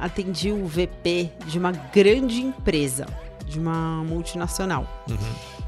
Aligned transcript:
atendi 0.00 0.50
o 0.50 0.66
VP 0.66 1.30
de 1.46 1.58
uma 1.58 1.72
grande 1.72 2.42
empresa, 2.42 3.06
de 3.46 3.58
uma 3.58 4.04
multinacional. 4.04 4.86
Uhum. 5.08 5.16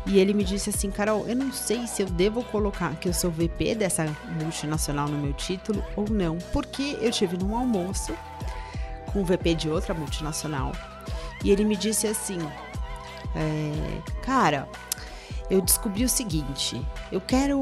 E 0.06 0.18
ele 0.18 0.32
me 0.32 0.42
disse 0.42 0.70
assim, 0.70 0.90
Carol, 0.90 1.26
eu 1.28 1.36
não 1.36 1.52
sei 1.52 1.86
se 1.86 2.02
eu 2.02 2.06
devo 2.06 2.42
colocar 2.44 2.94
que 2.96 3.08
eu 3.08 3.12
sou 3.12 3.30
VP 3.30 3.74
dessa 3.74 4.06
multinacional 4.40 5.06
no 5.08 5.18
meu 5.18 5.32
título 5.34 5.84
ou 5.94 6.08
não, 6.08 6.38
porque 6.52 6.96
eu 7.00 7.10
tive 7.10 7.36
num 7.36 7.56
almoço 7.56 8.14
com 9.12 9.20
o 9.20 9.24
VP 9.24 9.54
de 9.54 9.68
outra 9.68 9.92
multinacional 9.92 10.72
e 11.44 11.50
ele 11.50 11.64
me 11.64 11.76
disse 11.76 12.06
assim, 12.06 12.38
é, 13.34 14.00
cara, 14.22 14.68
eu 15.50 15.60
descobri 15.60 16.04
o 16.04 16.08
seguinte, 16.08 16.80
eu 17.12 17.20
quero, 17.20 17.60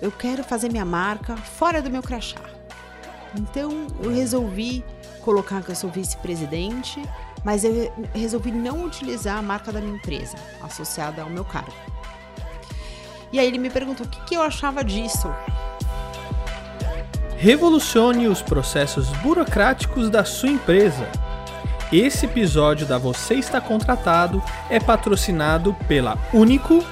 eu 0.00 0.10
quero 0.10 0.42
fazer 0.42 0.70
minha 0.70 0.84
marca 0.84 1.36
fora 1.36 1.82
do 1.82 1.90
meu 1.90 2.02
crachá. 2.02 2.40
Então 3.34 3.86
eu 4.02 4.10
resolvi 4.12 4.84
colocar 5.22 5.62
que 5.62 5.70
eu 5.70 5.74
sou 5.74 5.90
vice-presidente, 5.90 7.02
mas 7.44 7.64
eu 7.64 7.92
resolvi 8.14 8.52
não 8.52 8.84
utilizar 8.84 9.38
a 9.38 9.42
marca 9.42 9.72
da 9.72 9.80
minha 9.80 9.96
empresa 9.96 10.36
associada 10.60 11.22
ao 11.22 11.30
meu 11.30 11.44
cargo. 11.44 11.72
E 13.32 13.38
aí 13.38 13.46
ele 13.46 13.58
me 13.58 13.70
perguntou 13.70 14.04
o 14.04 14.08
que, 14.08 14.22
que 14.24 14.34
eu 14.34 14.42
achava 14.42 14.84
disso. 14.84 15.32
Revolucione 17.38 18.28
os 18.28 18.42
processos 18.42 19.08
burocráticos 19.22 20.10
da 20.10 20.24
sua 20.24 20.50
empresa. 20.50 21.08
Esse 21.90 22.26
episódio 22.26 22.86
da 22.86 22.98
Você 22.98 23.34
Está 23.34 23.60
Contratado 23.60 24.42
é 24.70 24.78
patrocinado 24.78 25.74
pela 25.88 26.16
Único, 26.32 26.84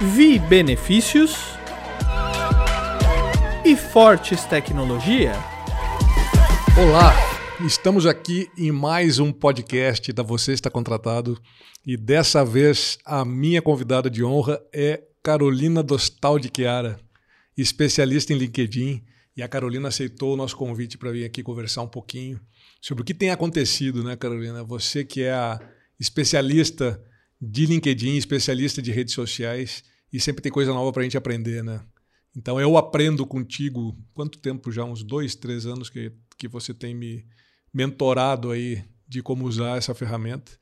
Vi 0.00 0.38
Benefícios 0.38 1.51
e 3.64 3.76
Fortes 3.76 4.44
Tecnologia. 4.44 5.34
Olá, 6.76 7.14
estamos 7.64 8.06
aqui 8.06 8.48
em 8.58 8.72
mais 8.72 9.20
um 9.20 9.30
podcast 9.30 10.12
da 10.12 10.22
Você 10.22 10.52
Está 10.52 10.68
Contratado 10.68 11.40
e 11.86 11.96
dessa 11.96 12.44
vez 12.44 12.98
a 13.04 13.24
minha 13.24 13.62
convidada 13.62 14.10
de 14.10 14.24
honra 14.24 14.60
é 14.72 15.00
Carolina 15.22 15.80
Dostal 15.80 16.40
de 16.40 16.50
Chiara, 16.54 16.98
especialista 17.56 18.32
em 18.32 18.36
LinkedIn. 18.36 19.04
E 19.36 19.42
a 19.42 19.48
Carolina 19.48 19.88
aceitou 19.88 20.34
o 20.34 20.36
nosso 20.36 20.56
convite 20.56 20.98
para 20.98 21.12
vir 21.12 21.24
aqui 21.24 21.42
conversar 21.42 21.82
um 21.82 21.88
pouquinho 21.88 22.40
sobre 22.80 23.02
o 23.02 23.04
que 23.04 23.14
tem 23.14 23.30
acontecido, 23.30 24.02
né, 24.02 24.16
Carolina? 24.16 24.64
Você 24.64 25.04
que 25.04 25.22
é 25.22 25.32
a 25.32 25.60
especialista 26.00 27.00
de 27.40 27.66
LinkedIn, 27.66 28.16
especialista 28.16 28.82
de 28.82 28.90
redes 28.90 29.14
sociais 29.14 29.84
e 30.12 30.20
sempre 30.20 30.42
tem 30.42 30.50
coisa 30.50 30.72
nova 30.72 30.92
para 30.92 31.02
a 31.02 31.04
gente 31.04 31.16
aprender, 31.16 31.62
né? 31.62 31.80
Então 32.36 32.60
eu 32.60 32.76
aprendo 32.76 33.26
contigo. 33.26 33.96
Quanto 34.14 34.38
tempo 34.38 34.70
já? 34.70 34.84
Uns 34.84 35.02
dois, 35.02 35.34
três 35.34 35.66
anos 35.66 35.90
que, 35.90 36.12
que 36.36 36.48
você 36.48 36.72
tem 36.72 36.94
me 36.94 37.26
mentorado 37.72 38.50
aí 38.50 38.84
de 39.06 39.22
como 39.22 39.44
usar 39.44 39.76
essa 39.76 39.94
ferramenta. 39.94 40.52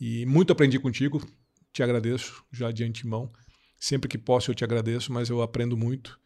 E 0.00 0.26
muito 0.26 0.52
aprendi 0.52 0.78
contigo. 0.78 1.24
Te 1.72 1.82
agradeço 1.82 2.44
já 2.52 2.70
de 2.70 2.84
antemão. 2.84 3.30
Sempre 3.78 4.08
que 4.08 4.18
posso 4.18 4.50
eu 4.50 4.54
te 4.54 4.64
agradeço, 4.64 5.12
mas 5.12 5.28
eu 5.30 5.42
aprendo 5.42 5.76
muito 5.76 6.20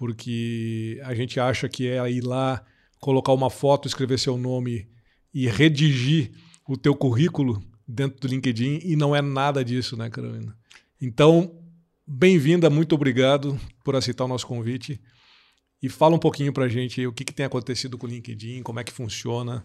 porque 0.00 0.98
a 1.04 1.14
gente 1.14 1.38
acha 1.38 1.68
que 1.68 1.86
é 1.86 2.10
ir 2.10 2.22
lá, 2.22 2.64
colocar 2.98 3.34
uma 3.34 3.50
foto, 3.50 3.86
escrever 3.86 4.18
seu 4.18 4.38
nome 4.38 4.88
e 5.34 5.46
redigir 5.46 6.32
o 6.66 6.74
teu 6.74 6.94
currículo 6.94 7.62
dentro 7.86 8.18
do 8.18 8.26
LinkedIn 8.26 8.80
e 8.82 8.96
não 8.96 9.14
é 9.14 9.20
nada 9.20 9.62
disso, 9.62 9.98
né, 9.98 10.08
Carolina? 10.08 10.56
Então, 10.98 11.59
bem-vinda, 12.12 12.68
muito 12.68 12.92
obrigado 12.96 13.58
por 13.84 13.94
aceitar 13.94 14.24
o 14.24 14.28
nosso 14.28 14.44
convite 14.44 15.00
e 15.80 15.88
fala 15.88 16.16
um 16.16 16.18
pouquinho 16.18 16.52
para 16.52 16.64
a 16.64 16.68
gente 16.68 17.06
o 17.06 17.12
que, 17.12 17.24
que 17.24 17.32
tem 17.32 17.46
acontecido 17.46 17.96
com 17.96 18.06
o 18.06 18.10
LinkedIn, 18.10 18.64
como 18.64 18.80
é 18.80 18.84
que 18.84 18.92
funciona. 18.92 19.64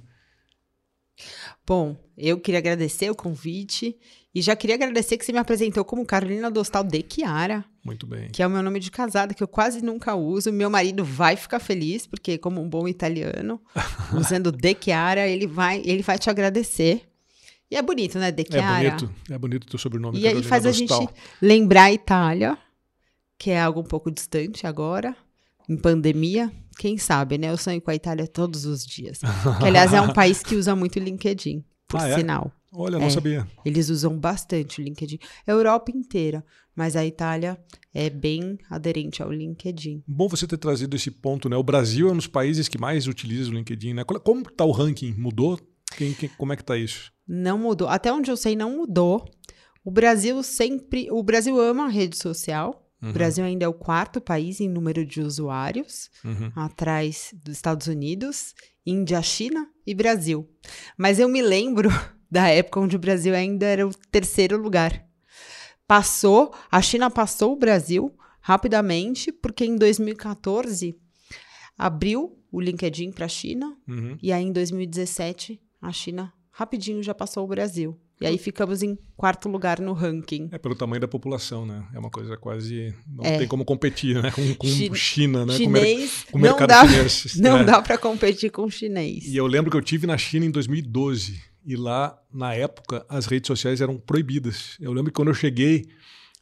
Bom, 1.65 1.97
eu 2.15 2.39
queria 2.39 2.59
agradecer 2.59 3.09
o 3.09 3.15
convite 3.15 3.97
e 4.33 4.41
já 4.41 4.55
queria 4.55 4.75
agradecer 4.75 5.17
que 5.17 5.25
você 5.25 5.31
me 5.31 5.39
apresentou 5.39 5.83
como 5.83 6.05
Carolina 6.05 6.51
Dostal 6.51 6.83
de 6.83 7.03
Chiara. 7.09 7.65
Muito 7.83 8.05
bem. 8.05 8.29
Que 8.29 8.43
é 8.43 8.47
o 8.47 8.49
meu 8.49 8.61
nome 8.61 8.79
de 8.79 8.91
casada, 8.91 9.33
que 9.33 9.41
eu 9.41 9.47
quase 9.47 9.83
nunca 9.83 10.13
uso. 10.13 10.51
Meu 10.51 10.69
marido 10.69 11.03
vai 11.03 11.35
ficar 11.35 11.59
feliz, 11.59 12.05
porque 12.05 12.37
como 12.37 12.61
um 12.61 12.69
bom 12.69 12.87
italiano, 12.87 13.59
usando 14.13 14.51
de 14.51 14.75
Chiara, 14.79 15.25
ele 15.27 15.47
vai, 15.47 15.81
ele 15.83 16.03
vai 16.03 16.19
te 16.19 16.29
agradecer. 16.29 17.09
E 17.75 17.77
é 17.77 17.81
bonito, 17.81 18.17
né, 18.17 18.31
de 18.31 18.45
Chiara? 18.49 18.87
É 18.87 18.89
bonito, 18.89 19.15
é 19.31 19.37
bonito 19.37 19.63
o 19.65 19.67
teu 19.67 19.77
sobrenome, 19.77 20.17
E 20.17 20.21
Carolina 20.21 20.45
aí 20.45 20.47
faz 20.49 20.63
Dostal. 20.63 20.97
a 20.97 21.01
gente 21.01 21.13
lembrar 21.41 21.83
a 21.83 21.91
Itália, 21.91 22.57
que 23.37 23.51
é 23.51 23.59
algo 23.59 23.81
um 23.81 23.83
pouco 23.83 24.09
distante 24.09 24.65
agora, 24.65 25.13
em 25.67 25.75
pandemia. 25.75 26.49
Quem 26.79 26.97
sabe, 26.97 27.37
né? 27.37 27.49
Eu 27.49 27.57
sonho 27.57 27.81
com 27.81 27.91
a 27.91 27.95
Itália 27.95 28.27
todos 28.27 28.63
os 28.65 28.85
dias. 28.85 29.19
Que, 29.59 29.65
aliás, 29.67 29.93
é 29.93 29.99
um 29.99 30.13
país 30.13 30.41
que 30.41 30.55
usa 30.55 30.73
muito 30.73 30.97
o 30.97 31.03
LinkedIn, 31.03 31.65
por 31.85 31.99
Ah, 31.99 32.07
é? 32.07 32.15
sinal. 32.15 32.49
Olha, 32.71 32.97
não 32.97 33.07
É. 33.07 33.09
sabia. 33.09 33.45
Eles 33.65 33.89
usam 33.89 34.17
bastante 34.17 34.79
o 34.79 34.83
LinkedIn. 34.83 35.19
A 35.45 35.51
Europa 35.51 35.91
inteira, 35.93 36.45
mas 36.73 36.95
a 36.95 37.05
Itália 37.05 37.57
é 37.93 38.09
bem 38.09 38.57
aderente 38.69 39.21
ao 39.21 39.29
LinkedIn. 39.33 40.01
Bom 40.07 40.29
você 40.29 40.47
ter 40.47 40.57
trazido 40.57 40.95
esse 40.95 41.11
ponto, 41.11 41.49
né? 41.49 41.57
O 41.57 41.63
Brasil 41.63 42.07
é 42.07 42.11
um 42.13 42.15
dos 42.17 42.27
países 42.27 42.69
que 42.69 42.77
mais 42.77 43.05
utiliza 43.05 43.49
o 43.49 43.53
LinkedIn, 43.53 43.93
né? 43.95 44.03
Como 44.05 44.41
está 44.43 44.63
o 44.63 44.71
ranking? 44.71 45.13
Mudou? 45.17 45.59
Quem, 45.97 46.13
quem- 46.13 46.29
como 46.37 46.53
é 46.53 46.55
que 46.55 46.61
está 46.63 46.77
isso? 46.77 47.11
Não 47.27 47.57
mudou. 47.57 47.87
Até 47.87 48.11
onde 48.13 48.29
eu 48.31 48.37
sei, 48.37 48.55
não 48.55 48.77
mudou. 48.77 49.25
O 49.83 49.91
Brasil 49.91 50.41
sempre. 50.43 51.07
O 51.11 51.21
Brasil 51.23 51.59
ama 51.59 51.85
a 51.85 51.89
rede 51.89 52.17
social. 52.17 52.81
Uhum. 53.01 53.09
O 53.09 53.13
Brasil 53.13 53.43
ainda 53.45 53.65
é 53.65 53.67
o 53.67 53.73
quarto 53.73 54.19
país 54.21 54.59
em 54.59 54.69
número 54.69 55.05
de 55.05 55.21
usuários, 55.21 56.09
Uhum. 56.23 56.51
atrás 56.55 57.33
dos 57.43 57.55
Estados 57.55 57.87
Unidos, 57.87 58.53
Índia, 58.85 59.21
China 59.21 59.67
e 59.85 59.93
Brasil. 59.93 60.49
Mas 60.97 61.19
eu 61.19 61.27
me 61.27 61.41
lembro 61.41 61.89
da 62.31 62.47
época 62.47 62.79
onde 62.79 62.95
o 62.95 62.99
Brasil 62.99 63.35
ainda 63.35 63.65
era 63.65 63.87
o 63.87 63.91
terceiro 64.11 64.57
lugar. 64.57 65.03
Passou, 65.87 66.51
a 66.71 66.81
China 66.81 67.11
passou 67.11 67.53
o 67.53 67.57
Brasil 67.57 68.11
rapidamente, 68.41 69.31
porque 69.31 69.65
em 69.65 69.75
2014 69.75 70.95
abriu 71.77 72.39
o 72.51 72.59
LinkedIn 72.61 73.11
para 73.11 73.25
a 73.25 73.29
China 73.29 73.75
Uhum. 73.87 74.17
e 74.21 74.31
aí 74.31 74.43
em 74.43 74.51
2017 74.51 75.61
a 75.81 75.91
China 75.91 76.33
rapidinho 76.57 77.03
já 77.03 77.13
passou 77.13 77.43
o 77.43 77.47
Brasil. 77.47 77.99
E 78.21 78.25
aí 78.25 78.37
ficamos 78.37 78.81
em 78.81 78.97
quarto 79.17 79.49
lugar 79.49 79.81
no 79.81 79.91
ranking. 79.91 80.47
É 80.53 80.57
pelo 80.57 80.73
tamanho 80.73 81.01
da 81.01 81.07
população, 81.07 81.65
né? 81.65 81.85
É 81.93 81.99
uma 81.99 82.09
coisa 82.09 82.37
quase. 82.37 82.95
Não 83.05 83.25
É. 83.25 83.39
tem 83.39 83.47
como 83.47 83.65
competir, 83.65 84.21
né? 84.23 84.31
Com, 84.31 84.55
com 84.55 84.67
Chi- 84.67 84.95
China, 84.95 85.45
né? 85.45 85.57
Com, 85.59 85.69
mer- 85.69 85.83
Chinês 85.85 86.25
com 86.31 86.37
o 86.37 86.41
não 86.41 86.47
mercado 86.47 86.69
dá, 86.69 86.87
chinês. 86.87 87.35
não 87.41 87.57
né? 87.57 87.63
dá 87.65 87.81
para 87.81 87.97
competir 87.97 88.49
com 88.51 88.63
o 88.63 88.71
chinês. 88.71 89.25
E 89.27 89.35
eu 89.35 89.45
lembro 89.45 89.69
que 89.69 89.75
eu 89.75 89.81
tive 89.81 90.07
na 90.07 90.17
China 90.17 90.45
em 90.45 90.49
2012 90.51 91.41
e 91.65 91.75
lá, 91.75 92.17
na 92.33 92.53
época, 92.53 93.05
as 93.09 93.25
redes 93.25 93.47
sociais 93.47 93.81
eram 93.81 93.97
proibidas. 93.97 94.77
Eu 94.79 94.93
lembro 94.93 95.11
que 95.11 95.15
quando 95.17 95.27
eu 95.27 95.33
cheguei 95.33 95.85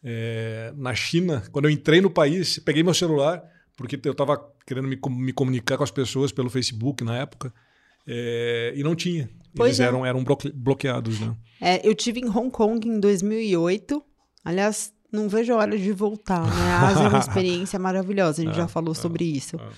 eh, 0.03 0.71
na 0.77 0.93
China, 0.93 1.41
quando 1.51 1.65
eu 1.65 1.71
entrei 1.71 2.01
no 2.01 2.09
país, 2.11 2.59
peguei 2.59 2.83
meu 2.83 2.93
celular, 2.93 3.41
porque 3.75 3.99
eu 4.03 4.11
estava 4.11 4.37
querendo 4.67 4.87
me, 4.87 4.95
com- 4.97 5.09
me 5.09 5.33
comunicar 5.33 5.77
com 5.77 5.83
as 5.83 5.89
pessoas 5.91 6.31
pelo 6.31 6.51
Facebook 6.51 7.03
na 7.03 7.17
época, 7.17 7.51
eh, 8.05 8.73
e 8.75 8.83
não 8.83 8.95
tinha. 8.95 9.27
Pois 9.55 9.69
Eles 9.71 9.79
é. 9.79 9.83
eram, 9.85 10.05
eram 10.05 10.23
bloque- 10.23 10.51
bloqueados, 10.51 11.19
né? 11.19 11.35
É, 11.61 11.87
eu 11.87 11.93
tive 11.95 12.19
em 12.19 12.27
Hong 12.29 12.49
Kong 12.49 12.87
em 12.87 12.99
2008. 12.99 14.03
Aliás, 14.43 14.91
não 15.11 15.29
vejo 15.29 15.53
a 15.53 15.57
hora 15.57 15.77
de 15.77 15.91
voltar, 15.91 16.41
né? 16.43 16.71
A 16.71 16.87
Ásia 16.87 17.03
é 17.03 17.07
uma 17.09 17.19
experiência 17.19 17.77
maravilhosa, 17.79 18.41
a 18.41 18.45
gente 18.45 18.55
já 18.55 18.67
falou 18.67 18.93
sobre 18.95 19.23
isso. 19.25 19.57
ah. 19.59 19.69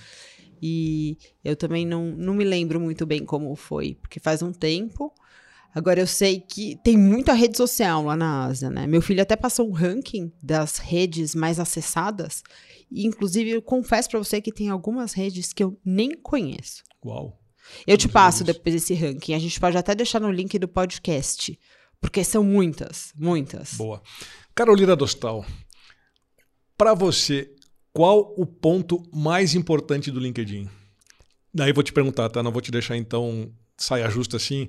E 0.62 1.18
eu 1.44 1.54
também 1.54 1.84
não, 1.86 2.06
não 2.16 2.32
me 2.34 2.42
lembro 2.44 2.80
muito 2.80 3.04
bem 3.04 3.24
como 3.26 3.54
foi, 3.54 3.94
porque 4.00 4.18
faz 4.18 4.40
um 4.42 4.52
tempo. 4.52 5.12
Agora 5.74 6.00
eu 6.00 6.06
sei 6.06 6.40
que 6.40 6.76
tem 6.82 6.96
muita 6.96 7.34
rede 7.34 7.58
social 7.58 8.02
lá 8.04 8.16
na 8.16 8.46
Ásia, 8.46 8.70
né? 8.70 8.86
Meu 8.86 9.02
filho 9.02 9.20
até 9.20 9.36
passou 9.36 9.68
um 9.68 9.72
ranking 9.72 10.32
das 10.42 10.78
redes 10.78 11.34
mais 11.34 11.60
acessadas. 11.60 12.42
E, 12.90 13.06
inclusive, 13.06 13.50
eu 13.50 13.60
confesso 13.60 14.08
pra 14.08 14.18
você 14.18 14.40
que 14.40 14.50
tem 14.50 14.70
algumas 14.70 15.12
redes 15.12 15.52
que 15.52 15.62
eu 15.62 15.78
nem 15.84 16.12
conheço. 16.16 16.82
Uau. 17.04 17.38
Eu 17.86 17.96
te 17.96 18.08
passo 18.08 18.44
depois 18.44 18.74
esse 18.74 18.94
ranking. 18.94 19.34
A 19.34 19.38
gente 19.38 19.58
pode 19.58 19.76
até 19.76 19.94
deixar 19.94 20.20
no 20.20 20.30
link 20.30 20.58
do 20.58 20.68
podcast. 20.68 21.58
Porque 22.00 22.22
são 22.22 22.44
muitas, 22.44 23.12
muitas. 23.16 23.74
Boa. 23.74 24.02
Carolina 24.54 24.94
Dostal, 24.94 25.44
para 26.76 26.94
você, 26.94 27.50
qual 27.92 28.34
o 28.36 28.44
ponto 28.46 29.02
mais 29.12 29.54
importante 29.54 30.10
do 30.10 30.20
LinkedIn? 30.20 30.68
Daí 31.52 31.70
eu 31.70 31.74
vou 31.74 31.82
te 31.82 31.92
perguntar, 31.92 32.28
tá? 32.28 32.42
Não 32.42 32.52
vou 32.52 32.60
te 32.60 32.70
deixar 32.70 32.96
então 32.96 33.50
saia 33.78 34.08
justa 34.10 34.36
assim, 34.36 34.68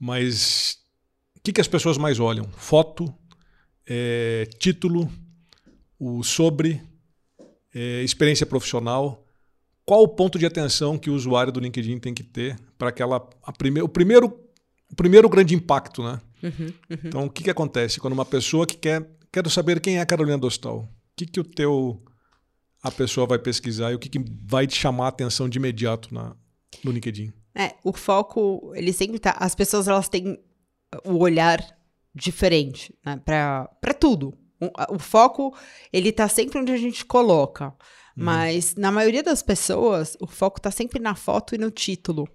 mas 0.00 0.78
o 1.36 1.40
que, 1.42 1.52
que 1.52 1.60
as 1.60 1.68
pessoas 1.68 1.96
mais 1.96 2.18
olham? 2.18 2.44
Foto, 2.56 3.12
é, 3.86 4.48
título, 4.58 5.10
o 5.98 6.22
sobre, 6.22 6.82
é, 7.74 8.02
experiência 8.02 8.46
profissional. 8.46 9.23
Qual 9.86 10.02
o 10.02 10.08
ponto 10.08 10.38
de 10.38 10.46
atenção 10.46 10.98
que 10.98 11.10
o 11.10 11.14
usuário 11.14 11.52
do 11.52 11.60
LinkedIn 11.60 11.98
tem 11.98 12.14
que 12.14 12.22
ter 12.22 12.58
para 12.78 12.88
aquela 12.88 13.28
a 13.42 13.52
prime, 13.52 13.82
o 13.82 13.88
primeiro 13.88 14.40
o 14.90 14.94
primeiro 14.94 15.28
grande 15.28 15.54
impacto, 15.54 16.02
né? 16.02 16.20
Uhum, 16.42 16.66
uhum. 16.66 16.98
Então, 17.04 17.24
o 17.26 17.30
que, 17.30 17.44
que 17.44 17.50
acontece 17.50 17.98
quando 17.98 18.12
uma 18.12 18.24
pessoa 18.24 18.66
que 18.66 18.76
quer 18.76 19.08
quero 19.32 19.50
saber 19.50 19.80
quem 19.80 19.98
é 19.98 20.00
a 20.00 20.06
Carolina 20.06 20.38
Dostal? 20.38 20.78
O 20.78 20.88
que, 21.16 21.26
que 21.26 21.40
o 21.40 21.44
teu 21.44 22.02
a 22.82 22.90
pessoa 22.90 23.26
vai 23.26 23.38
pesquisar 23.38 23.92
e 23.92 23.94
o 23.94 23.98
que, 23.98 24.08
que 24.08 24.24
vai 24.46 24.66
te 24.66 24.76
chamar 24.76 25.06
a 25.06 25.08
atenção 25.08 25.48
de 25.48 25.58
imediato 25.58 26.12
na 26.14 26.36
no 26.82 26.90
LinkedIn? 26.90 27.32
É, 27.54 27.74
o 27.84 27.92
foco, 27.92 28.72
ele 28.74 28.92
sempre 28.92 29.18
tá. 29.18 29.36
As 29.38 29.54
pessoas 29.54 29.88
elas 29.88 30.08
têm 30.08 30.38
o 31.04 31.18
olhar 31.18 31.60
diferente, 32.14 32.94
né? 33.04 33.20
Pra 33.24 33.94
tudo. 33.98 34.34
O, 34.60 34.94
o 34.94 34.98
foco, 34.98 35.56
ele 35.92 36.12
tá 36.12 36.28
sempre 36.28 36.58
onde 36.58 36.72
a 36.72 36.76
gente 36.76 37.04
coloca. 37.04 37.74
Uhum. 38.16 38.24
Mas 38.24 38.74
na 38.76 38.90
maioria 38.90 39.22
das 39.22 39.42
pessoas, 39.42 40.16
o 40.20 40.26
foco 40.26 40.60
tá 40.60 40.70
sempre 40.70 41.00
na 41.00 41.14
foto 41.14 41.54
e 41.54 41.58
no 41.58 41.70
título. 41.70 42.28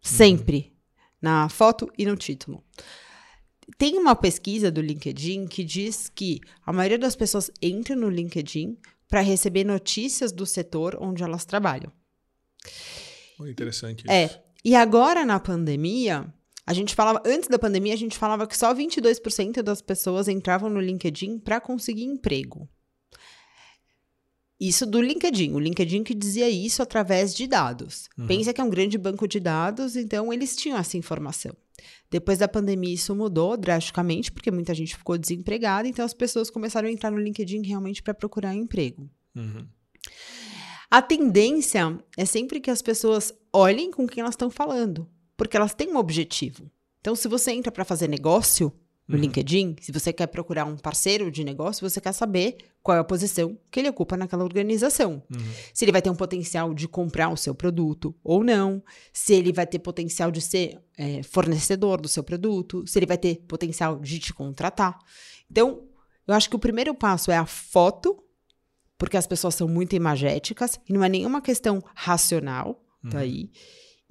Sempre. 0.00 0.56
Uhum. 0.56 0.72
Na 1.20 1.48
foto 1.48 1.90
e 1.96 2.04
no 2.04 2.16
título. 2.16 2.62
Tem 3.76 3.98
uma 3.98 4.14
pesquisa 4.14 4.70
do 4.70 4.80
LinkedIn 4.80 5.46
que 5.46 5.62
diz 5.64 6.08
que 6.08 6.40
a 6.64 6.72
maioria 6.72 6.98
das 6.98 7.16
pessoas 7.16 7.50
entra 7.60 7.94
no 7.94 8.08
LinkedIn 8.08 8.78
para 9.08 9.20
receber 9.20 9.64
notícias 9.64 10.32
do 10.32 10.46
setor 10.46 10.96
onde 11.00 11.22
elas 11.22 11.44
trabalham. 11.44 11.92
interessante 13.50 14.04
é, 14.08 14.24
isso. 14.24 14.34
É. 14.34 14.42
E 14.64 14.74
agora 14.74 15.24
na 15.24 15.38
pandemia, 15.38 16.32
a 16.66 16.72
gente 16.72 16.94
falava, 16.94 17.22
antes 17.24 17.48
da 17.48 17.58
pandemia, 17.58 17.94
a 17.94 17.96
gente 17.96 18.18
falava 18.18 18.46
que 18.46 18.56
só 18.56 18.74
22% 18.74 19.62
das 19.62 19.80
pessoas 19.80 20.28
entravam 20.28 20.68
no 20.68 20.80
LinkedIn 20.80 21.38
para 21.38 21.60
conseguir 21.60 22.04
emprego. 22.04 22.68
Isso 24.60 24.84
do 24.84 25.00
LinkedIn. 25.00 25.52
O 25.52 25.58
LinkedIn 25.58 26.02
que 26.02 26.14
dizia 26.14 26.48
isso 26.50 26.82
através 26.82 27.34
de 27.34 27.46
dados. 27.46 28.08
Uhum. 28.18 28.26
Pensa 28.26 28.52
que 28.52 28.60
é 28.60 28.64
um 28.64 28.70
grande 28.70 28.98
banco 28.98 29.28
de 29.28 29.38
dados, 29.38 29.94
então 29.94 30.32
eles 30.32 30.56
tinham 30.56 30.76
essa 30.76 30.96
informação. 30.96 31.54
Depois 32.10 32.38
da 32.38 32.48
pandemia, 32.48 32.94
isso 32.94 33.14
mudou 33.14 33.56
drasticamente, 33.56 34.32
porque 34.32 34.50
muita 34.50 34.74
gente 34.74 34.96
ficou 34.96 35.16
desempregada, 35.16 35.86
então 35.86 36.04
as 36.04 36.14
pessoas 36.14 36.50
começaram 36.50 36.88
a 36.88 36.92
entrar 36.92 37.10
no 37.10 37.18
LinkedIn 37.18 37.62
realmente 37.62 38.02
para 38.02 38.14
procurar 38.14 38.54
emprego. 38.54 39.08
Uhum. 39.36 39.66
A 40.90 41.02
tendência 41.02 41.98
é 42.16 42.24
sempre 42.24 42.60
que 42.60 42.70
as 42.70 42.82
pessoas 42.82 43.32
olhem 43.52 43.90
com 43.90 44.06
quem 44.06 44.22
elas 44.22 44.32
estão 44.32 44.50
falando, 44.50 45.08
porque 45.36 45.56
elas 45.56 45.74
têm 45.74 45.92
um 45.92 45.98
objetivo. 45.98 46.70
Então, 47.00 47.14
se 47.14 47.28
você 47.28 47.52
entra 47.52 47.70
para 47.70 47.84
fazer 47.84 48.08
negócio, 48.08 48.72
no 49.08 49.16
uhum. 49.16 49.22
LinkedIn, 49.22 49.76
se 49.80 49.90
você 49.90 50.12
quer 50.12 50.26
procurar 50.26 50.66
um 50.66 50.76
parceiro 50.76 51.30
de 51.30 51.42
negócio, 51.42 51.88
você 51.88 51.98
quer 51.98 52.12
saber 52.12 52.58
qual 52.82 52.94
é 52.94 53.00
a 53.00 53.04
posição 53.04 53.58
que 53.70 53.80
ele 53.80 53.88
ocupa 53.88 54.18
naquela 54.18 54.44
organização. 54.44 55.22
Uhum. 55.34 55.40
Se 55.72 55.86
ele 55.86 55.92
vai 55.92 56.02
ter 56.02 56.10
um 56.10 56.14
potencial 56.14 56.74
de 56.74 56.86
comprar 56.86 57.30
o 57.30 57.36
seu 57.36 57.54
produto 57.54 58.14
ou 58.22 58.44
não, 58.44 58.82
se 59.10 59.32
ele 59.32 59.50
vai 59.50 59.66
ter 59.66 59.78
potencial 59.78 60.30
de 60.30 60.42
ser 60.42 60.78
é, 60.98 61.22
fornecedor 61.22 62.02
do 62.02 62.06
seu 62.06 62.22
produto, 62.22 62.86
se 62.86 62.98
ele 62.98 63.06
vai 63.06 63.16
ter 63.16 63.36
potencial 63.48 63.98
de 63.98 64.18
te 64.18 64.34
contratar. 64.34 64.98
Então, 65.50 65.88
eu 66.26 66.34
acho 66.34 66.50
que 66.50 66.56
o 66.56 66.58
primeiro 66.58 66.94
passo 66.94 67.30
é 67.30 67.38
a 67.38 67.46
foto, 67.46 68.22
porque 68.98 69.16
as 69.16 69.26
pessoas 69.26 69.54
são 69.54 69.66
muito 69.66 69.96
imagéticas 69.96 70.78
e 70.86 70.92
não 70.92 71.02
é 71.02 71.08
nenhuma 71.08 71.40
questão 71.40 71.82
racional, 71.94 72.74
tá 72.74 72.80
uhum. 73.04 73.10
tá 73.10 73.18
aí. 73.20 73.50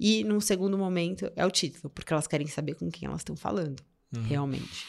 E 0.00 0.24
num 0.24 0.40
segundo 0.40 0.76
momento 0.76 1.30
é 1.36 1.46
o 1.46 1.50
título, 1.52 1.88
porque 1.88 2.12
elas 2.12 2.26
querem 2.26 2.48
saber 2.48 2.74
com 2.74 2.90
quem 2.90 3.06
elas 3.06 3.20
estão 3.20 3.36
falando 3.36 3.80
uhum. 4.14 4.22
realmente. 4.22 4.86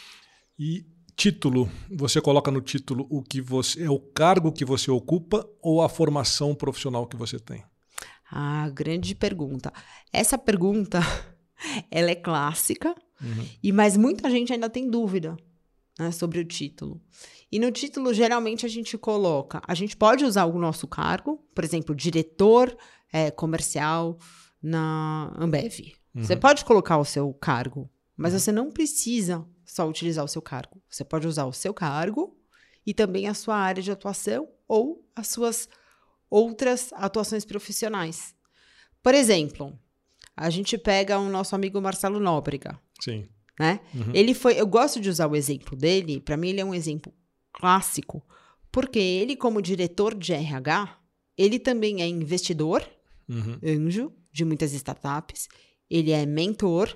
E 0.57 0.85
título, 1.15 1.69
você 1.89 2.21
coloca 2.21 2.49
no 2.49 2.61
título 2.61 3.05
o 3.09 3.21
que 3.21 3.41
você 3.41 3.83
é 3.83 3.89
o 3.89 3.99
cargo 3.99 4.51
que 4.51 4.63
você 4.63 4.89
ocupa 4.89 5.47
ou 5.61 5.81
a 5.81 5.89
formação 5.89 6.55
profissional 6.55 7.07
que 7.07 7.17
você 7.17 7.37
tem? 7.37 7.63
Ah, 8.31 8.69
grande 8.69 9.15
pergunta. 9.15 9.73
Essa 10.13 10.37
pergunta 10.37 10.99
ela 11.91 12.11
é 12.11 12.15
clássica, 12.15 12.95
uhum. 13.21 13.45
e 13.61 13.71
mas 13.71 13.97
muita 13.97 14.29
gente 14.29 14.53
ainda 14.53 14.69
tem 14.69 14.89
dúvida 14.89 15.35
né, 15.99 16.11
sobre 16.11 16.39
o 16.39 16.45
título. 16.45 17.01
E 17.51 17.59
no 17.59 17.71
título, 17.71 18.13
geralmente, 18.13 18.65
a 18.65 18.69
gente 18.69 18.97
coloca. 18.97 19.61
A 19.67 19.73
gente 19.73 19.97
pode 19.97 20.23
usar 20.23 20.45
o 20.45 20.59
nosso 20.59 20.87
cargo, 20.87 21.43
por 21.53 21.63
exemplo, 21.63 21.95
diretor 21.95 22.75
é, 23.11 23.31
comercial 23.31 24.17
na 24.61 25.33
Ambev. 25.37 25.79
Uhum. 26.13 26.23
Você 26.23 26.35
pode 26.35 26.63
colocar 26.63 26.97
o 26.97 27.05
seu 27.05 27.33
cargo 27.33 27.89
mas 28.19 28.33
você 28.33 28.51
não 28.51 28.69
precisa 28.69 29.45
só 29.65 29.87
utilizar 29.87 30.25
o 30.25 30.27
seu 30.27 30.41
cargo. 30.41 30.81
Você 30.89 31.05
pode 31.05 31.25
usar 31.25 31.45
o 31.45 31.53
seu 31.53 31.73
cargo 31.73 32.37
e 32.85 32.93
também 32.93 33.27
a 33.27 33.33
sua 33.33 33.55
área 33.55 33.81
de 33.81 33.91
atuação 33.91 34.49
ou 34.67 35.07
as 35.15 35.29
suas 35.29 35.69
outras 36.29 36.91
atuações 36.93 37.45
profissionais. 37.45 38.35
Por 39.01 39.15
exemplo, 39.15 39.77
a 40.35 40.49
gente 40.49 40.77
pega 40.77 41.17
o 41.17 41.29
nosso 41.29 41.55
amigo 41.55 41.81
Marcelo 41.81 42.19
Nóbrega. 42.19 42.77
Sim. 43.01 43.27
Né? 43.57 43.79
Uhum. 43.93 44.11
Ele 44.13 44.33
foi, 44.33 44.59
eu 44.59 44.67
gosto 44.67 44.99
de 44.99 45.09
usar 45.09 45.27
o 45.27 45.35
exemplo 45.35 45.77
dele, 45.77 46.19
para 46.19 46.37
mim 46.37 46.49
ele 46.49 46.61
é 46.61 46.65
um 46.65 46.75
exemplo 46.75 47.13
clássico, 47.53 48.21
porque 48.71 48.99
ele 48.99 49.35
como 49.35 49.61
diretor 49.61 50.13
de 50.13 50.33
RH, 50.33 50.97
ele 51.37 51.57
também 51.57 52.01
é 52.01 52.07
investidor, 52.07 52.85
uhum. 53.27 53.59
anjo 53.63 54.13
de 54.31 54.43
muitas 54.43 54.73
startups, 54.73 55.47
ele 55.89 56.11
é 56.11 56.25
mentor, 56.25 56.95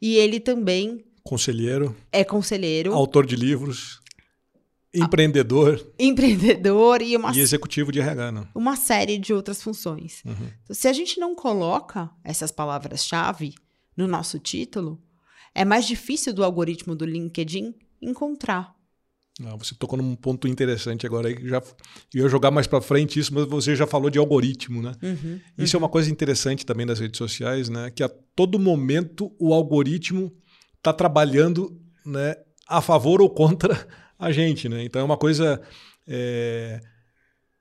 e 0.00 0.16
ele 0.16 0.40
também. 0.40 1.04
Conselheiro. 1.22 1.96
É 2.10 2.24
conselheiro. 2.24 2.92
Autor 2.92 3.26
de 3.26 3.36
livros. 3.36 4.00
Empreendedor. 4.92 5.84
Empreendedor 5.98 7.02
e 7.02 7.16
uma. 7.16 7.32
E 7.36 7.40
executivo 7.40 7.92
de 7.92 8.00
RH, 8.00 8.32
né? 8.32 8.48
Uma 8.54 8.76
série 8.76 9.18
de 9.18 9.32
outras 9.32 9.62
funções. 9.62 10.22
Uhum. 10.24 10.50
Então, 10.64 10.74
se 10.74 10.88
a 10.88 10.92
gente 10.92 11.20
não 11.20 11.34
coloca 11.34 12.10
essas 12.24 12.50
palavras-chave 12.50 13.54
no 13.96 14.08
nosso 14.08 14.38
título, 14.38 15.00
é 15.54 15.64
mais 15.64 15.86
difícil 15.86 16.32
do 16.32 16.42
algoritmo 16.42 16.94
do 16.96 17.04
LinkedIn 17.04 17.74
encontrar. 18.02 18.74
Não, 19.40 19.56
você 19.56 19.74
tocou 19.74 19.98
num 19.98 20.14
ponto 20.14 20.46
interessante 20.46 21.06
agora 21.06 21.28
aí. 21.28 21.48
Já 21.48 21.62
ia 22.14 22.28
jogar 22.28 22.50
mais 22.50 22.66
para 22.66 22.82
frente 22.82 23.18
isso, 23.18 23.34
mas 23.34 23.46
você 23.46 23.74
já 23.74 23.86
falou 23.86 24.10
de 24.10 24.18
algoritmo, 24.18 24.82
né? 24.82 24.92
Uhum, 25.02 25.40
isso 25.56 25.76
uhum. 25.76 25.82
é 25.82 25.84
uma 25.84 25.88
coisa 25.88 26.10
interessante 26.10 26.66
também 26.66 26.84
das 26.84 27.00
redes 27.00 27.16
sociais, 27.16 27.70
né? 27.70 27.90
Que 27.90 28.02
a 28.02 28.08
todo 28.36 28.58
momento 28.58 29.34
o 29.38 29.54
algoritmo 29.54 30.30
está 30.76 30.92
trabalhando, 30.92 31.74
né? 32.04 32.36
A 32.68 32.82
favor 32.82 33.22
ou 33.22 33.30
contra 33.30 33.88
a 34.18 34.30
gente, 34.30 34.68
né? 34.68 34.84
Então 34.84 35.00
é 35.00 35.04
uma 35.04 35.16
coisa 35.16 35.60
é... 36.06 36.78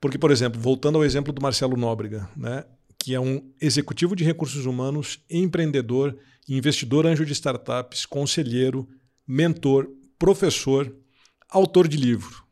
porque, 0.01 0.17
por 0.17 0.31
exemplo, 0.31 0.59
voltando 0.59 0.97
ao 0.97 1.05
exemplo 1.05 1.31
do 1.31 1.41
Marcelo 1.41 1.77
Nóbrega, 1.77 2.29
né? 2.35 2.65
Que 3.01 3.15
é 3.15 3.19
um 3.21 3.53
executivo 3.61 4.17
de 4.17 4.25
recursos 4.25 4.65
humanos, 4.65 5.23
empreendedor, 5.29 6.17
investidor 6.49 7.07
anjo 7.07 7.25
de 7.25 7.31
startups, 7.31 8.05
conselheiro, 8.05 8.85
mentor, 9.25 9.87
professor 10.17 10.93
autor 11.49 11.87
de 11.87 11.97
livro. 11.97 12.43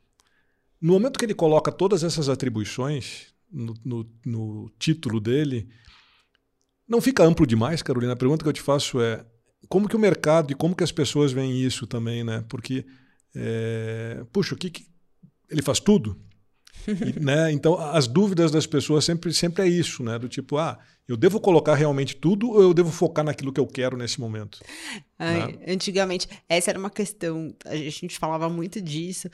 No 0.82 0.94
momento 0.94 1.18
que 1.18 1.26
ele 1.26 1.34
coloca 1.34 1.72
todas 1.72 2.04
essas 2.04 2.30
atribuições 2.30 3.34
no, 3.52 3.74
no, 3.84 4.10
no 4.26 4.72
título 4.78 5.20
dele, 5.20 5.70
não 6.88 7.02
fica 7.02 7.24
amplo 7.24 7.46
demais, 7.46 7.82
Carolina? 7.82 8.14
A 8.14 8.18
pergunta 8.18 8.44
que 8.44 8.50
eu 8.50 8.54
te 8.54 8.62
faço 8.62 9.02
é 9.02 9.26
como 9.68 9.88
que 9.88 9.96
o 9.96 10.00
mercado 10.00 10.52
e 10.52 10.56
como 10.56 10.76
que 10.76 10.84
as 10.84 10.92
pessoas 10.92 11.32
veem 11.32 11.62
isso 11.62 11.86
também, 11.86 12.24
né? 12.24 12.46
Porque, 12.48 12.86
é, 13.36 14.24
puxa, 14.32 14.56
o 14.56 14.58
que, 14.58 14.70
que 14.70 14.88
ele 15.50 15.62
faz 15.62 15.80
tudo? 15.80 16.20
E, 16.88 17.20
né? 17.20 17.52
Então, 17.52 17.80
as 17.80 18.08
dúvidas 18.08 18.52
das 18.52 18.66
pessoas 18.66 19.06
sempre, 19.06 19.34
sempre 19.34 19.64
é 19.64 19.68
isso, 19.68 20.04
né? 20.04 20.18
Do 20.20 20.28
tipo, 20.28 20.58
ah, 20.58 20.78
eu 21.08 21.16
devo 21.16 21.40
colocar 21.40 21.76
realmente 21.76 22.16
tudo 22.16 22.50
ou 22.50 22.62
eu 22.62 22.74
devo 22.74 22.92
focar 22.92 23.24
naquilo 23.24 23.54
que 23.54 23.60
eu 23.60 23.68
quero 23.68 23.98
nesse 23.98 24.20
momento? 24.20 24.60
Ai, 25.18 25.54
né? 25.54 25.74
Antigamente, 25.74 26.28
essa 26.48 26.72
era 26.72 26.80
uma 26.80 26.90
questão, 26.90 27.54
a 27.66 27.76
gente 27.76 28.18
falava 28.18 28.50
muito 28.50 28.82
disso, 28.82 29.30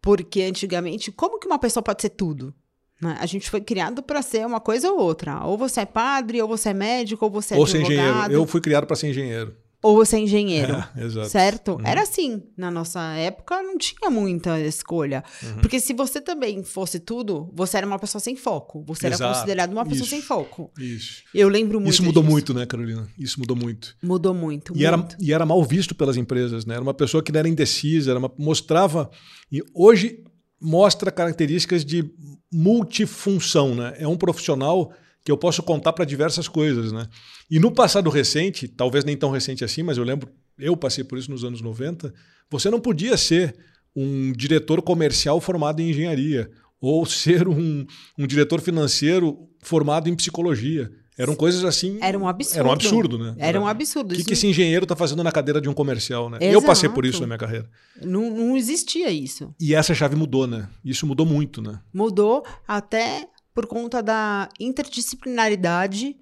porque 0.00 0.42
antigamente, 0.42 1.12
como 1.12 1.38
que 1.38 1.46
uma 1.46 1.58
pessoa 1.58 1.82
pode 1.82 2.02
ser 2.02 2.10
tudo? 2.10 2.54
Né? 3.00 3.16
A 3.20 3.26
gente 3.26 3.48
foi 3.48 3.60
criado 3.60 4.02
para 4.02 4.22
ser 4.22 4.46
uma 4.46 4.60
coisa 4.60 4.90
ou 4.90 5.00
outra. 5.00 5.44
Ou 5.44 5.56
você 5.56 5.82
é 5.82 5.86
padre, 5.86 6.42
ou 6.42 6.48
você 6.48 6.70
é 6.70 6.74
médico, 6.74 7.24
ou 7.24 7.30
você 7.30 7.54
é 7.54 7.56
ou 7.56 7.64
advogado. 7.64 7.86
Ser 7.86 7.94
engenheiro. 7.94 8.32
Eu 8.32 8.46
fui 8.46 8.60
criado 8.60 8.86
para 8.86 8.96
ser 8.96 9.10
engenheiro 9.10 9.54
ou 9.82 9.96
você 9.96 10.16
é 10.16 10.20
engenheiro. 10.20 10.78
É, 10.96 11.04
exato. 11.04 11.28
Certo? 11.28 11.72
Uhum. 11.72 11.86
Era 11.86 12.02
assim. 12.02 12.42
Na 12.56 12.70
nossa 12.70 13.00
época 13.14 13.62
não 13.62 13.76
tinha 13.78 14.10
muita 14.10 14.58
escolha. 14.60 15.22
Uhum. 15.42 15.60
Porque 15.60 15.78
se 15.78 15.92
você 15.92 16.20
também 16.20 16.62
fosse 16.62 16.98
tudo, 16.98 17.50
você 17.54 17.76
era 17.76 17.86
uma 17.86 17.98
pessoa 17.98 18.20
sem 18.20 18.34
foco. 18.34 18.82
Você 18.86 19.06
exato. 19.06 19.22
era 19.22 19.34
considerado 19.34 19.72
uma 19.72 19.84
pessoa 19.84 20.02
Isso. 20.02 20.10
sem 20.10 20.22
foco. 20.22 20.70
Isso. 20.78 21.22
Eu 21.34 21.48
lembro 21.48 21.80
muito. 21.80 21.92
Isso 21.92 22.02
mudou 22.02 22.22
disso. 22.22 22.32
muito, 22.32 22.54
né, 22.54 22.66
Carolina? 22.66 23.08
Isso 23.18 23.38
mudou 23.38 23.56
muito. 23.56 23.96
Mudou 24.02 24.34
muito. 24.34 24.72
E, 24.72 24.82
muito. 24.82 24.86
Era, 24.86 25.08
e 25.20 25.32
era 25.32 25.46
mal 25.46 25.62
visto 25.62 25.94
pelas 25.94 26.16
empresas, 26.16 26.64
né? 26.64 26.74
Era 26.74 26.82
uma 26.82 26.94
pessoa 26.94 27.22
que 27.22 27.30
não 27.30 27.38
era 27.38 27.48
indecisa, 27.48 28.10
era 28.10 28.18
uma, 28.18 28.32
mostrava. 28.38 29.10
E 29.52 29.62
hoje 29.74 30.24
mostra 30.60 31.10
características 31.10 31.84
de 31.84 32.10
multifunção, 32.52 33.74
né? 33.74 33.94
É 33.98 34.08
um 34.08 34.16
profissional 34.16 34.92
que 35.28 35.32
eu 35.32 35.36
posso 35.36 35.62
contar 35.62 35.92
para 35.92 36.06
diversas 36.06 36.48
coisas, 36.48 36.90
né? 36.90 37.06
E 37.50 37.58
no 37.58 37.70
passado 37.70 38.08
recente, 38.08 38.66
talvez 38.66 39.04
nem 39.04 39.14
tão 39.14 39.30
recente 39.30 39.62
assim, 39.62 39.82
mas 39.82 39.98
eu 39.98 40.04
lembro, 40.04 40.30
eu 40.58 40.74
passei 40.74 41.04
por 41.04 41.18
isso 41.18 41.30
nos 41.30 41.44
anos 41.44 41.60
90, 41.60 42.14
você 42.50 42.70
não 42.70 42.80
podia 42.80 43.14
ser 43.14 43.54
um 43.94 44.32
diretor 44.32 44.80
comercial 44.80 45.38
formado 45.38 45.80
em 45.80 45.90
engenharia 45.90 46.50
ou 46.80 47.04
ser 47.04 47.46
um, 47.46 47.86
um 48.16 48.26
diretor 48.26 48.62
financeiro 48.62 49.50
formado 49.60 50.08
em 50.08 50.16
psicologia. 50.16 50.90
Eram 51.18 51.34
coisas 51.34 51.62
assim. 51.62 51.98
Era 52.00 52.18
um 52.18 52.26
absurdo. 52.26 52.58
Era 52.58 52.68
um 52.68 52.72
absurdo, 52.72 53.18
né? 53.18 53.34
Era 53.36 53.60
um 53.60 53.66
absurdo. 53.66 54.14
O 54.14 54.16
que, 54.16 54.24
que 54.24 54.32
esse 54.32 54.46
engenheiro 54.46 54.86
está 54.86 54.96
fazendo 54.96 55.22
na 55.22 55.30
cadeira 55.30 55.60
de 55.60 55.68
um 55.68 55.74
comercial, 55.74 56.30
né? 56.30 56.38
Exato. 56.40 56.54
Eu 56.54 56.62
passei 56.62 56.88
por 56.88 57.04
isso 57.04 57.20
na 57.20 57.26
minha 57.26 57.38
carreira. 57.38 57.68
Não, 58.00 58.30
não 58.30 58.56
existia 58.56 59.10
isso. 59.10 59.54
E 59.60 59.74
essa 59.74 59.94
chave 59.94 60.16
mudou, 60.16 60.46
né? 60.46 60.70
Isso 60.82 61.06
mudou 61.06 61.26
muito, 61.26 61.60
né? 61.60 61.80
Mudou 61.92 62.46
até 62.66 63.28
por 63.58 63.66
conta 63.66 64.00
da 64.00 64.48
interdisciplinaridade 64.60 66.16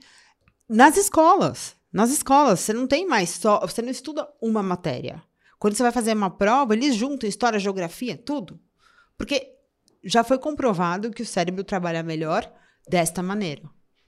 nas 0.67 0.97
escolas. 0.97 1.77
Nas 1.93 2.09
escolas, 2.09 2.61
você 2.61 2.73
não 2.73 2.87
tem 2.87 3.07
mais 3.07 3.29
só. 3.29 3.61
Você 3.61 3.83
não 3.83 3.91
estuda 3.91 4.27
uma 4.41 4.63
matéria. 4.63 5.23
Quando 5.59 5.75
você 5.75 5.83
vai 5.83 5.93
fazer 5.93 6.15
uma 6.15 6.31
prova, 6.31 6.73
eles 6.73 6.95
juntam 6.95 7.29
história, 7.29 7.59
geografia, 7.59 8.17
tudo. 8.17 8.59
Porque 9.19 9.53
já 10.03 10.25
foi 10.25 10.39
comprovado 10.39 11.11
que 11.11 11.21
o 11.21 11.27
cérebro 11.27 11.63
trabalha 11.63 12.03
melhor 12.03 12.51
desta 12.89 13.23
maneira. 13.23 13.65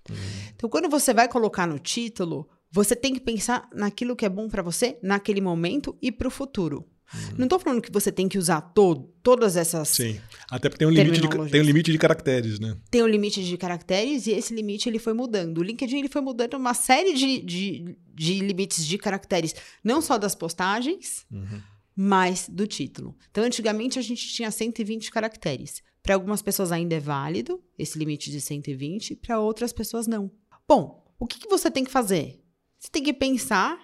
Uhum. 0.09 0.17
Então, 0.57 0.71
quando 0.71 0.89
você 0.89 1.13
vai 1.13 1.29
colocar 1.29 1.67
no 1.67 1.79
título, 1.79 2.49
você 2.73 2.97
tem 2.97 3.13
que 3.13 3.21
pensar 3.21 3.69
naquilo 3.75 4.17
que 4.17 4.25
é 4.25 4.31
bom 4.31 4.49
para 4.49 4.63
você 4.63 4.99
naquele 5.03 5.43
momento 5.43 5.99
e 6.01 6.11
para 6.11 6.29
o 6.29 6.31
futuro. 6.31 6.89
Uhum. 7.15 7.35
Não 7.39 7.45
estou 7.45 7.59
falando 7.59 7.81
que 7.81 7.91
você 7.91 8.13
tem 8.13 8.29
que 8.29 8.37
usar 8.37 8.61
todo, 8.61 9.05
todas 9.23 9.57
essas. 9.57 9.89
Sim. 9.89 10.21
Até 10.51 10.69
porque 10.69 10.85
tem 10.85 10.89
um, 10.89 10.91
limite 10.91 11.21
de, 11.21 11.51
tem 11.51 11.61
um 11.61 11.65
limite 11.65 11.91
de 11.91 11.99
caracteres, 11.99 12.59
né? 12.61 12.77
Tem 12.91 13.03
um 13.03 13.07
limite 13.07 13.43
de 13.43 13.57
caracteres 13.57 14.27
e 14.27 14.33
esse 14.33 14.55
limite 14.55 14.89
ele 14.89 14.99
foi 14.99 15.15
mudando. 15.15 15.59
O 15.59 15.63
LinkedIn 15.63 15.99
ele 15.99 16.09
foi 16.09 16.21
mudando 16.21 16.55
uma 16.55 16.75
série 16.75 17.15
de, 17.15 17.41
de, 17.41 17.97
de 18.15 18.41
limites 18.41 18.87
de 18.87 18.99
caracteres, 18.99 19.55
não 19.83 20.03
só 20.03 20.19
das 20.19 20.35
postagens, 20.35 21.25
uhum. 21.31 21.63
mas 21.97 22.49
do 22.49 22.67
título. 22.67 23.17
Então, 23.31 23.45
antigamente 23.45 23.99
a 23.99 24.03
gente 24.03 24.29
tinha 24.29 24.51
120 24.51 25.11
caracteres. 25.11 25.83
Para 26.03 26.15
algumas 26.15 26.43
pessoas 26.43 26.73
ainda 26.73 26.95
é 26.95 27.01
válido 27.01 27.63
esse 27.79 27.99
limite 27.99 28.31
de 28.31 28.41
120, 28.41 29.17
para 29.17 29.41
outras 29.41 29.73
pessoas 29.73 30.07
não. 30.07 30.31
Bom, 30.67 31.05
o 31.19 31.27
que, 31.27 31.39
que 31.39 31.49
você 31.49 31.71
tem 31.71 31.85
que 31.85 31.91
fazer? 31.91 32.41
Você 32.79 32.89
tem 32.91 33.03
que 33.03 33.13
pensar 33.13 33.79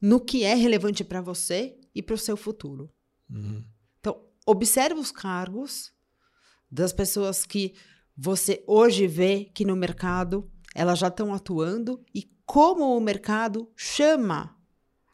no 0.00 0.20
que 0.20 0.44
é 0.44 0.54
relevante 0.54 1.04
para 1.04 1.20
você 1.20 1.77
e 1.98 2.02
para 2.02 2.14
o 2.14 2.18
seu 2.18 2.36
futuro. 2.36 2.88
Uhum. 3.28 3.64
Então, 3.98 4.22
observe 4.46 5.00
os 5.00 5.10
cargos 5.10 5.92
das 6.70 6.92
pessoas 6.92 7.44
que 7.44 7.74
você 8.16 8.62
hoje 8.68 9.08
vê 9.08 9.50
que 9.52 9.64
no 9.64 9.74
mercado 9.74 10.48
elas 10.76 11.00
já 11.00 11.08
estão 11.08 11.34
atuando 11.34 12.00
e 12.14 12.30
como 12.46 12.96
o 12.96 13.00
mercado 13.00 13.68
chama 13.76 14.56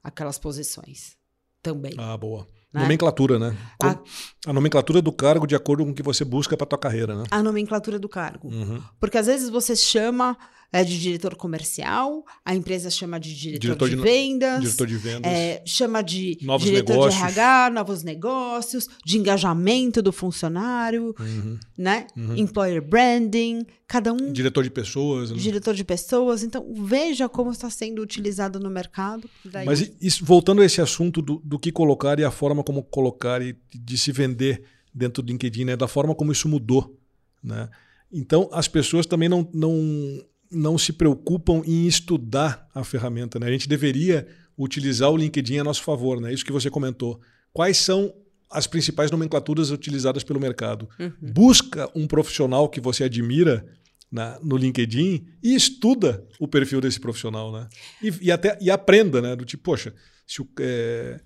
aquelas 0.02 0.38
posições 0.38 1.16
também. 1.62 1.94
Ah, 1.96 2.18
boa. 2.18 2.46
Né? 2.70 2.82
Nomenclatura, 2.82 3.38
né? 3.38 3.56
A, 3.82 3.98
a, 4.46 4.52
nomenclatura 4.52 5.00
do 5.00 5.12
cargo 5.12 5.46
de 5.46 5.54
acordo 5.54 5.84
com 5.84 5.92
o 5.92 5.94
que 5.94 6.02
você 6.02 6.22
busca 6.24 6.54
para 6.54 6.66
tua 6.66 6.78
carreira, 6.78 7.16
né? 7.16 7.24
A 7.30 7.42
nomenclatura 7.42 7.98
do 7.98 8.08
cargo. 8.10 8.48
Uhum. 8.48 8.82
Porque 9.00 9.16
às 9.16 9.26
vezes 9.26 9.48
você 9.48 9.74
chama 9.74 10.36
é 10.74 10.82
de 10.82 11.00
diretor 11.00 11.36
comercial, 11.36 12.24
a 12.44 12.52
empresa 12.52 12.90
chama 12.90 13.20
de 13.20 13.32
diretor, 13.32 13.60
diretor 13.60 13.90
de, 13.90 13.94
de, 13.94 14.02
vendas, 14.02 14.60
diretor 14.60 14.86
de 14.88 14.96
vendas 14.96 15.32
é, 15.32 15.62
chama 15.64 16.02
de 16.02 16.36
novos 16.42 16.66
diretor 16.66 16.94
negócios. 16.94 17.14
de 17.14 17.22
RH, 17.22 17.70
novos 17.70 18.02
negócios, 18.02 18.88
de 19.04 19.16
engajamento 19.16 20.02
do 20.02 20.10
funcionário, 20.10 21.14
uhum. 21.16 21.60
né? 21.78 22.08
Uhum. 22.16 22.36
Employer 22.36 22.82
branding, 22.82 23.64
cada 23.86 24.12
um. 24.12 24.32
Diretor 24.32 24.64
de 24.64 24.70
pessoas. 24.70 25.30
Né? 25.30 25.36
Diretor 25.36 25.74
de 25.74 25.84
pessoas. 25.84 26.42
Então, 26.42 26.66
veja 26.74 27.28
como 27.28 27.52
está 27.52 27.70
sendo 27.70 28.02
utilizado 28.02 28.58
no 28.58 28.68
mercado. 28.68 29.30
Daí... 29.44 29.66
Mas 29.66 29.92
isso, 30.00 30.24
voltando 30.24 30.60
a 30.60 30.64
esse 30.64 30.80
assunto 30.80 31.22
do, 31.22 31.40
do 31.44 31.56
que 31.56 31.70
colocar 31.70 32.18
e 32.18 32.24
a 32.24 32.32
forma 32.32 32.64
como 32.64 32.82
colocar 32.82 33.40
e 33.40 33.56
de 33.72 33.96
se 33.96 34.10
vender 34.10 34.64
dentro 34.92 35.22
do 35.22 35.30
LinkedIn, 35.30 35.66
né? 35.66 35.76
da 35.76 35.86
forma 35.86 36.16
como 36.16 36.32
isso 36.32 36.48
mudou. 36.48 36.98
Né? 37.40 37.68
Então, 38.10 38.48
as 38.52 38.66
pessoas 38.66 39.06
também 39.06 39.28
não, 39.28 39.48
não 39.54 40.20
não 40.54 40.78
se 40.78 40.92
preocupam 40.92 41.62
em 41.66 41.86
estudar 41.86 42.68
a 42.74 42.84
ferramenta. 42.84 43.38
Né? 43.38 43.46
A 43.46 43.50
gente 43.50 43.68
deveria 43.68 44.26
utilizar 44.56 45.10
o 45.10 45.16
LinkedIn 45.16 45.58
a 45.58 45.64
nosso 45.64 45.82
favor, 45.82 46.20
né? 46.20 46.32
isso 46.32 46.44
que 46.44 46.52
você 46.52 46.70
comentou. 46.70 47.20
Quais 47.52 47.76
são 47.78 48.14
as 48.50 48.66
principais 48.66 49.10
nomenclaturas 49.10 49.70
utilizadas 49.70 50.22
pelo 50.22 50.40
mercado? 50.40 50.88
Uhum. 50.98 51.12
Busca 51.20 51.90
um 51.94 52.06
profissional 52.06 52.68
que 52.68 52.80
você 52.80 53.04
admira 53.04 53.66
na, 54.10 54.38
no 54.40 54.56
LinkedIn 54.56 55.26
e 55.42 55.54
estuda 55.54 56.24
o 56.38 56.46
perfil 56.46 56.80
desse 56.80 57.00
profissional. 57.00 57.52
Né? 57.52 57.68
E, 58.02 58.12
e 58.22 58.32
até, 58.32 58.56
e 58.60 58.70
aprenda, 58.70 59.20
né? 59.20 59.34
do 59.34 59.44
tipo, 59.44 59.64
poxa, 59.64 59.92
se 60.26 60.40
o, 60.40 60.48
é, 60.60 61.20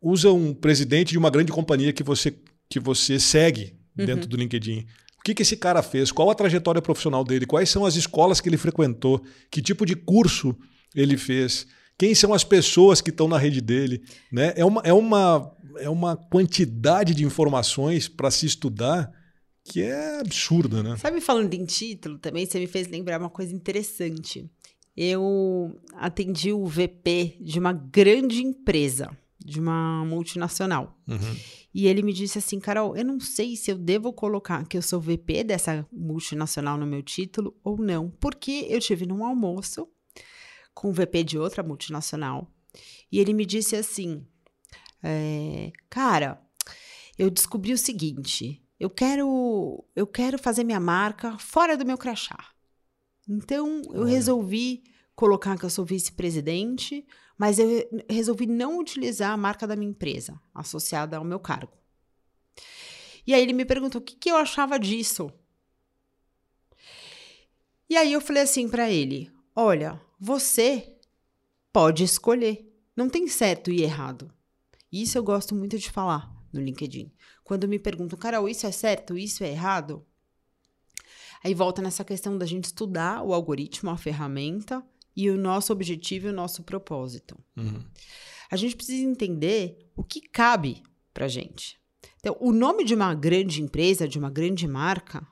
usa 0.00 0.32
um 0.32 0.52
presidente 0.52 1.10
de 1.10 1.18
uma 1.18 1.30
grande 1.30 1.52
companhia 1.52 1.92
que 1.92 2.02
você, 2.02 2.36
que 2.68 2.80
você 2.80 3.18
segue 3.18 3.76
dentro 3.94 4.24
uhum. 4.24 4.28
do 4.28 4.36
LinkedIn 4.36 4.86
que, 5.26 5.34
que 5.34 5.42
esse 5.42 5.56
cara 5.56 5.82
fez, 5.82 6.12
qual 6.12 6.30
a 6.30 6.36
trajetória 6.36 6.80
profissional 6.80 7.24
dele, 7.24 7.46
quais 7.46 7.68
são 7.68 7.84
as 7.84 7.96
escolas 7.96 8.40
que 8.40 8.48
ele 8.48 8.56
frequentou, 8.56 9.20
que 9.50 9.60
tipo 9.60 9.84
de 9.84 9.96
curso 9.96 10.56
ele 10.94 11.16
fez, 11.16 11.66
quem 11.98 12.14
são 12.14 12.32
as 12.32 12.44
pessoas 12.44 13.00
que 13.00 13.10
estão 13.10 13.26
na 13.26 13.36
rede 13.36 13.60
dele. 13.60 14.04
Né? 14.30 14.52
É, 14.54 14.64
uma, 14.64 14.80
é, 14.82 14.92
uma, 14.92 15.52
é 15.80 15.90
uma 15.90 16.16
quantidade 16.16 17.12
de 17.12 17.24
informações 17.24 18.06
para 18.06 18.30
se 18.30 18.46
estudar 18.46 19.10
que 19.64 19.82
é 19.82 20.20
absurda. 20.20 20.80
Né? 20.80 20.96
Sabe, 20.96 21.20
falando 21.20 21.52
em 21.54 21.64
título 21.64 22.18
também, 22.20 22.46
você 22.46 22.60
me 22.60 22.68
fez 22.68 22.86
lembrar 22.86 23.18
uma 23.18 23.28
coisa 23.28 23.52
interessante. 23.52 24.48
Eu 24.96 25.76
atendi 25.94 26.52
o 26.52 26.64
VP 26.66 27.38
de 27.40 27.58
uma 27.58 27.72
grande 27.72 28.44
empresa, 28.44 29.10
de 29.44 29.58
uma 29.58 30.04
multinacional. 30.04 30.96
Uhum. 31.08 31.36
E 31.78 31.86
ele 31.88 32.00
me 32.00 32.10
disse 32.10 32.38
assim, 32.38 32.58
Carol, 32.58 32.96
eu 32.96 33.04
não 33.04 33.20
sei 33.20 33.54
se 33.54 33.70
eu 33.70 33.76
devo 33.76 34.10
colocar 34.10 34.66
que 34.66 34.78
eu 34.78 34.80
sou 34.80 34.98
VP 34.98 35.44
dessa 35.44 35.86
multinacional 35.92 36.78
no 36.78 36.86
meu 36.86 37.02
título 37.02 37.54
ou 37.62 37.76
não, 37.76 38.08
porque 38.18 38.66
eu 38.70 38.80
tive 38.80 39.04
num 39.04 39.22
almoço 39.22 39.86
com 40.72 40.88
o 40.88 40.92
VP 40.94 41.22
de 41.22 41.38
outra 41.38 41.62
multinacional 41.62 42.50
e 43.12 43.20
ele 43.20 43.34
me 43.34 43.44
disse 43.44 43.76
assim, 43.76 44.26
é, 45.02 45.70
cara, 45.90 46.42
eu 47.18 47.28
descobri 47.28 47.74
o 47.74 47.78
seguinte, 47.78 48.64
eu 48.80 48.88
quero, 48.88 49.84
eu 49.94 50.06
quero 50.06 50.38
fazer 50.38 50.64
minha 50.64 50.80
marca 50.80 51.36
fora 51.36 51.76
do 51.76 51.84
meu 51.84 51.98
crachá. 51.98 52.52
Então 53.28 53.82
eu 53.92 54.04
resolvi 54.04 54.82
colocar 55.14 55.58
que 55.58 55.66
eu 55.66 55.70
sou 55.70 55.84
vice-presidente 55.84 57.06
mas 57.36 57.58
eu 57.58 57.68
resolvi 58.08 58.46
não 58.46 58.78
utilizar 58.78 59.32
a 59.32 59.36
marca 59.36 59.66
da 59.66 59.76
minha 59.76 59.90
empresa 59.90 60.40
associada 60.54 61.16
ao 61.16 61.24
meu 61.24 61.38
cargo. 61.38 61.72
E 63.26 63.34
aí 63.34 63.42
ele 63.42 63.52
me 63.52 63.64
perguntou 63.64 64.00
o 64.00 64.04
que, 64.04 64.16
que 64.16 64.30
eu 64.30 64.36
achava 64.36 64.78
disso. 64.78 65.30
E 67.88 67.96
aí 67.96 68.12
eu 68.12 68.20
falei 68.20 68.42
assim 68.42 68.68
para 68.68 68.90
ele: 68.90 69.30
olha, 69.54 70.00
você 70.18 70.96
pode 71.72 72.04
escolher. 72.04 72.64
Não 72.96 73.10
tem 73.10 73.28
certo 73.28 73.70
e 73.70 73.82
errado. 73.82 74.32
Isso 74.90 75.18
eu 75.18 75.22
gosto 75.22 75.54
muito 75.54 75.78
de 75.78 75.90
falar 75.90 76.32
no 76.52 76.60
LinkedIn. 76.60 77.12
Quando 77.44 77.68
me 77.68 77.78
perguntam, 77.78 78.18
Carol, 78.18 78.48
isso 78.48 78.66
é 78.66 78.72
certo, 78.72 79.18
isso 79.18 79.44
é 79.44 79.50
errado? 79.50 80.04
Aí 81.44 81.52
volta 81.54 81.82
nessa 81.82 82.04
questão 82.04 82.38
da 82.38 82.46
gente 82.46 82.64
estudar 82.64 83.22
o 83.22 83.34
algoritmo, 83.34 83.90
a 83.90 83.96
ferramenta, 83.96 84.84
e 85.16 85.30
o 85.30 85.36
nosso 85.36 85.72
objetivo 85.72 86.26
e 86.26 86.30
o 86.30 86.34
nosso 86.34 86.62
propósito. 86.62 87.36
Uhum. 87.56 87.82
A 88.50 88.56
gente 88.56 88.76
precisa 88.76 89.08
entender 89.08 89.78
o 89.96 90.04
que 90.04 90.20
cabe 90.20 90.82
para 91.14 91.26
gente. 91.26 91.80
Então, 92.18 92.36
o 92.40 92.52
nome 92.52 92.84
de 92.84 92.94
uma 92.94 93.14
grande 93.14 93.62
empresa, 93.62 94.06
de 94.06 94.18
uma 94.18 94.30
grande 94.30 94.68
marca, 94.68 95.26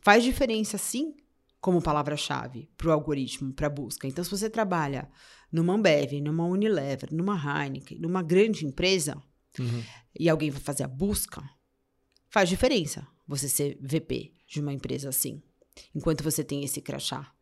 faz 0.00 0.24
diferença 0.24 0.78
sim 0.78 1.14
como 1.60 1.82
palavra-chave 1.82 2.70
para 2.76 2.88
o 2.88 2.92
algoritmo, 2.92 3.52
para 3.52 3.66
a 3.66 3.70
busca. 3.70 4.06
Então, 4.06 4.22
se 4.22 4.30
você 4.30 4.48
trabalha 4.48 5.10
numa 5.50 5.74
Ambev, 5.74 6.20
numa 6.20 6.46
Unilever, 6.46 7.12
numa 7.12 7.36
Heineken, 7.36 7.98
numa 7.98 8.22
grande 8.22 8.64
empresa, 8.64 9.20
uhum. 9.58 9.82
e 10.18 10.28
alguém 10.28 10.50
vai 10.50 10.60
fazer 10.60 10.84
a 10.84 10.88
busca, 10.88 11.42
faz 12.28 12.48
diferença 12.48 13.06
você 13.26 13.48
ser 13.48 13.78
VP 13.80 14.32
de 14.46 14.60
uma 14.60 14.72
empresa 14.72 15.08
assim, 15.08 15.42
enquanto 15.94 16.22
você 16.22 16.44
tem 16.44 16.62
esse 16.62 16.80
crachá. 16.80 17.32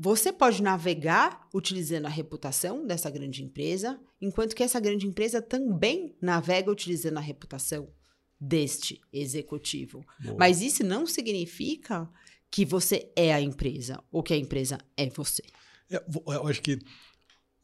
Você 0.00 0.32
pode 0.32 0.62
navegar 0.62 1.48
utilizando 1.52 2.06
a 2.06 2.08
reputação 2.08 2.86
dessa 2.86 3.10
grande 3.10 3.42
empresa, 3.42 3.98
enquanto 4.20 4.54
que 4.54 4.62
essa 4.62 4.78
grande 4.78 5.08
empresa 5.08 5.42
também 5.42 6.16
navega 6.22 6.70
utilizando 6.70 7.18
a 7.18 7.20
reputação 7.20 7.88
deste 8.40 9.00
executivo. 9.12 10.04
Boa. 10.20 10.36
Mas 10.38 10.62
isso 10.62 10.84
não 10.84 11.04
significa 11.04 12.08
que 12.48 12.64
você 12.64 13.10
é 13.16 13.34
a 13.34 13.40
empresa 13.40 14.00
ou 14.12 14.22
que 14.22 14.32
a 14.32 14.36
empresa 14.36 14.78
é 14.96 15.08
você. 15.10 15.42
É, 15.90 16.00
eu 16.28 16.46
acho 16.46 16.62
que 16.62 16.78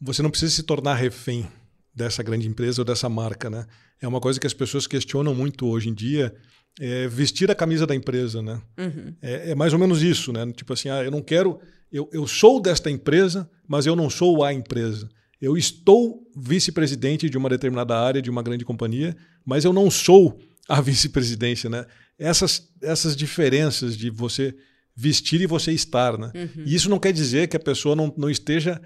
você 0.00 0.21
não 0.21 0.31
precisa 0.31 0.53
se 0.53 0.64
tornar 0.64 0.95
refém 0.95 1.49
dessa 1.95 2.21
grande 2.21 2.49
empresa 2.49 2.81
ou 2.81 2.85
dessa 2.85 3.09
marca, 3.09 3.49
né? 3.49 3.64
É 4.03 4.09
uma 4.09 4.21
coisa 4.21 4.41
que 4.41 4.47
as 4.47 4.53
pessoas 4.53 4.88
questionam 4.88 5.37
muito 5.37 5.69
hoje 5.69 5.88
em 5.88 5.95
dia, 5.95 6.35
é 6.81 7.07
vestir 7.09 7.50
a 7.50 7.54
camisa 7.54 7.87
da 7.87 7.95
empresa, 7.95 8.43
né? 8.43 8.61
Uhum. 8.78 9.14
É, 9.23 9.50
é, 9.50 9.54
mais 9.54 9.73
ou 9.73 9.78
menos 9.78 10.02
isso, 10.02 10.33
né? 10.33 10.50
Tipo 10.52 10.73
assim, 10.73 10.88
ah, 10.88 11.02
eu 11.02 11.11
não 11.11 11.23
quero 11.23 11.61
eu, 11.95 12.11
eu 12.12 12.26
sou 12.26 12.61
desta 12.61 12.90
empresa, 12.90 13.49
mas 13.69 13.87
eu 13.87 13.95
não 13.95 14.11
sou 14.11 14.43
a 14.43 14.52
empresa. 14.52 15.09
Eu 15.40 15.57
estou 15.57 16.28
vice-presidente 16.37 17.31
de 17.31 17.38
uma 17.38 17.49
determinada 17.49 17.97
área, 17.97 18.21
de 18.21 18.28
uma 18.28 18.43
grande 18.43 18.64
companhia, 18.64 19.16
mas 19.47 19.64
eu 19.64 19.73
não 19.73 19.88
sou 19.88 20.37
a 20.69 20.81
vice-presidência, 20.83 21.71
né? 21.71 21.87
Essas, 22.19 22.69
essas 22.83 23.14
diferenças 23.14 23.97
de 23.97 24.11
você 24.11 24.57
vestir 24.97 25.40
e 25.40 25.47
você 25.47 25.71
estar, 25.71 26.19
né? 26.19 26.33
Uhum. 26.35 26.64
E 26.66 26.75
isso 26.75 26.90
não 26.90 26.99
quer 26.99 27.12
dizer 27.12 27.47
que 27.47 27.57
a 27.57 27.61
pessoa 27.61 27.95
não, 27.95 28.12
não 28.16 28.28
esteja 28.28 28.83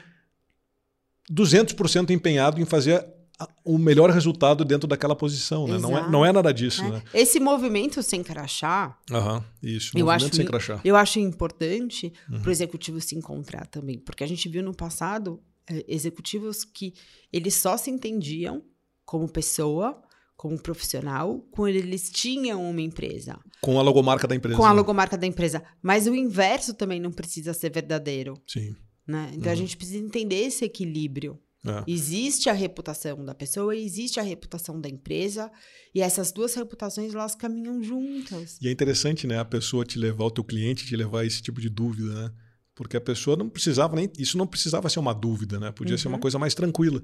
200% 1.33 2.11
empenhado 2.11 2.61
em 2.61 2.67
fazer 2.67 3.07
o 3.65 3.79
melhor 3.79 4.11
resultado 4.11 4.65
dentro 4.65 4.89
daquela 4.89 5.15
posição, 5.15 5.67
né? 5.69 5.79
Não 5.79 5.97
é, 5.97 6.11
não 6.11 6.27
é 6.27 6.33
nada 6.33 6.53
disso, 6.53 6.83
é. 6.83 6.91
né? 6.91 7.03
Esse 7.15 7.39
movimento 7.39 8.03
sem 8.03 8.23
crachá. 8.23 8.99
Aham, 9.11 9.45
isso. 9.63 9.97
Eu 9.97 10.07
movimento 10.07 10.27
acho, 10.27 10.37
sem 10.37 10.47
crachá. 10.47 10.81
Eu 10.85 10.97
acho 10.97 11.21
importante 11.21 12.13
uhum. 12.29 12.41
para 12.41 12.49
o 12.49 12.53
executivo 12.53 13.01
se 13.01 13.15
encontrar 13.15 13.67
também, 13.67 13.99
porque 13.99 14.25
a 14.25 14.27
gente 14.27 14.49
viu 14.49 14.63
no 14.63 14.75
passado 14.75 15.41
é, 15.69 15.85
executivos 15.87 16.65
que 16.65 16.95
eles 17.33 17.55
só 17.55 17.77
se 17.77 17.91
entendiam 17.91 18.63
como 19.05 19.29
pessoa, 19.29 20.03
como 20.37 20.59
profissional, 20.59 21.41
quando 21.51 21.75
eles 21.75 22.11
tinham 22.11 22.69
uma 22.69 22.81
empresa. 22.81 23.39
Com 23.61 23.79
a 23.79 23.83
logomarca 23.83 24.27
da 24.27 24.35
empresa. 24.35 24.57
Com 24.57 24.65
a 24.65 24.73
logomarca 24.73 25.17
da 25.17 25.27
empresa. 25.27 25.63
Mas 25.81 26.07
o 26.07 26.15
inverso 26.15 26.75
também 26.75 27.01
não 27.01 27.13
precisa 27.13 27.53
ser 27.53 27.71
verdadeiro. 27.71 28.35
Sim. 28.47 28.75
Né? 29.07 29.31
Então 29.33 29.47
uhum. 29.47 29.53
a 29.53 29.57
gente 29.57 29.77
precisa 29.77 29.99
entender 29.99 30.45
esse 30.45 30.65
equilíbrio. 30.65 31.39
É. 31.67 31.91
Existe 31.91 32.49
a 32.49 32.53
reputação 32.53 33.25
da 33.25 33.35
pessoa 33.35 33.75
existe 33.75 34.21
a 34.21 34.23
reputação 34.23 34.81
da 34.81 34.89
empresa, 34.89 35.51
e 35.95 36.01
essas 36.01 36.31
duas 36.31 36.55
reputações 36.55 37.15
elas 37.15 37.35
caminham 37.35 37.83
juntas. 37.83 38.59
E 38.63 38.69
é 38.69 38.71
interessante, 38.71 39.27
né, 39.27 39.39
a 39.39 39.45
pessoa 39.45 39.85
te 39.85 39.99
levar, 39.99 40.25
o 40.25 40.31
teu 40.31 40.45
cliente 40.45 40.87
te 40.87 40.97
levar 40.97 41.21
a 41.21 41.27
esse 41.27 41.43
tipo 41.43 41.61
de 41.61 41.69
dúvida, 41.69 42.15
né? 42.15 42.33
Porque 42.79 42.97
a 42.97 43.01
pessoa 43.01 43.37
não 43.37 43.49
precisava 43.49 43.97
nem. 43.97 44.09
Isso 44.17 44.39
não 44.39 44.47
precisava 44.47 44.89
ser 44.89 45.01
uma 45.01 45.13
dúvida, 45.13 45.59
né? 45.59 45.73
Podia 45.73 45.95
uhum. 45.95 45.99
ser 45.99 46.07
uma 46.07 46.15
uhum. 46.15 46.21
coisa 46.21 46.39
mais 46.39 46.55
tranquila. 46.55 47.03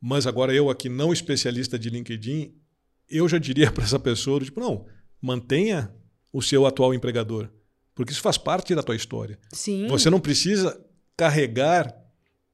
Mas 0.00 0.26
agora 0.26 0.54
eu, 0.54 0.70
aqui, 0.70 0.88
não 0.88 1.12
especialista 1.12 1.78
de 1.78 1.90
LinkedIn, 1.90 2.54
eu 3.06 3.28
já 3.28 3.36
diria 3.36 3.70
para 3.72 3.84
essa 3.84 3.98
pessoa: 3.98 4.40
tipo, 4.40 4.58
não, 4.58 4.86
mantenha 5.20 5.94
o 6.32 6.40
seu 6.40 6.64
atual 6.64 6.94
empregador. 6.94 7.50
Porque 7.94 8.12
isso 8.12 8.22
faz 8.22 8.38
parte 8.38 8.74
da 8.74 8.82
tua 8.82 8.96
história. 8.96 9.38
Sim. 9.52 9.88
Você 9.88 10.08
não 10.08 10.20
precisa 10.20 10.82
carregar 11.14 11.94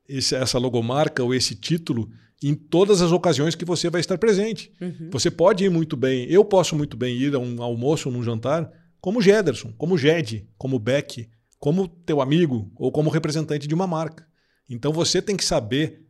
esse, 0.08 0.34
essa 0.34 0.58
logomarca 0.58 1.22
ou 1.22 1.34
esse 1.34 1.54
título 1.54 2.10
em 2.42 2.54
todas 2.54 3.00
as 3.00 3.10
ocasiões 3.10 3.54
que 3.54 3.64
você 3.64 3.88
vai 3.88 4.00
estar 4.00 4.18
presente. 4.18 4.72
Uhum. 4.80 5.08
Você 5.12 5.30
pode 5.30 5.64
ir 5.64 5.70
muito 5.70 5.96
bem, 5.96 6.26
eu 6.30 6.44
posso 6.44 6.76
muito 6.76 6.96
bem 6.96 7.16
ir 7.16 7.34
a 7.34 7.38
um 7.38 7.62
almoço 7.62 8.08
ou 8.08 8.14
num 8.14 8.22
jantar 8.22 8.70
como 9.00 9.20
Gederson, 9.20 9.72
como 9.76 9.98
Ged, 9.98 10.46
como 10.56 10.78
Beck, 10.78 11.28
como 11.58 11.88
teu 11.88 12.20
amigo 12.20 12.70
ou 12.76 12.90
como 12.92 13.10
representante 13.10 13.66
de 13.66 13.74
uma 13.74 13.86
marca. 13.86 14.26
Então 14.68 14.92
você 14.92 15.22
tem 15.22 15.36
que 15.36 15.44
saber 15.44 16.02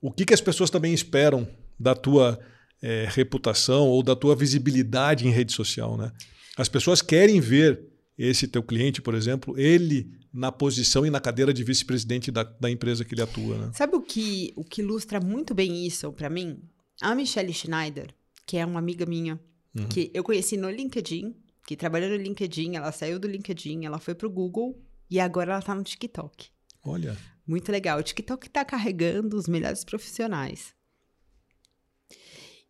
o 0.00 0.12
que, 0.12 0.24
que 0.24 0.34
as 0.34 0.40
pessoas 0.40 0.70
também 0.70 0.92
esperam 0.92 1.48
da 1.78 1.94
tua 1.94 2.38
é, 2.82 3.06
reputação 3.10 3.86
ou 3.88 4.02
da 4.02 4.14
tua 4.14 4.34
visibilidade 4.36 5.26
em 5.26 5.30
rede 5.30 5.52
social. 5.52 5.96
Né? 5.96 6.12
As 6.56 6.68
pessoas 6.68 7.02
querem 7.02 7.40
ver 7.40 7.80
esse 8.18 8.48
teu 8.48 8.62
cliente, 8.62 9.00
por 9.00 9.14
exemplo, 9.14 9.58
ele 9.58 10.10
na 10.32 10.50
posição 10.50 11.06
e 11.06 11.10
na 11.10 11.20
cadeira 11.20 11.54
de 11.54 11.62
vice-presidente 11.62 12.30
da, 12.30 12.42
da 12.42 12.70
empresa 12.70 13.04
que 13.04 13.14
ele 13.14 13.22
atua. 13.22 13.56
Né? 13.56 13.70
Sabe 13.72 13.96
o 13.96 14.02
que, 14.02 14.52
o 14.56 14.64
que 14.64 14.82
ilustra 14.82 15.20
muito 15.20 15.54
bem 15.54 15.86
isso 15.86 16.12
para 16.12 16.28
mim? 16.28 16.60
A 17.00 17.14
Michelle 17.14 17.52
Schneider, 17.52 18.12
que 18.44 18.56
é 18.56 18.66
uma 18.66 18.80
amiga 18.80 19.06
minha, 19.06 19.40
uhum. 19.74 19.88
que 19.88 20.10
eu 20.12 20.24
conheci 20.24 20.56
no 20.56 20.68
LinkedIn, 20.68 21.34
que 21.64 21.76
trabalhou 21.76 22.10
no 22.10 22.16
LinkedIn, 22.16 22.74
ela 22.74 22.90
saiu 22.90 23.18
do 23.18 23.28
LinkedIn, 23.28 23.84
ela 23.84 23.98
foi 23.98 24.14
pro 24.14 24.28
Google 24.28 24.82
e 25.08 25.20
agora 25.20 25.52
ela 25.52 25.62
tá 25.62 25.74
no 25.74 25.84
TikTok. 25.84 26.48
Olha. 26.84 27.16
Muito 27.46 27.70
legal. 27.70 27.98
O 27.98 28.02
TikTok 28.02 28.50
tá 28.50 28.64
carregando 28.64 29.36
os 29.36 29.46
melhores 29.46 29.84
profissionais. 29.84 30.74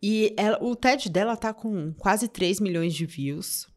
E 0.01 0.33
ela, 0.37 0.57
o 0.63 0.75
TED 0.75 1.09
dela 1.09 1.35
tá 1.35 1.53
com 1.53 1.93
quase 1.93 2.27
3 2.27 2.59
milhões 2.59 2.93
de 2.93 3.05
views. 3.05 3.67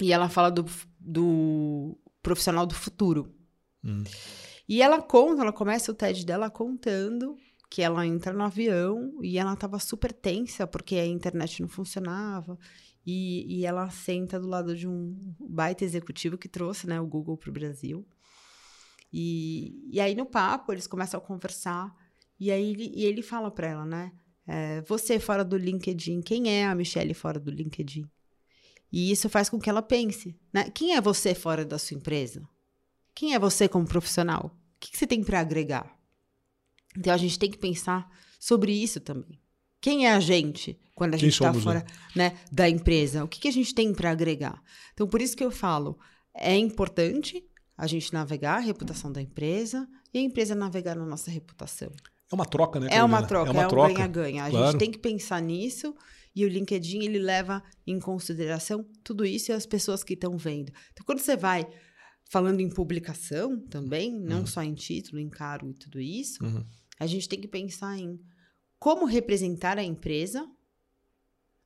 E 0.00 0.12
ela 0.12 0.28
fala 0.28 0.50
do, 0.50 0.64
do 0.98 1.98
profissional 2.22 2.66
do 2.66 2.74
futuro. 2.74 3.34
Hum. 3.84 4.04
E 4.68 4.82
ela 4.82 5.02
conta, 5.02 5.42
ela 5.42 5.52
começa 5.52 5.90
o 5.90 5.94
TED 5.94 6.24
dela 6.24 6.50
contando 6.50 7.36
que 7.68 7.82
ela 7.82 8.04
entra 8.04 8.32
no 8.32 8.42
avião 8.42 9.18
e 9.22 9.38
ela 9.38 9.52
estava 9.52 9.78
super 9.78 10.12
tensa 10.12 10.66
porque 10.66 10.96
a 10.96 11.06
internet 11.06 11.62
não 11.62 11.68
funcionava. 11.68 12.58
E, 13.06 13.60
e, 13.60 13.64
ela 13.64 13.88
senta 13.88 14.38
do 14.38 14.46
lado 14.46 14.76
de 14.76 14.86
um 14.86 15.16
baita 15.40 15.84
executivo 15.84 16.36
que 16.36 16.48
trouxe 16.48 16.86
né, 16.86 17.00
o 17.00 17.06
Google 17.06 17.36
para 17.36 17.48
o 17.48 17.52
Brasil. 17.52 18.06
E, 19.12 19.88
e 19.90 19.98
aí, 20.00 20.14
no 20.14 20.26
papo, 20.26 20.72
eles 20.72 20.86
começam 20.86 21.18
a 21.18 21.22
conversar. 21.22 21.94
E 22.38 22.50
aí 22.50 22.70
ele, 22.70 22.92
e 22.94 23.04
ele 23.04 23.22
fala 23.22 23.50
para 23.50 23.68
ela, 23.68 23.86
né? 23.86 24.12
É, 24.46 24.82
você 24.82 25.18
fora 25.18 25.44
do 25.44 25.56
LinkedIn, 25.56 26.20
quem 26.20 26.50
é 26.50 26.66
a 26.66 26.74
Michelle 26.74 27.14
fora 27.14 27.40
do 27.40 27.50
LinkedIn? 27.50 28.04
E 28.92 29.10
isso 29.10 29.28
faz 29.28 29.48
com 29.48 29.58
que 29.58 29.70
ela 29.70 29.82
pense, 29.82 30.36
né? 30.52 30.70
Quem 30.70 30.96
é 30.96 31.00
você 31.00 31.34
fora 31.34 31.64
da 31.64 31.78
sua 31.78 31.96
empresa? 31.96 32.42
Quem 33.14 33.34
é 33.34 33.38
você 33.38 33.68
como 33.68 33.86
profissional? 33.86 34.46
O 34.46 34.80
que, 34.80 34.90
que 34.90 34.96
você 34.98 35.06
tem 35.06 35.22
para 35.22 35.40
agregar? 35.40 35.96
Então 36.96 37.12
a 37.12 37.16
gente 37.16 37.38
tem 37.38 37.50
que 37.50 37.58
pensar 37.58 38.10
sobre 38.38 38.72
isso 38.72 39.00
também. 39.00 39.40
Quem 39.80 40.06
é 40.06 40.12
a 40.12 40.20
gente 40.20 40.78
quando 40.94 41.14
a 41.14 41.18
Quem 41.18 41.30
gente 41.30 41.34
está 41.34 41.54
fora 41.54 41.86
né? 42.14 42.30
né, 42.30 42.38
da 42.52 42.68
empresa? 42.68 43.24
O 43.24 43.28
que, 43.28 43.40
que 43.40 43.48
a 43.48 43.52
gente 43.52 43.74
tem 43.74 43.94
para 43.94 44.10
agregar? 44.10 44.62
Então, 44.92 45.06
por 45.06 45.22
isso 45.22 45.36
que 45.36 45.44
eu 45.44 45.50
falo, 45.50 45.98
é 46.34 46.54
importante 46.56 47.42
a 47.76 47.86
gente 47.86 48.12
navegar 48.12 48.56
a 48.56 48.60
reputação 48.60 49.10
da 49.10 49.22
empresa 49.22 49.88
e 50.12 50.18
a 50.18 50.22
empresa 50.22 50.54
navegar 50.54 50.94
na 50.94 51.06
nossa 51.06 51.30
reputação. 51.30 51.90
É 52.30 52.34
uma 52.34 52.44
troca, 52.44 52.78
né? 52.78 52.88
É 52.90 53.02
uma 53.02 53.22
troca, 53.22 53.50
é, 53.50 53.52
uma 53.52 53.62
é 53.62 53.66
um 53.66 53.94
ganha-ganha. 53.94 54.44
A 54.44 54.50
claro. 54.50 54.66
gente 54.66 54.78
tem 54.78 54.90
que 54.90 54.98
pensar 54.98 55.40
nisso 55.40 55.94
e 56.40 56.44
o 56.44 56.48
LinkedIn, 56.48 57.04
ele 57.04 57.18
leva 57.18 57.62
em 57.86 57.98
consideração 57.98 58.84
tudo 59.04 59.24
isso 59.24 59.50
e 59.50 59.54
as 59.54 59.66
pessoas 59.66 60.02
que 60.02 60.14
estão 60.14 60.36
vendo. 60.36 60.72
Então, 60.92 61.04
quando 61.04 61.20
você 61.20 61.36
vai 61.36 61.66
falando 62.30 62.60
em 62.60 62.68
publicação 62.68 63.58
também, 63.68 64.12
não 64.12 64.40
uhum. 64.40 64.46
só 64.46 64.62
em 64.62 64.74
título, 64.74 65.18
em 65.18 65.28
cargo 65.28 65.70
e 65.70 65.74
tudo 65.74 66.00
isso, 66.00 66.42
uhum. 66.44 66.64
a 66.98 67.06
gente 67.06 67.28
tem 67.28 67.40
que 67.40 67.48
pensar 67.48 67.98
em 67.98 68.18
como 68.78 69.04
representar 69.04 69.78
a 69.78 69.82
empresa, 69.82 70.48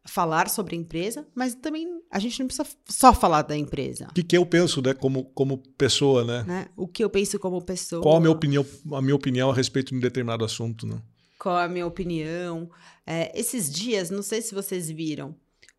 falar 0.06 0.48
sobre 0.48 0.74
a 0.74 0.78
empresa, 0.78 1.26
mas 1.34 1.54
também 1.54 1.86
a 2.10 2.18
gente 2.18 2.40
não 2.40 2.46
precisa 2.46 2.68
só 2.86 3.12
falar 3.12 3.42
da 3.42 3.56
empresa. 3.56 4.08
O 4.10 4.14
que, 4.14 4.22
que 4.22 4.36
eu 4.36 4.44
penso, 4.44 4.82
né, 4.82 4.92
como, 4.94 5.24
como 5.26 5.58
pessoa, 5.58 6.24
né? 6.24 6.42
né? 6.42 6.68
O 6.76 6.88
que 6.88 7.04
eu 7.04 7.10
penso 7.10 7.38
como 7.38 7.62
pessoa. 7.62 8.02
Qual 8.02 8.16
a 8.16 8.20
minha 8.20 8.32
opinião, 8.32 8.66
a 8.92 9.00
minha 9.00 9.14
opinião 9.14 9.50
a 9.50 9.54
respeito 9.54 9.90
de 9.90 9.96
um 9.96 10.00
determinado 10.00 10.44
assunto, 10.44 10.86
né? 10.86 11.00
Qual 11.38 11.56
a 11.56 11.68
minha 11.68 11.86
opinião. 11.86 12.70
É, 13.06 13.38
esses 13.38 13.70
dias, 13.70 14.10
não 14.10 14.22
sei 14.22 14.40
se 14.40 14.54
vocês 14.54 14.90
viram, 14.90 15.36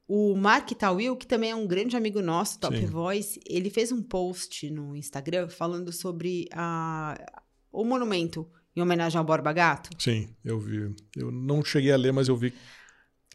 o 0.08 0.36
Mark 0.36 0.70
Tawil, 0.72 1.15
que 1.15 1.26
também 1.26 1.52
é 1.52 1.56
um 1.56 1.65
grande 1.65 1.98
amigo 1.98 2.22
nosso, 2.22 2.60
Top 2.60 2.78
Sim. 2.78 2.86
Voice, 2.86 3.39
ele 3.48 3.70
fez 3.70 3.91
um 3.91 4.02
post 4.04 4.70
no 4.70 4.96
Instagram 4.96 5.50
falando 5.50 5.91
sobre 5.91 6.48
a, 6.54 7.44
o 7.72 7.84
monumento 7.84 8.48
em 8.76 8.82
homenagem 8.82 9.18
ao 9.18 9.24
Borba 9.24 9.52
Gato. 9.52 9.89
Sim, 9.98 10.28
eu 10.44 10.60
vi. 10.60 10.94
Eu 11.15 11.32
não 11.32 11.63
cheguei 11.63 11.91
a 11.91 11.98
ler, 11.98 12.13
mas 12.13 12.28
eu 12.28 12.36
vi 12.36 12.54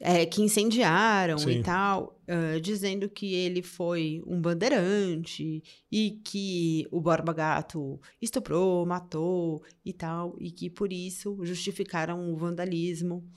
é, 0.02 0.24
que 0.24 0.40
incendiaram 0.40 1.36
Sim. 1.36 1.50
e 1.50 1.62
tal, 1.62 2.18
uh, 2.26 2.58
dizendo 2.58 3.06
que 3.06 3.34
ele 3.34 3.62
foi 3.62 4.22
um 4.26 4.40
bandeirante 4.40 5.62
e 5.92 6.12
que 6.24 6.88
o 6.90 7.02
Borba 7.02 7.34
Gato 7.34 8.00
estuprou, 8.20 8.86
matou 8.86 9.62
e 9.84 9.92
tal, 9.92 10.34
e 10.40 10.50
que 10.50 10.70
por 10.70 10.90
isso 10.90 11.38
justificaram 11.42 12.32
o 12.32 12.36
vandalismo. 12.36 13.28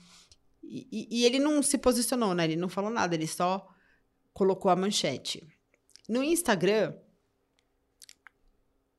E, 0.62 0.88
e, 0.90 1.20
e 1.20 1.24
ele 1.26 1.38
não 1.38 1.62
se 1.62 1.76
posicionou, 1.76 2.34
né? 2.34 2.44
Ele 2.44 2.56
não 2.56 2.70
falou 2.70 2.90
nada, 2.90 3.14
ele 3.14 3.26
só 3.26 3.68
colocou 4.32 4.70
a 4.70 4.76
manchete. 4.76 5.46
No 6.08 6.24
Instagram, 6.24 6.94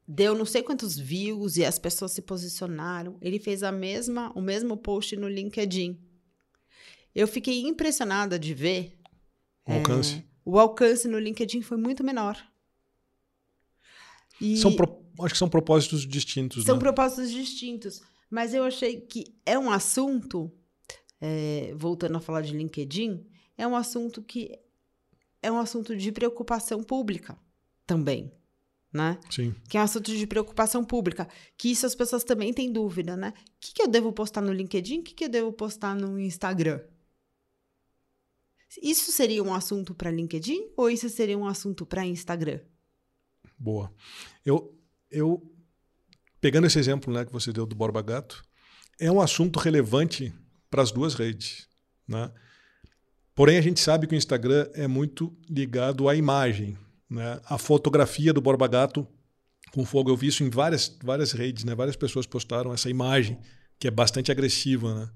deu 0.08 0.36
não 0.36 0.46
sei 0.46 0.62
quantos 0.62 0.96
views 0.96 1.58
e 1.58 1.66
as 1.66 1.80
pessoas 1.80 2.12
se 2.12 2.22
posicionaram. 2.22 3.18
Ele 3.20 3.40
fez 3.40 3.64
a 3.64 3.72
mesma, 3.72 4.32
o 4.36 4.42
mesmo 4.42 4.78
post 4.78 5.16
no 5.16 5.28
LinkedIn. 5.28 6.05
Eu 7.16 7.28
fiquei 7.28 7.62
impressionada 7.62 8.38
de 8.38 8.54
ver. 8.54 9.00
O 9.66 9.72
é, 9.72 9.78
alcance. 9.78 10.24
O 10.44 10.60
alcance 10.60 11.08
no 11.08 11.18
LinkedIn 11.18 11.62
foi 11.62 11.78
muito 11.78 12.04
menor. 12.04 12.38
E 14.40 14.58
são 14.58 14.76
pro, 14.76 15.02
acho 15.22 15.34
que 15.34 15.38
são 15.38 15.50
propósitos 15.50 16.06
distintos. 16.06 16.66
São 16.66 16.76
né? 16.76 16.82
propósitos 16.82 17.32
distintos. 17.32 18.02
Mas 18.30 18.54
eu 18.54 18.64
achei 18.64 19.00
que 19.00 19.34
é 19.46 19.58
um 19.58 19.72
assunto, 19.72 20.52
é, 21.22 21.74
voltando 21.76 22.18
a 22.18 22.20
falar 22.20 22.42
de 22.42 22.56
LinkedIn, 22.56 23.26
é 23.58 23.66
um 23.66 23.76
assunto 23.76 24.22
que 24.22 24.60
é 25.42 25.52
um 25.52 25.58
assunto 25.58 25.96
de 25.96 26.12
preocupação 26.12 26.84
pública 26.84 27.38
também. 27.88 28.32
Né? 28.92 29.20
Sim. 29.30 29.54
Que 29.70 29.78
é 29.78 29.82
um 29.82 29.84
assunto 29.84 30.12
de 30.12 30.28
preocupação 30.28 30.84
pública. 30.84 31.28
Que 31.58 31.72
isso 31.72 31.86
as 31.86 31.96
pessoas 31.96 32.24
também 32.24 32.54
têm 32.54 32.72
dúvida, 32.72 33.16
né? 33.18 33.34
O 33.36 33.52
que, 33.60 33.74
que 33.74 33.82
eu 33.82 33.88
devo 33.88 34.12
postar 34.14 34.42
no 34.42 34.54
LinkedIn? 34.54 35.00
O 35.00 35.04
que, 35.04 35.14
que 35.14 35.26
eu 35.26 35.30
devo 35.30 35.52
postar 35.52 35.96
no 35.96 36.20
Instagram? 36.20 36.82
Isso 38.82 39.12
seria 39.12 39.44
um 39.44 39.54
assunto 39.54 39.94
para 39.94 40.12
LinkedIn 40.12 40.70
ou 40.76 40.90
isso 40.90 41.10
seria 41.10 41.38
um 41.38 41.48
assunto 41.48 41.86
para 41.86 42.06
Instagram? 42.06 42.60
Boa. 43.58 43.94
Eu, 44.46 44.78
eu 45.10 45.42
pegando 46.42 46.68
esse 46.68 46.78
exemplo 46.78 47.14
né, 47.14 47.26
que 47.26 47.32
você 47.32 47.52
deu 47.52 47.66
do 47.66 47.76
Borba 47.76 48.02
Gato, 48.02 48.44
é 49.00 49.12
um 49.12 49.20
assunto 49.20 49.60
relevante 49.60 50.34
para 50.70 50.82
as 50.82 50.92
duas 50.92 51.14
redes. 51.16 51.68
Né? 52.08 52.32
Porém, 53.34 53.58
a 53.58 53.62
gente 53.62 53.80
sabe 53.80 54.08
que 54.08 54.16
o 54.16 54.18
Instagram 54.18 54.70
é 54.74 54.88
muito 54.88 55.36
ligado 55.50 56.08
à 56.08 56.16
imagem. 56.16 56.78
Né? 57.10 57.40
A 57.46 57.58
fotografia 57.58 58.34
do 58.34 58.42
Borba 58.42 58.68
Gato 58.68 59.08
com 59.76 59.84
fogo, 59.84 60.10
eu 60.10 60.16
vi 60.16 60.28
isso 60.28 60.42
em 60.42 60.50
várias, 60.50 60.98
várias 61.04 61.34
redes, 61.34 61.66
né? 61.66 61.76
várias 61.76 61.98
pessoas 61.98 62.26
postaram 62.26 62.74
essa 62.74 62.90
imagem, 62.90 63.38
que 63.78 63.88
é 63.88 63.92
bastante 63.92 64.32
agressiva. 64.32 64.94
Né? 64.94 65.10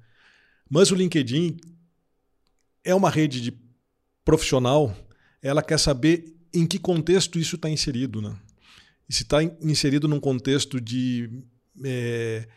Mas 0.69 0.91
o 0.91 0.95
LinkedIn 0.95 1.57
é 2.83 2.93
uma 2.93 3.09
rede 3.09 3.41
de 3.41 3.53
profissional, 4.23 4.95
ela 5.41 5.61
quer 5.61 5.79
saber 5.79 6.35
em 6.53 6.65
que 6.65 6.79
contexto 6.79 7.39
isso 7.39 7.55
está 7.55 7.69
inserido. 7.69 8.21
Né? 8.21 8.35
E 9.07 9.13
se 9.13 9.23
está 9.23 9.43
inserido 9.43 10.07
num 10.07 10.19
contexto 10.19 10.79
de 10.79 11.29
é, 11.83 12.47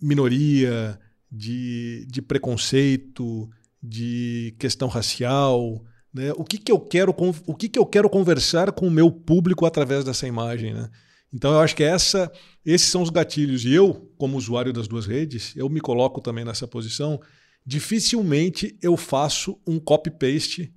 minoria, 0.00 0.98
de, 1.30 2.06
de 2.08 2.22
preconceito, 2.22 3.48
de 3.82 4.54
questão 4.58 4.88
racial, 4.88 5.84
né? 6.12 6.32
O 6.36 6.44
que, 6.44 6.58
que 6.58 6.72
eu 6.72 6.80
quero 6.80 7.14
o 7.46 7.54
que, 7.54 7.68
que 7.68 7.78
eu 7.78 7.86
quero 7.86 8.08
conversar 8.08 8.72
com 8.72 8.88
o 8.88 8.90
meu 8.90 9.10
público 9.10 9.66
através 9.66 10.04
dessa 10.04 10.26
imagem, 10.26 10.74
né? 10.74 10.90
Então 11.32 11.52
eu 11.52 11.60
acho 11.60 11.76
que 11.76 11.84
essa, 11.84 12.32
esses 12.64 12.88
são 12.88 13.02
os 13.02 13.10
gatilhos. 13.10 13.64
E 13.64 13.72
eu, 13.72 14.10
como 14.16 14.36
usuário 14.38 14.72
das 14.72 14.88
duas 14.88 15.06
redes, 15.06 15.54
eu 15.54 15.68
me 15.68 15.80
coloco 15.80 16.20
também 16.20 16.44
nessa 16.44 16.66
posição. 16.66 17.20
Dificilmente 17.68 18.78
eu 18.80 18.96
faço 18.96 19.60
um 19.66 19.78
copy-paste 19.78 20.72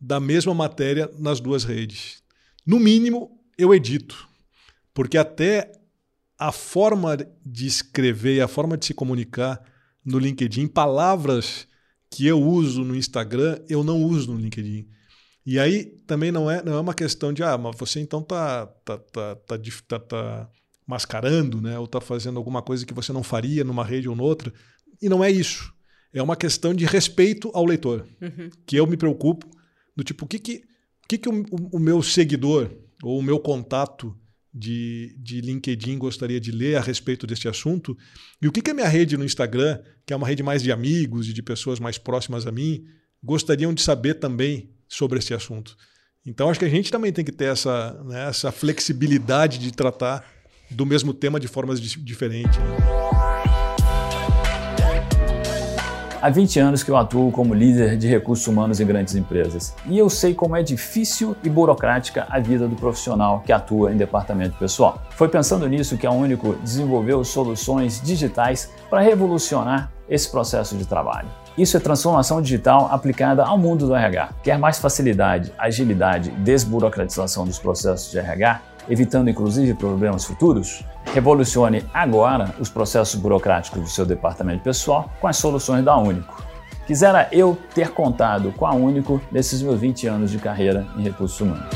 da 0.00 0.20
mesma 0.20 0.54
matéria 0.54 1.10
nas 1.18 1.40
duas 1.40 1.64
redes. 1.64 2.22
No 2.64 2.78
mínimo, 2.78 3.36
eu 3.58 3.74
edito. 3.74 4.28
Porque 4.94 5.18
até 5.18 5.72
a 6.38 6.52
forma 6.52 7.18
de 7.44 7.66
escrever, 7.66 8.40
a 8.42 8.46
forma 8.46 8.76
de 8.76 8.86
se 8.86 8.94
comunicar 8.94 9.60
no 10.04 10.20
LinkedIn, 10.20 10.68
palavras 10.68 11.66
que 12.08 12.24
eu 12.24 12.40
uso 12.40 12.84
no 12.84 12.94
Instagram, 12.94 13.58
eu 13.68 13.82
não 13.82 14.00
uso 14.04 14.32
no 14.32 14.38
LinkedIn. 14.38 14.86
E 15.44 15.58
aí 15.58 15.86
também 16.06 16.30
não 16.30 16.48
é, 16.48 16.62
não 16.62 16.74
é 16.74 16.80
uma 16.80 16.94
questão 16.94 17.32
de, 17.32 17.42
ah, 17.42 17.58
mas 17.58 17.76
você 17.76 17.98
então 17.98 18.22
tá, 18.22 18.66
tá, 18.84 18.96
tá, 18.98 19.34
tá, 19.34 19.58
tá, 19.88 19.98
tá 19.98 20.50
mascarando, 20.86 21.60
né? 21.60 21.76
Ou 21.76 21.88
tá 21.88 22.00
fazendo 22.00 22.36
alguma 22.36 22.62
coisa 22.62 22.86
que 22.86 22.94
você 22.94 23.12
não 23.12 23.24
faria 23.24 23.64
numa 23.64 23.82
rede 23.82 24.08
ou 24.08 24.14
noutra. 24.14 24.52
E 25.02 25.08
não 25.08 25.24
é 25.24 25.28
isso. 25.28 25.74
É 26.16 26.22
uma 26.22 26.34
questão 26.34 26.72
de 26.72 26.86
respeito 26.86 27.50
ao 27.52 27.66
leitor. 27.66 28.06
Uhum. 28.22 28.48
Que 28.64 28.76
eu 28.76 28.86
me 28.86 28.96
preocupo 28.96 29.46
do 29.94 30.02
tipo, 30.02 30.24
o 30.24 30.28
que, 30.28 30.38
que, 30.38 30.64
o, 31.04 31.08
que, 31.08 31.18
que 31.18 31.28
o, 31.28 31.44
o 31.72 31.78
meu 31.78 32.02
seguidor 32.02 32.70
ou 33.02 33.18
o 33.18 33.22
meu 33.22 33.38
contato 33.38 34.16
de, 34.52 35.14
de 35.18 35.42
LinkedIn 35.42 35.98
gostaria 35.98 36.40
de 36.40 36.50
ler 36.50 36.76
a 36.76 36.80
respeito 36.80 37.26
deste 37.26 37.48
assunto? 37.48 37.96
E 38.40 38.48
o 38.48 38.52
que, 38.52 38.62
que 38.62 38.70
a 38.70 38.74
minha 38.74 38.88
rede 38.88 39.16
no 39.18 39.24
Instagram, 39.26 39.78
que 40.06 40.14
é 40.14 40.16
uma 40.16 40.26
rede 40.26 40.42
mais 40.42 40.62
de 40.62 40.72
amigos 40.72 41.28
e 41.28 41.34
de 41.34 41.42
pessoas 41.42 41.78
mais 41.78 41.98
próximas 41.98 42.46
a 42.46 42.52
mim, 42.52 42.86
gostariam 43.22 43.74
de 43.74 43.82
saber 43.82 44.14
também 44.14 44.70
sobre 44.88 45.18
esse 45.18 45.34
assunto? 45.34 45.76
Então, 46.24 46.48
acho 46.48 46.58
que 46.58 46.64
a 46.64 46.70
gente 46.70 46.90
também 46.90 47.12
tem 47.12 47.26
que 47.26 47.30
ter 47.30 47.52
essa, 47.52 47.92
né, 48.04 48.26
essa 48.28 48.50
flexibilidade 48.50 49.58
de 49.58 49.70
tratar 49.70 50.26
do 50.70 50.86
mesmo 50.86 51.12
tema 51.12 51.38
de 51.38 51.46
formas 51.46 51.78
diferentes. 51.78 52.58
Né? 52.58 53.05
Há 56.22 56.30
20 56.30 56.58
anos 56.58 56.82
que 56.82 56.90
eu 56.90 56.96
atuo 56.96 57.30
como 57.30 57.52
líder 57.52 57.98
de 57.98 58.08
recursos 58.08 58.46
humanos 58.46 58.80
em 58.80 58.86
grandes 58.86 59.14
empresas 59.14 59.74
e 59.86 59.98
eu 59.98 60.08
sei 60.08 60.34
como 60.34 60.56
é 60.56 60.62
difícil 60.62 61.36
e 61.44 61.48
burocrática 61.50 62.26
a 62.30 62.40
vida 62.40 62.66
do 62.66 62.74
profissional 62.74 63.42
que 63.44 63.52
atua 63.52 63.92
em 63.92 63.96
departamento 63.98 64.56
pessoal. 64.56 65.02
Foi 65.10 65.28
pensando 65.28 65.68
nisso 65.68 65.98
que 65.98 66.06
a 66.06 66.10
Único 66.10 66.54
desenvolveu 66.54 67.22
soluções 67.22 68.00
digitais 68.00 68.70
para 68.88 69.00
revolucionar 69.00 69.92
esse 70.08 70.30
processo 70.30 70.74
de 70.76 70.86
trabalho. 70.86 71.28
Isso 71.58 71.76
é 71.76 71.80
transformação 71.80 72.40
digital 72.40 72.88
aplicada 72.90 73.44
ao 73.44 73.58
mundo 73.58 73.86
do 73.86 73.94
RH. 73.94 74.30
Quer 74.42 74.58
mais 74.58 74.78
facilidade, 74.78 75.52
agilidade 75.58 76.30
desburocratização 76.30 77.44
dos 77.44 77.58
processos 77.58 78.10
de 78.10 78.18
RH? 78.18 78.60
Evitando 78.88 79.28
inclusive 79.28 79.74
problemas 79.74 80.24
futuros? 80.24 80.84
Revolucione 81.12 81.84
agora 81.92 82.54
os 82.58 82.68
processos 82.68 83.14
burocráticos 83.20 83.82
do 83.82 83.88
seu 83.88 84.04
departamento 84.04 84.62
pessoal 84.62 85.10
com 85.20 85.28
as 85.28 85.36
soluções 85.36 85.84
da 85.84 85.96
Único. 85.96 86.44
Quisera 86.86 87.28
eu 87.32 87.58
ter 87.74 87.90
contado 87.90 88.52
com 88.52 88.66
a 88.66 88.72
Único 88.72 89.20
nesses 89.32 89.60
meus 89.60 89.80
20 89.80 90.06
anos 90.06 90.30
de 90.30 90.38
carreira 90.38 90.86
em 90.96 91.02
recursos 91.02 91.40
humanos. 91.40 91.66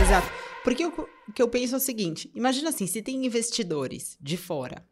Exato. 0.00 0.28
Porque 0.64 0.84
o 0.84 0.92
que 1.32 1.42
eu 1.42 1.48
penso 1.48 1.74
é 1.74 1.76
o 1.76 1.80
seguinte: 1.80 2.30
imagina 2.34 2.70
assim, 2.70 2.86
se 2.86 3.02
tem 3.02 3.24
investidores 3.24 4.16
de 4.20 4.36
fora 4.36 4.82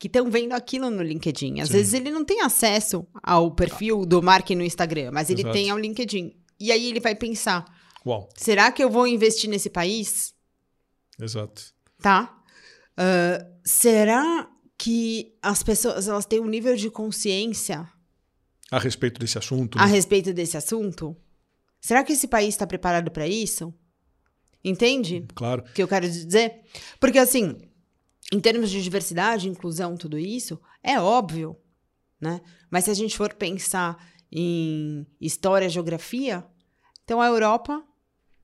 que 0.00 0.06
estão 0.06 0.30
vendo 0.30 0.54
aquilo 0.54 0.90
no 0.90 1.02
LinkedIn. 1.02 1.60
Às 1.60 1.68
Sim. 1.68 1.74
vezes 1.74 1.92
ele 1.92 2.10
não 2.10 2.24
tem 2.24 2.40
acesso 2.40 3.06
ao 3.22 3.50
perfil 3.50 4.06
do 4.06 4.22
Mark 4.22 4.48
no 4.50 4.62
Instagram, 4.62 5.10
mas 5.12 5.28
ele 5.28 5.42
Exato. 5.42 5.52
tem 5.52 5.68
ao 5.68 5.78
LinkedIn. 5.78 6.32
E 6.60 6.70
aí 6.70 6.86
ele 6.86 7.00
vai 7.00 7.14
pensar: 7.14 7.64
Uau. 8.06 8.28
será 8.36 8.70
que 8.70 8.84
eu 8.84 8.90
vou 8.90 9.06
investir 9.06 9.48
nesse 9.48 9.70
país? 9.70 10.34
Exato. 11.18 11.74
Tá? 12.00 12.38
Uh, 12.92 13.58
será 13.64 14.48
que 14.76 15.34
as 15.42 15.62
pessoas 15.62 16.06
elas 16.06 16.26
têm 16.26 16.40
um 16.40 16.46
nível 16.46 16.76
de 16.76 16.90
consciência 16.90 17.88
a 18.70 18.78
respeito 18.78 19.18
desse 19.18 19.38
assunto? 19.38 19.76
Né? 19.76 19.84
A 19.84 19.86
respeito 19.86 20.32
desse 20.32 20.56
assunto? 20.56 21.16
Será 21.80 22.04
que 22.04 22.12
esse 22.12 22.28
país 22.28 22.50
está 22.50 22.66
preparado 22.66 23.10
para 23.10 23.26
isso? 23.26 23.74
Entende? 24.62 25.26
Claro. 25.34 25.62
O 25.62 25.72
que 25.72 25.82
eu 25.82 25.88
quero 25.88 26.08
dizer? 26.08 26.60
Porque, 27.00 27.18
assim, 27.18 27.56
em 28.32 28.38
termos 28.38 28.70
de 28.70 28.82
diversidade, 28.82 29.48
inclusão, 29.48 29.96
tudo 29.96 30.18
isso, 30.18 30.60
é 30.82 31.00
óbvio, 31.00 31.56
né? 32.20 32.40
Mas 32.70 32.84
se 32.84 32.90
a 32.90 32.94
gente 32.94 33.16
for 33.16 33.32
pensar 33.34 33.96
em 34.30 35.06
história, 35.20 35.68
geografia, 35.68 36.46
então 37.10 37.20
a 37.20 37.26
Europa 37.26 37.82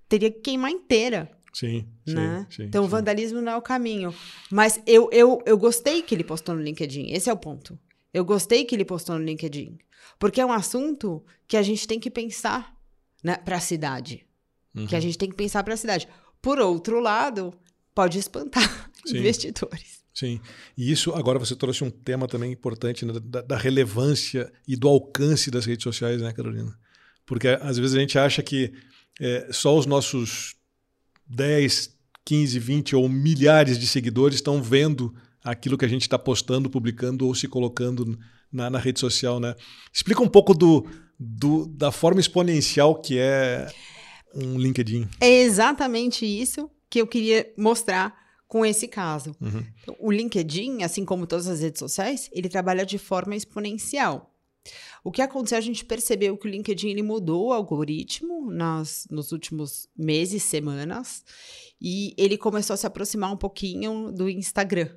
teria 0.08 0.28
que 0.28 0.40
queimar 0.40 0.72
inteira. 0.72 1.30
Sim, 1.52 1.86
né? 2.04 2.44
sim, 2.50 2.56
sim 2.56 2.62
Então 2.64 2.82
sim. 2.82 2.88
o 2.88 2.90
vandalismo 2.90 3.40
não 3.40 3.52
é 3.52 3.56
o 3.56 3.62
caminho. 3.62 4.12
Mas 4.50 4.82
eu, 4.84 5.08
eu, 5.12 5.40
eu 5.46 5.56
gostei 5.56 6.02
que 6.02 6.12
ele 6.12 6.24
postou 6.24 6.52
no 6.52 6.60
LinkedIn. 6.60 7.12
Esse 7.12 7.30
é 7.30 7.32
o 7.32 7.36
ponto. 7.36 7.78
Eu 8.12 8.24
gostei 8.24 8.64
que 8.64 8.74
ele 8.74 8.84
postou 8.84 9.16
no 9.16 9.24
LinkedIn. 9.24 9.78
Porque 10.18 10.40
é 10.40 10.44
um 10.44 10.50
assunto 10.50 11.24
que 11.46 11.56
a 11.56 11.62
gente 11.62 11.86
tem 11.86 12.00
que 12.00 12.10
pensar 12.10 12.76
né, 13.22 13.36
para 13.36 13.58
a 13.58 13.60
cidade. 13.60 14.26
Uhum. 14.74 14.84
Que 14.84 14.96
a 14.96 14.98
uhum. 14.98 15.02
gente 15.02 15.16
tem 15.16 15.30
que 15.30 15.36
pensar 15.36 15.62
para 15.62 15.74
a 15.74 15.76
cidade. 15.76 16.08
Por 16.42 16.58
outro 16.58 16.98
lado, 16.98 17.54
pode 17.94 18.18
espantar 18.18 18.90
investidores. 19.06 20.04
Sim, 20.12 20.40
e 20.76 20.90
isso 20.90 21.12
agora 21.12 21.38
você 21.38 21.54
trouxe 21.54 21.84
um 21.84 21.90
tema 21.90 22.26
também 22.26 22.50
importante 22.50 23.04
né, 23.04 23.12
da, 23.22 23.42
da, 23.42 23.56
relevância 23.56 24.52
e 24.66 24.74
do 24.74 24.88
alcance 24.88 25.52
das 25.52 25.66
redes 25.66 25.84
sociais, 25.84 26.20
né, 26.20 26.32
Carolina? 26.32 26.76
Porque 27.26 27.48
às 27.48 27.76
vezes 27.76 27.96
a 27.96 28.00
gente 28.00 28.18
acha 28.18 28.42
que 28.42 28.72
é, 29.20 29.48
só 29.50 29.76
os 29.76 29.84
nossos 29.84 30.54
10, 31.26 31.90
15, 32.24 32.58
20 32.58 32.96
ou 32.96 33.08
milhares 33.08 33.78
de 33.78 33.86
seguidores 33.86 34.36
estão 34.36 34.62
vendo 34.62 35.14
aquilo 35.42 35.76
que 35.76 35.84
a 35.84 35.88
gente 35.88 36.02
está 36.02 36.18
postando, 36.18 36.70
publicando 36.70 37.26
ou 37.26 37.34
se 37.34 37.46
colocando 37.46 38.18
na, 38.52 38.70
na, 38.70 38.78
rede 38.78 39.00
social, 39.00 39.38
né? 39.38 39.54
Explica 39.92 40.22
um 40.22 40.28
pouco 40.28 40.54
do, 40.54 40.86
do, 41.18 41.66
da 41.66 41.92
forma 41.92 42.20
exponencial 42.20 43.00
que 43.00 43.18
é 43.18 43.66
um 44.34 44.58
LinkedIn. 44.58 45.08
É 45.20 45.42
exatamente 45.42 46.24
isso 46.26 46.70
que 46.88 47.00
eu 47.00 47.06
queria 47.06 47.52
mostrar 47.56 48.14
com 48.46 48.64
esse 48.64 48.86
caso. 48.86 49.34
Uhum. 49.40 49.64
Então, 49.82 49.96
o 49.98 50.10
LinkedIn, 50.10 50.82
assim 50.82 51.04
como 51.04 51.26
todas 51.26 51.48
as 51.48 51.60
redes 51.60 51.78
sociais, 51.78 52.28
ele 52.32 52.48
trabalha 52.48 52.86
de 52.86 52.98
forma 52.98 53.34
exponencial. 53.34 54.35
O 55.02 55.10
que 55.10 55.22
aconteceu? 55.22 55.58
A 55.58 55.60
gente 55.60 55.84
percebeu 55.84 56.36
que 56.36 56.46
o 56.46 56.50
LinkedIn 56.50 56.88
ele 56.88 57.02
mudou 57.02 57.48
o 57.48 57.52
algoritmo 57.52 58.50
nas, 58.50 59.06
nos 59.10 59.32
últimos 59.32 59.88
meses, 59.96 60.42
semanas, 60.42 61.24
e 61.80 62.14
ele 62.16 62.36
começou 62.36 62.74
a 62.74 62.76
se 62.76 62.86
aproximar 62.86 63.32
um 63.32 63.36
pouquinho 63.36 64.10
do 64.12 64.28
Instagram. 64.28 64.90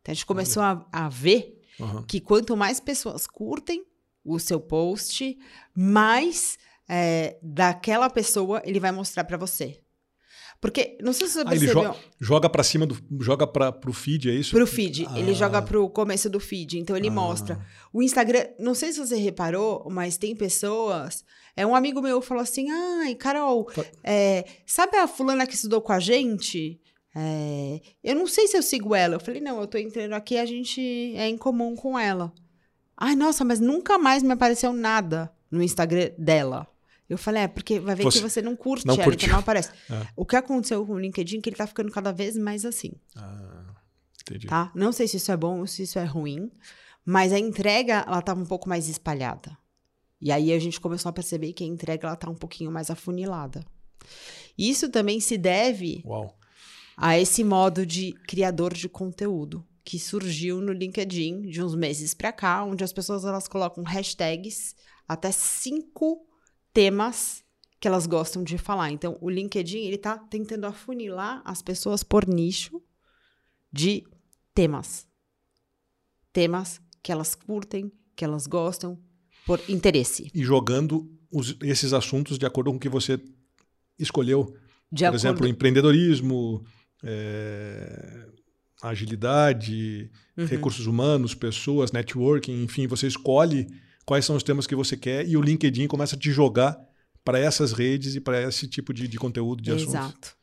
Então 0.00 0.12
a 0.12 0.14
gente 0.14 0.26
começou 0.26 0.62
a, 0.62 0.86
a, 0.90 1.08
ver 1.08 1.60
uhum. 1.78 2.02
que 2.04 2.20
quanto 2.20 2.56
mais 2.56 2.80
pessoas 2.80 3.26
curtem 3.26 3.84
o 4.24 4.38
seu 4.38 4.60
post, 4.60 5.38
mais 5.74 6.58
é, 6.88 7.38
daquela 7.42 8.08
pessoa 8.08 8.62
ele 8.64 8.80
vai 8.80 8.92
mostrar 8.92 9.24
para 9.24 9.36
você. 9.36 9.80
Porque, 10.60 10.98
não 11.00 11.12
sei 11.12 11.26
se 11.26 11.34
você 11.34 11.40
ah. 11.40 11.54
Ele 11.54 11.66
joga, 12.20 12.50
para 12.50 12.62
cima, 12.62 12.86
do, 12.86 12.96
joga 13.20 13.46
para 13.46 13.74
o 13.86 13.92
feed, 13.92 14.28
é 14.28 14.34
isso? 14.34 14.52
Para 14.52 14.64
o 14.64 14.66
feed. 14.66 15.06
Ah. 15.08 15.18
Ele 15.18 15.34
joga 15.34 15.62
para 15.62 15.80
o 15.80 15.88
começo 15.88 16.28
do 16.28 16.38
feed. 16.38 16.78
Então, 16.78 16.96
ele 16.96 17.08
ah. 17.08 17.12
mostra. 17.12 17.66
O 17.92 18.02
Instagram, 18.02 18.46
não 18.58 18.74
sei 18.74 18.92
se 18.92 18.98
você 18.98 19.16
reparou, 19.16 19.88
mas 19.90 20.16
tem 20.16 20.36
pessoas... 20.36 21.24
É 21.56 21.66
um 21.66 21.74
amigo 21.74 22.00
meu 22.00 22.22
falou 22.22 22.42
assim, 22.42 22.70
ai, 22.70 23.14
Carol, 23.16 23.68
é, 24.04 24.46
sabe 24.64 24.96
a 24.96 25.08
fulana 25.08 25.46
que 25.46 25.54
estudou 25.54 25.82
com 25.82 25.92
a 25.92 25.98
gente? 25.98 26.80
É, 27.14 27.80
eu 28.04 28.14
não 28.14 28.26
sei 28.26 28.46
se 28.46 28.56
eu 28.56 28.62
sigo 28.62 28.94
ela. 28.94 29.16
Eu 29.16 29.20
falei, 29.20 29.40
não, 29.40 29.60
eu 29.60 29.66
tô 29.66 29.76
entrando 29.76 30.12
aqui, 30.12 30.38
a 30.38 30.46
gente 30.46 30.80
é 31.16 31.28
em 31.28 31.36
comum 31.36 31.74
com 31.74 31.98
ela. 31.98 32.32
Ai, 32.96 33.16
nossa, 33.16 33.44
mas 33.44 33.60
nunca 33.60 33.98
mais 33.98 34.22
me 34.22 34.32
apareceu 34.32 34.72
nada 34.72 35.30
no 35.50 35.62
Instagram 35.62 36.10
dela. 36.16 36.66
Eu 37.10 37.18
falei, 37.18 37.42
é, 37.42 37.48
porque 37.48 37.80
vai 37.80 37.96
ver 37.96 38.04
você 38.04 38.18
que 38.18 38.30
você 38.30 38.40
não 38.40 38.54
curte 38.54 38.86
não 38.86 38.94
ela, 38.94 39.12
então 39.12 39.28
não 39.28 39.40
aparece. 39.40 39.70
É. 39.90 40.06
O 40.14 40.24
que 40.24 40.36
aconteceu 40.36 40.86
com 40.86 40.92
o 40.92 40.98
LinkedIn 40.98 41.38
é 41.38 41.40
que 41.40 41.48
ele 41.48 41.56
tá 41.56 41.66
ficando 41.66 41.90
cada 41.90 42.12
vez 42.12 42.36
mais 42.36 42.64
assim. 42.64 42.92
Ah, 43.16 43.74
entendi. 44.22 44.46
Tá? 44.46 44.70
Não 44.76 44.92
sei 44.92 45.08
se 45.08 45.16
isso 45.16 45.32
é 45.32 45.36
bom 45.36 45.58
ou 45.58 45.66
se 45.66 45.82
isso 45.82 45.98
é 45.98 46.04
ruim, 46.04 46.52
mas 47.04 47.32
a 47.32 47.38
entrega, 47.38 48.04
ela 48.06 48.22
tava 48.22 48.40
um 48.40 48.46
pouco 48.46 48.68
mais 48.68 48.88
espalhada. 48.88 49.58
E 50.20 50.30
aí 50.30 50.52
a 50.52 50.58
gente 50.60 50.80
começou 50.80 51.10
a 51.10 51.12
perceber 51.12 51.52
que 51.52 51.64
a 51.64 51.66
entrega, 51.66 52.06
ela 52.06 52.14
tá 52.14 52.30
um 52.30 52.34
pouquinho 52.36 52.70
mais 52.70 52.90
afunilada. 52.90 53.66
Isso 54.56 54.88
também 54.88 55.18
se 55.18 55.36
deve 55.36 56.04
Uau. 56.06 56.38
a 56.96 57.18
esse 57.18 57.42
modo 57.42 57.84
de 57.84 58.12
criador 58.28 58.72
de 58.72 58.88
conteúdo. 58.88 59.66
que 59.82 59.98
surgiu 59.98 60.60
no 60.60 60.72
LinkedIn 60.72 61.48
de 61.48 61.60
uns 61.60 61.74
meses 61.74 62.14
para 62.14 62.30
cá, 62.30 62.62
onde 62.62 62.84
as 62.84 62.92
pessoas 62.92 63.24
elas 63.24 63.48
colocam 63.48 63.82
hashtags 63.82 64.76
até 65.08 65.32
cinco 65.32 66.24
temas 66.72 67.44
que 67.78 67.88
elas 67.88 68.06
gostam 68.06 68.42
de 68.44 68.58
falar. 68.58 68.90
Então, 68.90 69.16
o 69.20 69.30
LinkedIn 69.30 69.78
ele 69.86 69.96
está 69.96 70.18
tentando 70.18 70.66
afunilar 70.66 71.40
as 71.44 71.62
pessoas 71.62 72.02
por 72.02 72.26
nicho 72.26 72.80
de 73.72 74.04
temas, 74.54 75.06
temas 76.32 76.80
que 77.02 77.10
elas 77.10 77.34
curtem, 77.34 77.90
que 78.14 78.24
elas 78.24 78.46
gostam, 78.46 78.98
por 79.46 79.60
interesse. 79.68 80.30
E 80.34 80.42
jogando 80.44 81.10
os, 81.30 81.56
esses 81.62 81.92
assuntos 81.92 82.38
de 82.38 82.44
acordo 82.46 82.70
com 82.70 82.76
o 82.76 82.80
que 82.80 82.88
você 82.88 83.18
escolheu. 83.98 84.44
De 84.92 85.04
Por 85.04 85.06
acordo- 85.06 85.14
exemplo, 85.16 85.46
empreendedorismo, 85.48 86.62
é, 87.02 88.26
agilidade, 88.82 90.10
Uhum. 90.36 90.44
recursos 90.46 90.86
humanos, 90.86 91.34
pessoas, 91.34 91.92
networking, 91.92 92.62
enfim, 92.64 92.86
você 92.86 93.06
escolhe 93.06 93.66
quais 94.10 94.24
são 94.24 94.34
os 94.34 94.42
temas 94.42 94.66
que 94.66 94.74
você 94.74 94.96
quer 94.96 95.24
e 95.28 95.36
o 95.36 95.40
LinkedIn 95.40 95.86
começa 95.86 96.16
a 96.16 96.18
te 96.18 96.32
jogar 96.32 96.76
para 97.24 97.38
essas 97.38 97.70
redes 97.70 98.16
e 98.16 98.20
para 98.20 98.42
esse 98.42 98.66
tipo 98.66 98.92
de, 98.92 99.06
de 99.06 99.16
conteúdo, 99.16 99.62
de 99.62 99.70
assuntos. 99.70 99.94
Exato. 99.94 100.34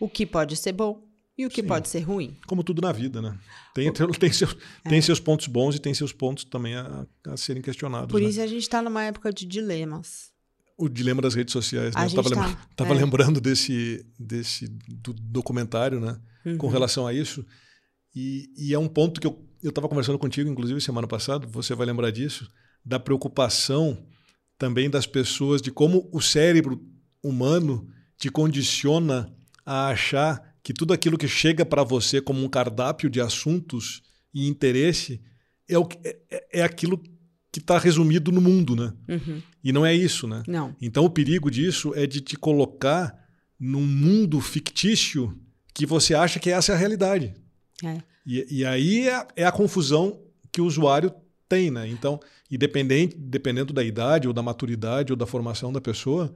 O 0.00 0.08
que 0.08 0.26
pode 0.26 0.56
ser 0.56 0.72
bom 0.72 1.00
e 1.38 1.46
o 1.46 1.48
que 1.48 1.62
Sim. 1.62 1.68
pode 1.68 1.88
ser 1.88 2.00
ruim. 2.00 2.36
Como 2.44 2.64
tudo 2.64 2.82
na 2.82 2.90
vida, 2.90 3.22
né? 3.22 3.38
Tem, 3.72 3.92
tem, 4.18 4.32
seus, 4.32 4.56
É. 4.84 4.88
tem 4.88 5.00
seus 5.00 5.20
pontos 5.20 5.46
bons 5.46 5.76
e 5.76 5.78
tem 5.78 5.94
seus 5.94 6.12
pontos 6.12 6.42
também 6.44 6.74
a, 6.74 7.06
a 7.28 7.36
serem 7.36 7.62
questionados. 7.62 8.10
Por 8.10 8.20
né? 8.20 8.28
isso 8.28 8.40
a 8.40 8.48
gente 8.48 8.62
está 8.62 8.82
numa 8.82 9.04
época 9.04 9.32
de 9.32 9.46
dilemas. 9.46 10.32
O 10.76 10.88
dilema 10.88 11.22
das 11.22 11.34
redes 11.36 11.52
sociais. 11.52 11.94
Né? 11.94 12.00
A 12.02 12.06
Eu 12.06 12.10
tava, 12.10 12.28
gente 12.30 12.56
tá- 12.74 12.82
lembra- 12.84 12.96
é. 12.98 13.04
lembrando 13.04 13.40
desse, 13.40 14.04
desse 14.18 14.66
do 14.88 15.12
documentário, 15.12 16.00
né? 16.00 16.18
Com 16.58 16.66
Uhum. 16.66 16.72
relação 16.72 17.06
a 17.06 17.12
isso. 17.14 17.46
E, 18.12 18.48
e 18.58 18.74
é 18.74 18.78
um 18.78 18.88
ponto 18.88 19.20
que 19.20 19.26
eu 19.28 19.40
eu 19.62 19.70
estava 19.70 19.88
conversando 19.88 20.18
contigo, 20.18 20.50
inclusive, 20.50 20.78
semana 20.78 21.06
passada, 21.06 21.46
você 21.46 21.74
vai 21.74 21.86
lembrar 21.86 22.10
disso, 22.10 22.50
da 22.84 22.98
preocupação 23.00 24.06
também 24.58 24.88
das 24.90 25.06
pessoas 25.06 25.60
de 25.62 25.70
como 25.70 26.08
o 26.12 26.20
cérebro 26.20 26.80
humano 27.22 27.88
te 28.18 28.28
condiciona 28.30 29.34
a 29.64 29.88
achar 29.88 30.54
que 30.62 30.72
tudo 30.72 30.92
aquilo 30.92 31.18
que 31.18 31.28
chega 31.28 31.64
para 31.64 31.82
você 31.82 32.20
como 32.20 32.44
um 32.44 32.48
cardápio 32.48 33.10
de 33.10 33.20
assuntos 33.20 34.02
e 34.32 34.46
interesse 34.48 35.20
é, 35.68 35.78
o, 35.78 35.88
é, 36.04 36.16
é- 36.30 36.60
é 36.60 36.62
aquilo 36.62 37.02
que 37.52 37.60
está 37.60 37.78
resumido 37.78 38.32
no 38.32 38.40
mundo, 38.40 38.74
né? 38.74 38.92
Uhum. 39.08 39.40
E 39.62 39.72
não 39.72 39.86
é 39.86 39.94
isso, 39.94 40.26
né? 40.26 40.42
Não. 40.46 40.74
Então 40.80 41.04
o 41.04 41.10
perigo 41.10 41.50
disso 41.50 41.92
é 41.94 42.06
de 42.06 42.20
te 42.20 42.36
colocar 42.36 43.16
num 43.58 43.86
mundo 43.86 44.40
fictício 44.40 45.38
que 45.72 45.86
você 45.86 46.14
acha 46.14 46.38
que 46.40 46.50
essa 46.50 46.72
é 46.72 46.74
a 46.74 46.78
realidade. 46.78 47.34
É. 47.84 47.98
E, 48.26 48.58
e 48.58 48.64
aí 48.64 49.08
é, 49.08 49.26
é 49.36 49.44
a 49.44 49.52
confusão 49.52 50.20
que 50.50 50.60
o 50.60 50.66
usuário 50.66 51.14
tem, 51.54 51.70
né? 51.70 51.88
Então, 51.88 52.18
e 52.50 52.58
dependente, 52.58 53.16
dependendo 53.16 53.72
da 53.72 53.82
idade, 53.82 54.26
ou 54.28 54.34
da 54.34 54.42
maturidade, 54.42 55.12
ou 55.12 55.16
da 55.16 55.26
formação 55.26 55.72
da 55.72 55.80
pessoa, 55.80 56.34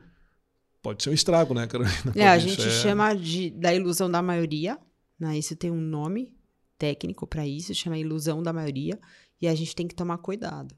pode 0.83 1.03
ser 1.03 1.11
um 1.11 1.13
estrago, 1.15 1.55
né, 1.55 1.67
Carolina? 1.67 1.95
É, 2.15 2.27
a 2.29 2.39
gente 2.39 2.61
é- 2.63 2.71
chama 2.71 3.15
de, 3.15 3.51
da 3.51 3.75
ilusão 3.75 4.11
da 4.11 4.23
maioria, 4.23 4.79
né? 5.19 5.37
Isso 5.37 5.57
tem 5.57 5.71
um 5.71 5.81
nome 5.81 6.33
técnico 6.79 7.27
para 7.27 7.47
isso, 7.47 7.75
chama 7.75 7.99
ilusão 7.99 8.43
da 8.43 8.53
maioria, 8.53 8.99
e 9.41 9.49
a 9.49 9.55
gente 9.55 9.75
tem 9.75 9.87
que 9.89 9.95
tomar 9.95 10.19
cuidado. 10.19 10.75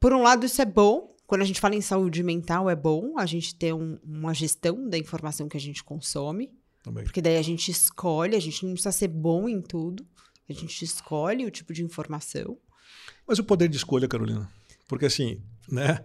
Por 0.00 0.12
um 0.12 0.22
lado, 0.22 0.46
isso 0.46 0.62
é 0.62 0.64
bom, 0.64 1.14
quando 1.26 1.42
a 1.42 1.44
gente 1.44 1.60
fala 1.60 1.74
em 1.74 1.80
saúde 1.82 2.22
mental, 2.22 2.70
é 2.70 2.76
bom 2.76 3.18
a 3.18 3.26
gente 3.26 3.54
ter 3.54 3.74
um- 3.74 3.98
uma 4.02 4.32
gestão 4.32 4.88
da 4.88 4.96
informação 4.96 5.48
que 5.48 5.56
a 5.56 5.60
gente 5.60 5.84
consome, 5.84 6.50
Também. 6.82 7.04
porque 7.04 7.20
daí 7.20 7.36
a 7.36 7.42
gente 7.42 7.70
escolhe, 7.70 8.34
a 8.36 8.40
gente 8.40 8.64
não 8.64 8.72
precisa 8.72 8.92
ser 8.92 9.08
bom 9.08 9.46
em 9.48 9.60
tudo, 9.60 10.06
a 10.48 10.52
gente 10.54 10.82
escolhe 10.82 11.44
o 11.44 11.50
tipo 11.50 11.74
de 11.74 11.82
informação. 11.84 12.56
Mas 13.28 13.38
o 13.38 13.44
poder 13.44 13.68
de 13.68 13.76
escolha, 13.76 14.08
Carolina. 14.08 14.50
Porque 14.88 15.04
assim, 15.04 15.42
né? 15.70 16.02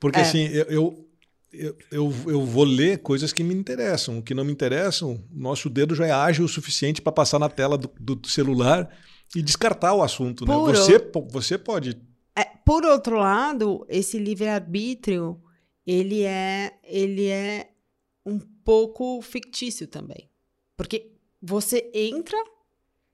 Porque 0.00 0.18
É. 0.18 0.22
assim, 0.22 0.46
eu, 0.46 0.64
eu, 0.64 1.08
eu, 1.52 1.78
eu, 1.90 2.14
eu 2.26 2.46
vou 2.46 2.64
ler 2.64 2.98
coisas 2.98 3.32
que 3.32 3.44
me 3.44 3.54
interessam. 3.54 4.18
O 4.18 4.22
que 4.22 4.34
não 4.34 4.44
me 4.44 4.50
interessam, 4.50 5.22
nosso 5.30 5.68
dedo 5.68 5.94
já 5.94 6.06
é 6.06 6.10
ágil 6.10 6.46
o 6.46 6.48
suficiente 6.48 7.02
para 7.02 7.12
passar 7.12 7.38
na 7.38 7.50
tela 7.50 7.76
do, 7.76 7.90
do 8.00 8.26
celular 8.26 8.88
e 9.36 9.42
descartar 9.42 9.92
o 9.92 10.02
assunto. 10.02 10.46
Né? 10.46 10.54
Você, 10.54 10.98
você 11.30 11.58
pode. 11.58 12.00
É, 12.34 12.44
por 12.44 12.84
outro 12.84 13.18
lado, 13.18 13.84
esse 13.88 14.18
livre-arbítrio, 14.18 15.38
ele 15.86 16.22
é, 16.22 16.78
ele 16.82 17.26
é 17.26 17.70
um 18.24 18.38
pouco 18.38 19.20
fictício 19.20 19.86
também. 19.86 20.30
Porque 20.76 21.12
você 21.40 21.90
entra 21.94 22.36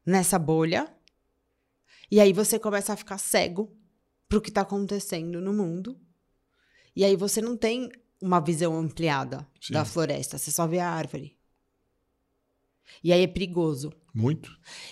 nessa 0.07 0.39
bolha 0.39 0.87
e 2.11 2.21
aí 2.21 2.33
você 2.33 2.59
começa 2.59 2.93
a 2.93 2.97
ficar 2.97 3.19
cego 3.19 3.75
pro 4.29 4.41
que 4.41 4.51
tá 4.51 4.61
acontecendo 4.63 5.41
no 5.41 5.53
mundo. 5.53 5.99
E 6.95 7.05
aí 7.05 7.17
você 7.17 7.41
não 7.41 7.57
tem 7.57 7.91
uma 8.21 8.41
visão 8.41 8.77
ampliada 8.77 9.47
Sim. 9.61 9.73
da 9.75 9.85
floresta, 9.85 10.37
você 10.39 10.51
só 10.51 10.67
vê 10.67 10.79
a 10.81 10.91
árvore. 10.91 11.37
E 13.03 13.13
aí 13.13 13.23
é 13.23 13.27
perigoso. 13.27 13.93
Muito. 14.15 14.51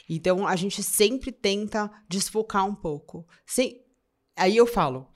Então 0.08 0.46
a 0.46 0.54
gente 0.54 0.82
sempre 0.82 1.32
tenta 1.32 1.90
desfocar 2.08 2.64
um 2.66 2.74
pouco. 2.74 3.26
Se- 3.44 3.82
Aí 4.36 4.54
eu 4.56 4.66
falo, 4.66 5.08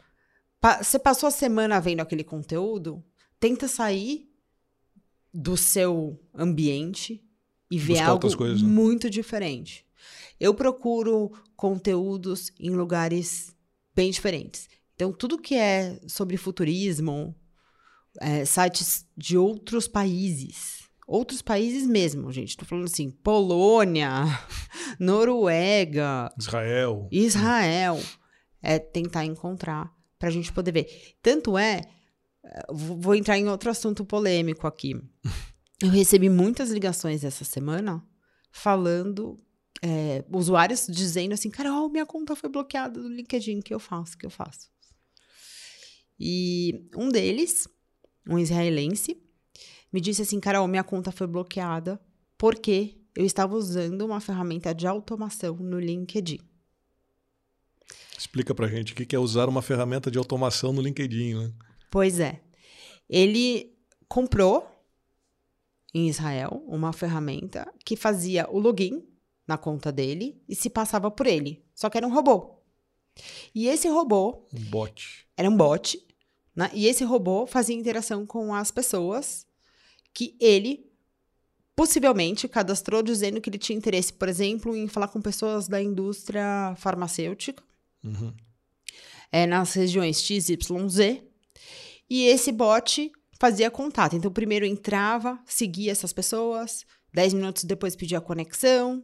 pa- 0.61 0.83
você 0.83 0.99
passou 0.99 1.27
a 1.27 1.31
semana 1.31 1.79
vendo 1.79 2.01
aquele 2.01 2.25
conteúdo, 2.25 3.05
tenta 3.39 3.69
sair 3.69 4.33
do 5.33 5.57
seu 5.59 6.19
ambiente 6.35 7.23
e 7.71 7.79
ver 7.79 7.93
Buscar 7.99 8.09
algo 8.09 8.37
coisas, 8.37 8.63
né? 8.63 8.69
muito 8.69 9.11
diferente. 9.11 9.87
Eu 10.39 10.55
procuro 10.55 11.31
conteúdos 11.57 12.53
em 12.59 12.71
lugares 12.71 13.55
bem 13.95 14.11
diferentes. 14.11 14.69
Então, 14.95 15.13
tudo 15.13 15.41
que 15.41 15.55
é 15.55 16.01
sobre 16.07 16.37
futurismo, 16.37 17.35
é, 18.21 18.45
sites 18.45 19.07
de 19.17 19.37
outros 19.37 19.87
países. 19.89 20.89
Outros 21.07 21.43
países 21.43 21.87
mesmo, 21.87 22.31
gente. 22.31 22.57
Tô 22.57 22.65
falando 22.65 22.85
assim, 22.85 23.11
Polônia, 23.11 24.25
Noruega, 24.99 26.33
Israel. 26.39 27.09
Israel. 27.11 28.01
É 28.63 28.79
tentar 28.79 29.25
encontrar 29.25 29.91
pra 30.19 30.31
gente 30.31 30.53
poder 30.53 30.73
ver. 30.73 31.17
Tanto 31.23 31.57
é, 31.57 31.81
vou 32.71 33.15
entrar 33.15 33.39
em 33.39 33.49
outro 33.49 33.71
assunto 33.71 34.05
polêmico 34.05 34.67
aqui. 34.67 34.95
Eu 35.83 35.89
recebi 35.89 36.29
muitas 36.29 36.71
ligações 36.71 37.25
essa 37.25 37.43
semana 37.43 38.05
falando, 38.53 39.41
é, 39.83 40.25
usuários 40.31 40.87
dizendo 40.89 41.33
assim, 41.33 41.51
Carol, 41.51 41.89
minha 41.89 42.07
conta 42.07 42.37
foi 42.37 42.51
bloqueada 42.51 43.01
do 43.01 43.09
LinkedIn, 43.09 43.61
o 43.61 43.63
que 43.63 43.75
eu 43.75 43.81
faço, 43.81 44.15
o 44.15 44.19
que 44.19 44.27
eu 44.27 44.31
faço? 44.31 44.71
E 46.19 46.87
um 46.97 47.09
deles, 47.09 47.67
um 48.29 48.39
israelense, 48.39 49.21
me 49.93 50.01
disse 50.01 50.23
assim, 50.23 50.39
Carol, 50.39 50.69
minha 50.69 50.85
conta 50.85 51.11
foi 51.11 51.27
bloqueada 51.27 52.01
porque 52.37 52.99
eu 53.17 53.25
estava 53.25 53.55
usando 53.57 54.03
uma 54.03 54.21
ferramenta 54.21 54.75
de 54.75 54.87
automação 54.87 55.57
no 55.57 55.81
LinkedIn. 55.81 56.39
Explica 58.17 58.55
pra 58.55 58.69
gente 58.69 58.93
o 58.93 58.97
que 58.97 59.07
que 59.07 59.17
é 59.17 59.19
usar 59.19 59.49
uma 59.49 59.63
ferramenta 59.63 60.11
de 60.11 60.19
automação 60.19 60.73
no 60.73 60.83
LinkedIn, 60.83 61.35
né? 61.35 61.53
Pois 61.91 62.21
é. 62.21 62.43
Ele 63.09 63.75
comprou 64.07 64.71
em 65.93 66.09
Israel 66.09 66.63
uma 66.67 66.93
ferramenta 66.93 67.67
que 67.85 67.97
fazia 67.97 68.47
o 68.51 68.59
login 68.59 69.10
na 69.51 69.59
conta 69.59 69.91
dele 69.93 70.41
e 70.49 70.55
se 70.55 70.71
passava 70.71 71.11
por 71.11 71.27
ele. 71.27 71.63
Só 71.75 71.91
que 71.91 71.99
era 71.99 72.07
um 72.07 72.13
robô. 72.15 72.57
E 73.55 73.67
esse 73.69 73.89
robô 73.89 74.47
Um 74.55 74.71
bot. 74.71 75.27
era 75.37 75.51
um 75.51 75.57
bot, 75.57 76.01
né? 76.55 76.71
E 76.73 76.87
esse 76.87 77.03
robô 77.05 77.47
fazia 77.47 77.75
interação 77.77 78.25
com 78.25 78.55
as 78.55 78.71
pessoas 78.71 79.45
que 80.15 80.37
ele 80.41 80.89
possivelmente 81.75 82.47
cadastrou 82.49 83.03
dizendo 83.03 83.41
que 83.41 83.51
ele 83.51 83.59
tinha 83.59 83.77
interesse, 83.77 84.13
por 84.13 84.29
exemplo, 84.29 84.77
em 84.77 84.87
falar 84.87 85.09
com 85.09 85.21
pessoas 85.21 85.67
da 85.69 85.83
indústria 85.83 86.75
farmacêutica 86.77 87.63
Uhum. 88.05 88.33
é, 89.33 89.47
nas 89.47 89.75
regiões 89.75 90.21
X, 90.23 90.49
Y, 90.49 90.89
Z. 90.89 91.23
E 92.09 92.25
esse 92.27 92.51
bot 92.53 93.11
fazia 93.39 93.71
contato. 93.71 94.15
Então, 94.17 94.31
primeiro 94.33 94.65
entrava, 94.67 95.39
seguia 95.47 95.93
essas 95.93 96.13
pessoas, 96.13 96.85
10 97.13 97.35
minutos 97.35 97.65
depois 97.65 97.97
pedia 97.97 98.21
conexão, 98.21 99.03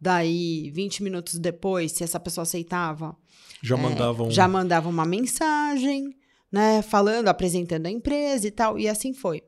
daí 0.00 0.70
20 0.70 1.02
minutos 1.02 1.38
depois, 1.38 1.92
se 1.92 2.04
essa 2.04 2.20
pessoa 2.20 2.42
aceitava, 2.42 3.16
Já 3.62 3.76
mandavam. 3.76 4.28
É, 4.28 4.30
já 4.30 4.46
mandava 4.48 4.88
uma 4.88 5.04
mensagem, 5.04 6.14
né, 6.52 6.82
falando, 6.82 7.28
apresentando 7.28 7.86
a 7.86 7.90
empresa 7.90 8.46
e 8.46 8.50
tal, 8.50 8.78
e 8.78 8.88
assim 8.88 9.12
foi. 9.12 9.42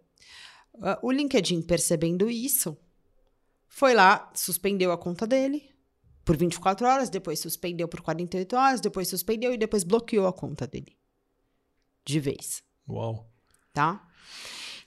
Ah, 0.83 0.99
O 1.03 1.11
LinkedIn, 1.13 1.63
percebendo 1.63 2.31
isso, 2.31 2.77
foi 3.67 3.95
lá, 3.95 4.31
suspendeu 4.35 4.91
a 4.93 4.99
conta 4.99 5.27
dele 5.27 5.69
por 6.25 6.37
24 6.37 6.87
horas, 6.87 7.09
depois 7.09 7.39
suspendeu 7.39 7.89
por 7.89 8.01
48 8.03 8.57
horas, 8.57 8.81
depois 8.81 9.09
suspendeu 9.09 9.53
e 9.53 9.57
depois 9.59 9.83
bloqueou 9.85 10.27
a 10.27 10.33
conta 10.33 10.67
dele. 10.67 10.97
De 12.05 12.19
vez, 12.21 12.63
Uau. 12.89 13.31
tá? 13.73 14.07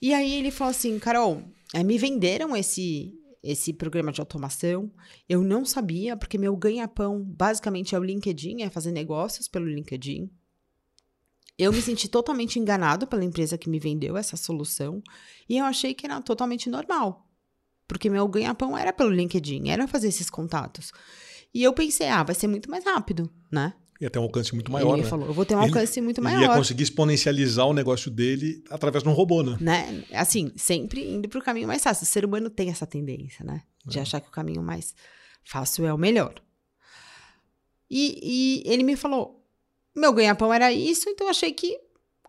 E 0.01 0.13
aí 0.13 0.33
ele 0.33 0.51
falou 0.51 0.71
assim, 0.71 0.97
Carol, 0.99 1.43
eh, 1.73 1.83
me 1.83 1.97
venderam 1.97 2.55
esse 2.55 3.13
esse 3.43 3.73
programa 3.73 4.11
de 4.11 4.19
automação. 4.19 4.91
Eu 5.27 5.41
não 5.43 5.65
sabia, 5.65 6.15
porque 6.15 6.37
meu 6.37 6.55
ganha-pão 6.55 7.23
basicamente 7.23 7.95
é 7.95 7.99
o 7.99 8.03
LinkedIn, 8.03 8.61
é 8.61 8.69
fazer 8.69 8.91
negócios 8.91 9.47
pelo 9.47 9.65
LinkedIn. 9.65 10.29
Eu 11.57 11.71
me 11.71 11.81
senti 11.81 12.07
totalmente 12.07 12.57
enganado 12.57 13.05
pela 13.05 13.23
empresa 13.23 13.57
que 13.57 13.69
me 13.69 13.79
vendeu 13.79 14.17
essa 14.17 14.35
solução 14.35 15.01
e 15.47 15.57
eu 15.57 15.65
achei 15.65 15.93
que 15.93 16.05
era 16.05 16.21
totalmente 16.21 16.69
normal, 16.69 17.27
porque 17.87 18.09
meu 18.09 18.27
ganha-pão 18.27 18.77
era 18.77 18.91
pelo 18.91 19.11
LinkedIn, 19.11 19.69
era 19.69 19.87
fazer 19.87 20.07
esses 20.07 20.29
contatos. 20.29 20.91
E 21.53 21.61
eu 21.61 21.73
pensei, 21.73 22.07
ah, 22.07 22.23
vai 22.23 22.33
ser 22.33 22.47
muito 22.47 22.69
mais 22.69 22.85
rápido, 22.85 23.29
né? 23.51 23.73
Ia 24.01 24.09
ter 24.09 24.17
um 24.17 24.23
alcance 24.23 24.53
muito 24.55 24.71
maior, 24.71 24.93
ele 24.95 25.03
né? 25.03 25.07
falou, 25.09 25.27
eu 25.27 25.33
vou 25.33 25.45
ter 25.45 25.53
um 25.55 25.59
Ele- 25.59 25.67
alcance 25.67 26.01
muito 26.01 26.17
Ele 26.17 26.23
maior. 26.23 26.41
ia 26.41 26.57
conseguir 26.57 26.81
exponencializar 26.83 27.67
o 27.67 27.73
negócio 27.73 28.09
dele 28.09 28.63
através 28.71 29.03
de 29.03 29.09
um 29.09 29.13
robô, 29.13 29.43
né? 29.43 29.57
né? 29.61 30.03
Assim, 30.11 30.51
sempre 30.55 31.07
indo 31.07 31.29
para 31.29 31.37
o 31.39 31.43
caminho 31.43 31.67
mais 31.67 31.83
fácil. 31.83 32.03
O 32.03 32.07
ser 32.07 32.25
humano 32.25 32.49
tem 32.49 32.69
essa 32.69 32.87
tendência, 32.87 33.45
né? 33.45 33.61
De 33.85 33.99
É. 33.99 34.01
achar 34.01 34.19
que 34.19 34.27
o 34.27 34.31
caminho 34.31 34.63
mais 34.63 34.95
fácil 35.43 35.85
é 35.85 35.93
o 35.93 35.97
melhor. 35.99 36.33
E, 37.89 38.19
e 38.65 38.71
ele 38.73 38.83
me 38.83 38.95
falou: 38.95 39.43
meu 39.95 40.11
ganha-pão 40.13 40.53
era 40.53 40.71
isso, 40.71 41.09
então 41.09 41.27
eu 41.27 41.31
achei 41.31 41.51
que. 41.51 41.77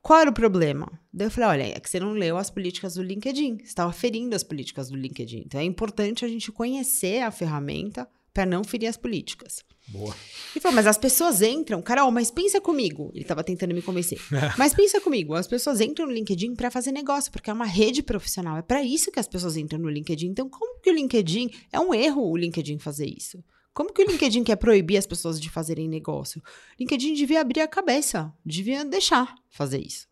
Qual 0.02 0.18
era 0.18 0.28
o 0.30 0.34
problema? 0.34 0.90
Daí 1.12 1.28
eu 1.28 1.30
falei: 1.30 1.48
olha, 1.50 1.76
é 1.76 1.80
que 1.80 1.88
você 1.88 2.00
não 2.00 2.12
leu 2.12 2.36
as 2.36 2.50
políticas 2.50 2.94
do 2.94 3.02
LinkedIn. 3.02 3.58
Você 3.58 3.62
estava 3.64 3.92
ferindo 3.92 4.34
as 4.34 4.42
políticas 4.42 4.88
do 4.90 4.96
LinkedIn. 4.96 5.44
Então 5.46 5.60
é 5.60 5.64
importante 5.64 6.24
a 6.24 6.28
gente 6.28 6.50
conhecer 6.52 7.20
a 7.22 7.30
ferramenta 7.30 8.06
para 8.32 8.46
não 8.46 8.64
ferir 8.64 8.86
as 8.88 8.96
políticas. 8.96 9.62
Boa. 9.88 10.14
Ele 10.54 10.60
falou, 10.60 10.76
mas 10.76 10.86
as 10.86 10.96
pessoas 10.96 11.42
entram, 11.42 11.82
Carol, 11.82 12.10
mas 12.10 12.30
pensa 12.30 12.60
comigo. 12.60 13.10
Ele 13.12 13.22
estava 13.22 13.42
tentando 13.44 13.74
me 13.74 13.82
convencer. 13.82 14.18
mas 14.56 14.74
pensa 14.74 15.00
comigo, 15.00 15.34
as 15.34 15.46
pessoas 15.46 15.80
entram 15.80 16.06
no 16.06 16.12
LinkedIn 16.12 16.54
para 16.54 16.70
fazer 16.70 16.92
negócio, 16.92 17.30
porque 17.32 17.50
é 17.50 17.52
uma 17.52 17.66
rede 17.66 18.02
profissional. 18.02 18.56
É 18.56 18.62
para 18.62 18.82
isso 18.82 19.10
que 19.10 19.20
as 19.20 19.28
pessoas 19.28 19.56
entram 19.56 19.78
no 19.78 19.90
LinkedIn. 19.90 20.28
Então, 20.28 20.48
como 20.48 20.80
que 20.80 20.90
o 20.90 20.94
LinkedIn 20.94 21.50
é 21.70 21.80
um 21.80 21.92
erro 21.92 22.30
o 22.30 22.36
LinkedIn 22.36 22.78
fazer 22.78 23.06
isso? 23.06 23.42
Como 23.74 23.92
que 23.92 24.02
o 24.02 24.06
LinkedIn 24.06 24.44
quer 24.44 24.56
proibir 24.56 24.98
as 24.98 25.06
pessoas 25.06 25.40
de 25.40 25.50
fazerem 25.50 25.88
negócio? 25.88 26.40
O 26.40 26.76
LinkedIn 26.80 27.14
devia 27.14 27.40
abrir 27.40 27.60
a 27.60 27.68
cabeça, 27.68 28.32
devia 28.44 28.84
deixar 28.84 29.34
fazer 29.50 29.80
isso. 29.80 30.06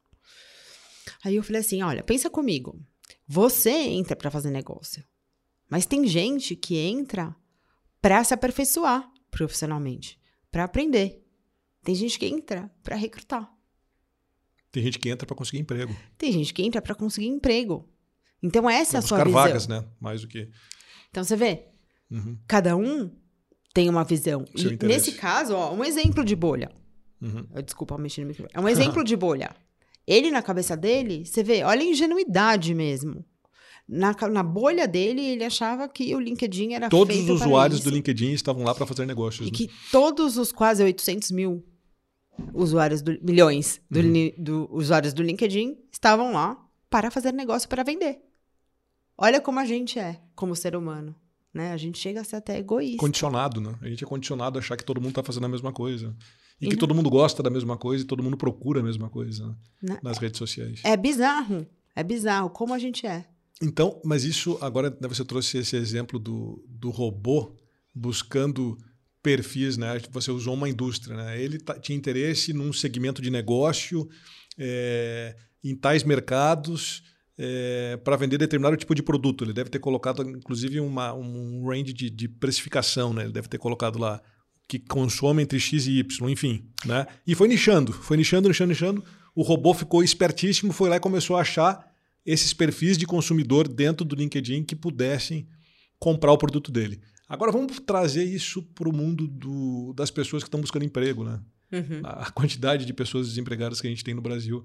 Aí 1.22 1.36
eu 1.36 1.42
falei 1.42 1.60
assim, 1.60 1.82
olha, 1.82 2.02
pensa 2.02 2.30
comigo. 2.30 2.80
Você 3.26 3.70
entra 3.70 4.16
para 4.16 4.30
fazer 4.30 4.50
negócio, 4.50 5.04
mas 5.68 5.86
tem 5.86 6.06
gente 6.06 6.56
que 6.56 6.76
entra 6.76 7.36
para 8.00 8.22
se 8.24 8.32
aperfeiçoar 8.34 9.08
profissionalmente, 9.30 10.18
para 10.50 10.64
aprender. 10.64 11.24
Tem 11.82 11.94
gente 11.94 12.18
que 12.18 12.26
entra 12.26 12.70
para 12.82 12.96
recrutar. 12.96 13.50
Tem 14.72 14.82
gente 14.82 14.98
que 14.98 15.08
entra 15.10 15.26
para 15.26 15.36
conseguir 15.36 15.58
emprego. 15.60 15.94
Tem 16.16 16.30
gente 16.32 16.52
que 16.54 16.62
entra 16.62 16.80
para 16.80 16.94
conseguir 16.94 17.26
emprego. 17.28 17.88
Então 18.42 18.68
essa 18.70 18.96
é 18.96 18.98
a 18.98 19.02
sua 19.02 19.18
buscar 19.18 19.24
visão. 19.26 19.42
vagas, 19.42 19.68
né? 19.68 19.84
Mais 19.98 20.20
do 20.22 20.28
que. 20.28 20.48
Então 21.10 21.24
você 21.24 21.36
vê, 21.36 21.66
Uhum, 22.10 22.36
cada 22.46 22.76
um 22.76 23.10
tem 23.72 23.88
uma 23.88 24.02
visão. 24.04 24.44
Seu 24.56 24.70
E 24.70 24.74
interesse. 24.74 25.10
nesse 25.10 25.12
caso, 25.20 25.54
ó, 25.54 25.72
um 25.72 25.84
exemplo 25.84 26.24
de 26.24 26.34
bolha. 26.34 26.70
uhum. 27.22 27.46
Eu, 27.54 27.62
Desculpa 27.62 27.96
mexer 27.98 28.22
no 28.22 28.28
microfone. 28.28 28.52
É 28.54 28.60
um 28.60 28.68
exemplo 28.68 29.02
de 29.04 29.16
bolha. 29.16 29.54
Ele, 30.06 30.30
na 30.30 30.42
cabeça 30.42 30.76
dele, 30.76 31.24
você 31.24 31.42
vê, 31.42 31.62
olha 31.62 31.82
a 31.82 31.84
ingenuidade 31.84 32.74
mesmo. 32.74 33.24
Na, 33.92 34.14
na 34.30 34.42
bolha 34.44 34.86
dele, 34.86 35.20
ele 35.20 35.42
achava 35.44 35.88
que 35.88 36.14
o 36.14 36.20
LinkedIn 36.20 36.74
era 36.74 36.88
Todos 36.88 37.16
os 37.18 37.28
usuários 37.42 37.80
do 37.80 37.90
LinkedIn 37.90 38.30
estavam 38.32 38.62
lá 38.62 38.72
para 38.72 38.86
fazer 38.86 39.04
negócios. 39.04 39.48
E 39.48 39.50
né? 39.50 39.56
que 39.56 39.68
todos 39.90 40.36
os 40.36 40.52
quase 40.52 40.80
800 40.82 41.32
mil 41.32 41.64
usuários 42.54 43.02
do, 43.02 43.18
milhões 43.22 43.80
do, 43.90 43.98
Uhum. 44.00 44.30
do 44.38 44.68
usuários 44.70 45.12
do 45.12 45.22
LinkedIn 45.24 45.76
estavam 45.92 46.32
lá 46.32 46.56
para 46.88 47.10
fazer 47.10 47.32
negócio 47.32 47.68
para 47.68 47.82
vender. 47.82 48.20
Olha 49.18 49.40
como 49.40 49.58
a 49.58 49.64
gente 49.64 49.98
é, 49.98 50.20
como 50.34 50.54
ser 50.54 50.76
humano. 50.76 51.14
Né? 51.52 51.72
A 51.72 51.76
gente 51.76 51.98
chega 51.98 52.20
a 52.20 52.24
ser 52.24 52.36
até 52.36 52.58
egoísta. 52.58 52.98
Condicionado, 52.98 53.60
né? 53.60 53.74
A 53.82 53.88
gente 53.88 54.04
é 54.04 54.06
condicionado 54.06 54.56
a 54.56 54.60
achar 54.62 54.76
que 54.76 54.84
todo 54.84 55.00
mundo 55.00 55.10
está 55.10 55.22
fazendo 55.24 55.46
a 55.46 55.48
mesma 55.48 55.72
coisa. 55.72 56.14
E, 56.60 56.66
E 56.66 56.68
que 56.68 56.74
não- 56.76 56.80
todo 56.80 56.94
mundo 56.94 57.10
gosta 57.10 57.42
da 57.42 57.50
mesma 57.50 57.76
coisa 57.76 58.04
e 58.04 58.06
todo 58.06 58.22
mundo 58.22 58.36
procura 58.36 58.78
a 58.78 58.82
mesma 58.84 59.10
coisa 59.10 59.48
né? 59.48 59.54
Né? 59.94 59.98
nas 60.00 60.18
redes 60.18 60.38
sociais. 60.38 60.80
É 60.84 60.96
bizarro. 60.96 61.66
É 61.96 62.04
bizarro 62.04 62.50
como 62.50 62.72
a 62.72 62.78
gente 62.78 63.04
é. 63.04 63.26
Então, 63.62 64.00
mas 64.04 64.24
isso, 64.24 64.58
agora 64.60 64.90
né, 64.90 65.06
você 65.08 65.24
trouxe 65.24 65.58
esse 65.58 65.76
exemplo 65.76 66.18
do, 66.18 66.64
do 66.68 66.90
robô 66.90 67.54
buscando 67.94 68.78
perfis, 69.22 69.76
né? 69.76 70.00
Você 70.12 70.30
usou 70.30 70.54
uma 70.54 70.68
indústria, 70.68 71.14
né? 71.14 71.42
Ele 71.42 71.58
tá- 71.58 71.78
tinha 71.78 71.96
interesse 71.96 72.52
num 72.54 72.72
segmento 72.72 73.20
de 73.20 73.30
negócio, 73.30 74.08
é, 74.58 75.36
em 75.62 75.76
tais 75.76 76.02
mercados, 76.04 77.02
para 78.04 78.16
vender 78.16 78.36
determinado 78.36 78.76
tipo 78.76 78.94
de 78.94 79.02
produto. 79.02 79.44
Ele 79.44 79.52
deve 79.52 79.70
ter 79.70 79.78
colocado, 79.78 80.22
inclusive, 80.22 80.78
uma, 80.80 81.14
um 81.14 81.66
range 81.66 81.92
de, 81.92 82.10
de 82.10 82.28
precificação, 82.28 83.14
né? 83.14 83.24
Ele 83.24 83.32
deve 83.32 83.48
ter 83.48 83.58
colocado 83.58 83.98
lá 83.98 84.20
que 84.68 84.78
consome 84.78 85.42
entre 85.42 85.58
X 85.58 85.86
e 85.86 85.98
Y, 85.98 86.30
enfim, 86.30 86.68
né? 86.84 87.06
E 87.26 87.34
foi 87.34 87.48
nichando, 87.48 87.92
foi 87.92 88.16
nichando, 88.16 88.48
nichando, 88.48 88.68
nichando. 88.68 89.04
O 89.34 89.42
robô 89.42 89.72
ficou 89.72 90.02
espertíssimo, 90.02 90.72
foi 90.72 90.90
lá 90.90 90.96
e 90.96 91.00
começou 91.00 91.36
a 91.36 91.40
achar 91.40 91.89
esses 92.24 92.52
perfis 92.52 92.96
de 92.98 93.06
consumidor 93.06 93.66
dentro 93.68 94.04
do 94.04 94.14
LinkedIn 94.14 94.62
que 94.64 94.76
pudessem 94.76 95.48
comprar 95.98 96.32
o 96.32 96.38
produto 96.38 96.70
dele. 96.70 97.00
Agora 97.28 97.52
vamos 97.52 97.78
trazer 97.80 98.24
isso 98.24 98.62
para 98.74 98.88
o 98.88 98.92
mundo 98.92 99.26
do- 99.28 99.92
das 99.94 100.10
pessoas 100.10 100.42
que 100.42 100.48
estão 100.48 100.60
buscando 100.60 100.84
emprego, 100.84 101.24
né? 101.24 101.40
Uhum. 101.72 102.00
A 102.02 102.30
quantidade 102.32 102.84
de 102.84 102.92
pessoas 102.92 103.28
desempregadas 103.28 103.80
que 103.80 103.86
a 103.86 103.90
gente 103.90 104.02
tem 104.02 104.14
no 104.14 104.20
Brasil 104.20 104.64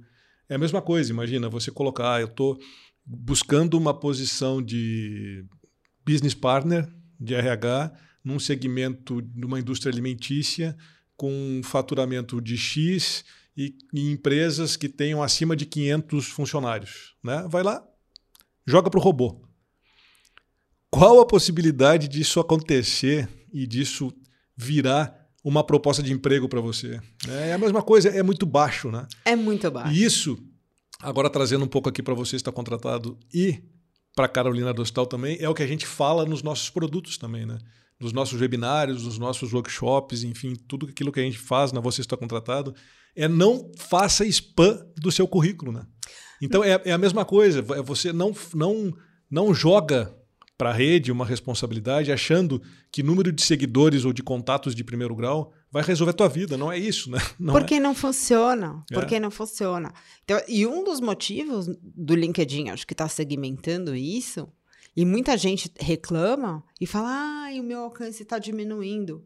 é 0.50 0.56
a 0.56 0.58
mesma 0.58 0.82
coisa. 0.82 1.12
Imagina 1.12 1.48
você 1.50 1.70
colocar, 1.72 2.15
ah, 2.15 2.22
eu 2.22 2.28
estou 2.28 2.58
buscando 3.06 3.78
uma 3.78 3.94
posição 3.94 4.62
de 4.62 5.46
business 6.06 6.34
partner 6.34 6.91
de 7.20 7.36
RH 7.36 7.94
num 8.24 8.39
segmento 8.39 9.22
de 9.22 9.46
uma 9.46 9.60
indústria 9.60 9.91
alimentícia 9.91 10.76
com 11.15 11.32
um 11.32 11.62
faturamento 11.63 12.41
de 12.41 12.58
X 12.58 13.24
e, 13.56 13.76
e 13.94 14.12
empresas 14.12 14.76
que 14.76 14.89
tenham 14.89 15.24
acima 15.24 15.56
de 15.56 15.65
500 15.65 16.28
funcionários, 16.28 17.15
né? 17.24 17.46
Vai 17.50 17.63
lá, 17.63 17.84
joga 18.65 18.89
para 18.89 19.00
o 19.00 19.04
robô. 19.04 19.41
Qual 20.89 21.20
a 21.20 21.26
possibilidade 21.26 22.08
disso 22.08 22.39
acontecer 22.39 23.28
e 23.52 23.68
disso 23.68 24.13
virar 24.56 25.26
uma 25.44 25.63
proposta 25.63 26.02
de 26.02 26.12
emprego 26.12 26.50
para 26.50 26.62
você? 26.62 27.00
É 27.28 27.54
a 27.54 27.58
mesma 27.58 27.82
coisa, 27.82 28.10
é 28.10 28.24
muito 28.24 28.46
baixo, 28.46 28.89
né? 28.89 29.08
É 29.24 29.36
muito 29.36 29.70
baixo. 29.70 29.94
E 29.94 30.04
isso, 30.04 30.38
agora 31.02 31.30
trazendo 31.30 31.65
um 31.65 31.68
pouco 31.68 31.89
aqui 31.89 32.02
para 32.02 32.13
você 32.13 32.36
estar 32.36 32.52
contratado 32.52 33.18
e 33.34 33.62
para 34.15 34.28
Carolina 34.28 34.74
Dostal 34.74 35.06
também, 35.06 35.38
é 35.39 35.50
o 35.50 35.54
que 35.54 35.62
a 35.62 35.68
gente 35.68 35.86
fala 35.86 36.26
nos 36.26 36.41
nossos 36.41 36.70
produtos 36.70 37.18
também, 37.18 37.46
né? 37.46 37.58
Nos 38.00 38.13
nossos 38.13 38.39
webinários, 38.39 39.04
nos 39.04 39.18
nossos 39.18 39.54
workshops, 39.54 40.24
enfim, 40.24 40.56
tudo 40.56 40.88
aquilo 40.88 41.12
que 41.12 41.20
a 41.20 41.24
gente 41.24 41.38
faz 41.38 41.72
na 41.72 41.82
Você 41.82 42.02
Está 42.02 42.15
Contratado, 42.15 42.74
é 43.15 43.28
não 43.28 43.71
faça 43.78 44.25
spam 44.25 44.86
do 44.97 45.12
seu 45.12 45.28
currículo, 45.28 45.71
né? 45.71 45.86
Então 46.41 46.63
é, 46.63 46.82
é 46.86 46.91
a 46.91 46.97
mesma 46.97 47.23
coisa, 47.23 47.60
é 47.60 47.82
você 47.82 48.12
não, 48.12 48.34
não, 48.54 48.93
não 49.30 49.54
joga 49.54 50.13
para 50.58 50.69
a 50.69 50.73
rede 50.73 51.12
uma 51.12 51.25
responsabilidade 51.25 52.12
achando 52.12 52.62
que 52.91 53.04
número 53.04 53.32
de 53.32 53.41
seguidores 53.41 54.06
ou 54.06 54.13
de 54.13 54.23
contatos 54.23 54.73
de 54.73 54.84
primeiro 54.84 55.15
grau 55.15 55.51
vai 55.71 55.84
resolver 55.84 56.12
a 56.12 56.15
tua 56.15 56.30
vida, 56.30 56.58
não 56.58 56.71
é 56.71 56.78
isso, 56.78 57.12
né? 57.12 57.19
Não 57.38 57.56
é. 57.56 57.60
Porque 57.60 57.80
não 57.80 57.93
funciona. 57.93 58.84
É. 58.89 58.93
Porque 58.93 59.19
não 59.19 59.30
funciona. 59.30 59.93
Então, 60.23 60.39
e 60.47 60.65
um 60.65 60.84
dos 60.84 61.01
motivos 61.01 61.67
do 61.82 62.15
LinkedIn, 62.15 62.69
acho 62.69 62.88
que 62.88 62.93
está 62.93 63.10
segmentando 63.10 63.93
isso, 63.93 64.47
e 64.95 65.06
muita 65.06 65.38
gente 65.38 65.69
reclama 65.78 66.63
e 66.80 66.88
fala: 66.88 67.10
ah, 67.10 67.60
o 67.60 67.63
meu 67.63 67.80
alcance 67.82 68.23
está 68.23 68.39
diminuindo. 68.39 69.25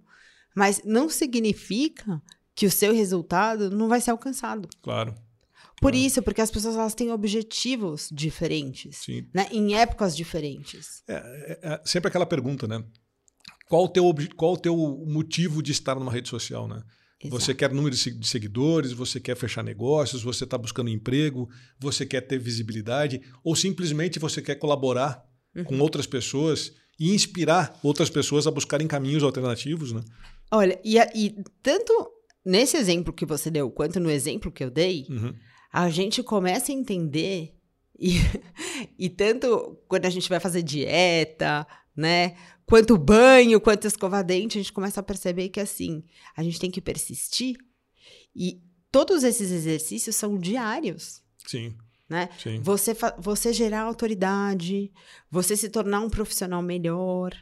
Mas 0.55 0.81
não 0.83 1.07
significa 1.07 2.19
que 2.59 2.65
o 2.65 2.71
seu 2.71 2.93
resultado 2.93 3.69
não 3.69 3.87
vai 3.87 4.01
ser 4.01 4.11
alcançado. 4.11 4.67
Claro, 4.81 5.15
Por 5.81 5.93
Claro. 5.93 5.95
isso, 5.95 6.21
porque 6.21 6.41
as 6.41 6.51
pessoas 6.51 6.75
elas 6.75 6.93
têm 6.93 7.09
objetivos 7.09 8.09
diferentes, 8.11 8.97
sim. 8.97 9.25
né? 9.33 9.47
em 9.49 9.75
épocas 9.75 10.13
diferentes. 10.13 11.01
É, 11.07 11.59
é 11.63 11.81
sempre 11.85 12.09
aquela 12.09 12.25
pergunta, 12.25 12.67
né? 12.67 12.83
Qual 13.69 13.85
o 13.85 13.87
teu, 13.87 14.03
qual 14.35 14.53
o 14.53 14.57
teu 14.57 14.75
motivo 15.07 15.63
de 15.63 15.71
estar 15.71 15.95
numa 15.95 16.11
rede 16.11 16.27
social, 16.27 16.67
né? 16.67 16.83
Você 17.29 17.53
quer 17.53 17.71
número 17.73 17.95
de 17.95 18.01
se- 18.01 18.11
de 18.17 18.27
seguidores, 18.27 18.91
você 18.91 19.19
quer 19.21 19.37
fechar 19.37 19.63
negócios, 19.63 20.21
você 20.21 20.43
está 20.43 20.57
buscando 20.57 20.89
emprego, 20.89 21.49
você 21.79 22.05
quer 22.05 22.21
ter 22.21 22.39
visibilidade, 22.39 23.21
ou 23.41 23.55
simplesmente 23.55 24.19
você 24.19 24.41
quer 24.41 24.55
colaborar 24.55 25.23
com 25.65 25.79
outras 25.79 26.05
pessoas 26.07 26.73
e 26.99 27.13
inspirar 27.15 27.79
outras 27.83 28.09
pessoas 28.09 28.45
a 28.47 28.51
buscarem 28.51 28.85
caminhos 28.87 29.23
alternativos, 29.23 29.93
né? 29.93 30.01
Olha, 30.51 30.77
e, 30.83 30.97
e 31.15 31.35
tanto 31.63 31.93
nesse 32.45 32.77
exemplo 32.77 33.13
que 33.13 33.25
você 33.25 33.49
deu, 33.51 33.69
quanto 33.69 33.99
no 33.99 34.09
exemplo 34.09 34.51
que 34.51 34.63
eu 34.63 34.69
dei, 34.71 35.05
Uhum. 35.09 35.33
a 35.71 35.89
gente 35.89 36.23
começa 36.23 36.71
a 36.71 36.75
entender, 36.75 37.55
e, 37.97 38.11
e 38.97 39.09
tanto 39.09 39.77
quando 39.87 40.05
a 40.05 40.09
gente 40.09 40.29
vai 40.29 40.39
fazer 40.39 40.63
dieta, 40.63 41.67
né? 41.95 42.35
Quanto 42.65 42.97
banho, 42.97 43.59
quanto 43.59 43.87
escovar 43.87 44.23
dente, 44.23 44.57
a 44.57 44.61
gente 44.61 44.71
começa 44.73 44.99
a 44.99 45.03
perceber 45.03 45.49
que 45.49 45.59
assim, 45.59 46.03
a 46.37 46.43
gente 46.43 46.59
tem 46.59 46.69
que 46.71 46.79
persistir. 46.79 47.57
E 48.35 48.61
todos 48.91 49.23
esses 49.23 49.49
exercícios 49.51 50.15
são 50.15 50.37
diários. 50.37 51.21
Sim. 51.47 51.75
né? 52.07 52.29
Sim. 52.41 52.59
Você, 52.61 52.95
você 53.17 53.51
gerar 53.53 53.81
autoridade, 53.81 54.91
você 55.31 55.57
se 55.57 55.67
tornar 55.69 55.99
um 56.01 56.09
profissional 56.09 56.61
melhor. 56.61 57.35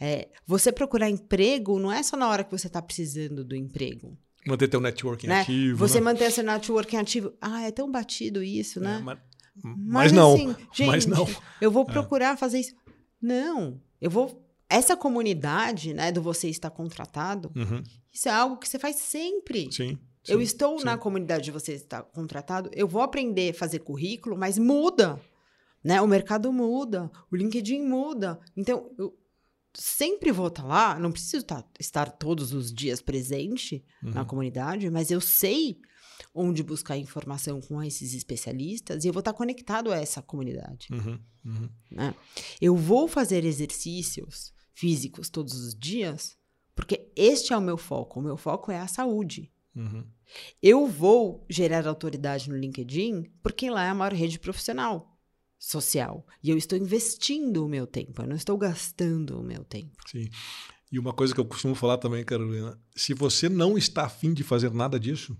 É, 0.00 0.28
você 0.46 0.70
procurar 0.70 1.10
emprego 1.10 1.78
não 1.78 1.90
é 1.90 2.02
só 2.02 2.16
na 2.16 2.28
hora 2.28 2.44
que 2.44 2.52
você 2.52 2.68
está 2.68 2.80
precisando 2.80 3.42
do 3.42 3.56
emprego. 3.56 4.16
Manter 4.48 4.68
teu 4.68 4.80
networking 4.80 5.26
Né? 5.28 5.40
ativo. 5.42 5.76
você 5.78 5.98
né? 5.98 6.04
manter 6.04 6.30
seu 6.32 6.42
networking 6.44 6.96
ativo. 6.96 7.32
Ah, 7.40 7.62
é 7.62 7.70
tão 7.70 7.90
batido 7.90 8.42
isso, 8.42 8.80
né? 8.80 8.96
É, 8.96 9.02
mas, 9.02 9.18
Mas, 9.62 9.76
mas 9.76 10.12
não. 10.12 10.34
assim, 10.34 10.56
gente, 10.72 10.86
mas 10.88 11.06
não. 11.06 11.24
É. 11.24 11.36
eu 11.60 11.70
vou 11.70 11.84
procurar 11.84 12.36
fazer 12.36 12.60
isso. 12.60 12.74
Não, 13.20 13.80
eu 14.00 14.10
vou. 14.10 14.44
Essa 14.70 14.96
comunidade, 14.96 15.94
né, 15.94 16.12
do 16.12 16.20
você 16.22 16.48
estar 16.48 16.70
contratado, 16.70 17.50
Uhum. 17.56 17.82
isso 18.12 18.28
é 18.28 18.32
algo 18.32 18.58
que 18.58 18.68
você 18.68 18.78
faz 18.78 18.96
sempre. 18.96 19.68
Sim. 19.72 19.98
Eu 20.26 20.38
sim, 20.38 20.44
estou 20.44 20.78
sim. 20.78 20.84
na 20.84 20.98
comunidade 20.98 21.44
de 21.44 21.50
você 21.50 21.72
estar 21.72 22.02
contratado, 22.02 22.70
eu 22.74 22.86
vou 22.86 23.00
aprender 23.00 23.50
a 23.50 23.54
fazer 23.54 23.78
currículo, 23.78 24.36
mas 24.36 24.58
muda. 24.58 25.18
Né? 25.82 26.02
O 26.02 26.06
mercado 26.06 26.52
muda, 26.52 27.10
o 27.32 27.36
LinkedIn 27.36 27.80
muda. 27.82 28.38
Então, 28.56 28.90
eu 28.98 29.16
sempre 29.78 30.32
vou 30.32 30.48
estar 30.48 30.64
lá, 30.64 30.98
não 30.98 31.12
preciso 31.12 31.44
tá- 31.44 31.64
estar 31.78 32.10
todos 32.10 32.52
os 32.52 32.72
dias 32.72 33.00
presente 33.00 33.84
na 34.02 34.20
Uhum. 34.22 34.26
comunidade, 34.26 34.90
mas 34.90 35.10
eu 35.10 35.20
sei 35.20 35.78
onde 36.34 36.62
buscar 36.64 36.96
informação 36.98 37.60
com 37.60 37.80
esses 37.82 38.12
especialistas 38.12 39.04
e 39.04 39.08
eu 39.08 39.12
vou 39.12 39.20
estar 39.20 39.32
conectado 39.32 39.92
a 39.92 39.96
essa 39.96 40.20
comunidade. 40.20 40.88
Uhum. 40.90 41.18
Uhum. 41.44 41.68
né? 41.90 42.14
Eu 42.60 42.76
vou 42.76 43.06
fazer 43.08 43.44
exercícios 43.44 44.52
físicos 44.74 45.30
todos 45.30 45.54
os 45.54 45.74
dias, 45.74 46.36
porque 46.74 47.10
este 47.16 47.52
é 47.52 47.56
o 47.56 47.60
meu 47.60 47.78
foco. 47.78 48.20
O 48.20 48.22
meu 48.22 48.36
foco 48.36 48.70
é 48.70 48.78
a 48.78 48.86
saúde. 48.88 49.50
Uhum. 49.74 50.04
Eu 50.62 50.86
vou 50.86 51.46
gerar 51.48 51.86
autoridade 51.86 52.50
no 52.50 52.56
LinkedIn 52.56 53.24
porque 53.42 53.70
lá 53.70 53.84
é 53.86 53.90
a 53.90 53.94
maior 53.94 54.12
rede 54.12 54.38
profissional 54.38 55.17
social. 55.58 56.26
E 56.42 56.50
eu 56.50 56.56
estou 56.56 56.78
investindo 56.78 57.64
o 57.64 57.68
meu 57.68 57.86
tempo, 57.86 58.22
eu 58.22 58.26
não 58.26 58.36
estou 58.36 58.56
gastando 58.56 59.40
o 59.40 59.42
meu 59.42 59.64
tempo. 59.64 59.96
Sim. 60.06 60.28
E 60.90 60.98
uma 60.98 61.12
coisa 61.12 61.34
que 61.34 61.40
eu 61.40 61.44
costumo 61.44 61.74
falar 61.74 61.98
também, 61.98 62.24
Carolina, 62.24 62.80
se 62.96 63.12
você 63.12 63.48
não 63.48 63.76
está 63.76 64.04
afim 64.04 64.32
de 64.32 64.42
fazer 64.42 64.72
nada 64.72 64.98
disso, 64.98 65.36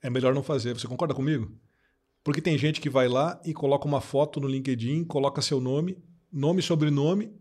é 0.00 0.08
melhor 0.08 0.34
não 0.34 0.42
fazer. 0.42 0.74
Você 0.74 0.86
concorda 0.86 1.14
comigo? 1.14 1.50
Porque 2.22 2.40
tem 2.40 2.56
gente 2.56 2.80
que 2.80 2.88
vai 2.88 3.08
lá 3.08 3.40
e 3.44 3.52
coloca 3.52 3.86
uma 3.86 4.00
foto 4.00 4.38
no 4.38 4.46
LinkedIn, 4.46 5.04
coloca 5.04 5.42
seu 5.42 5.60
nome, 5.60 5.98
nome, 6.30 6.62
sobrenome 6.62 7.32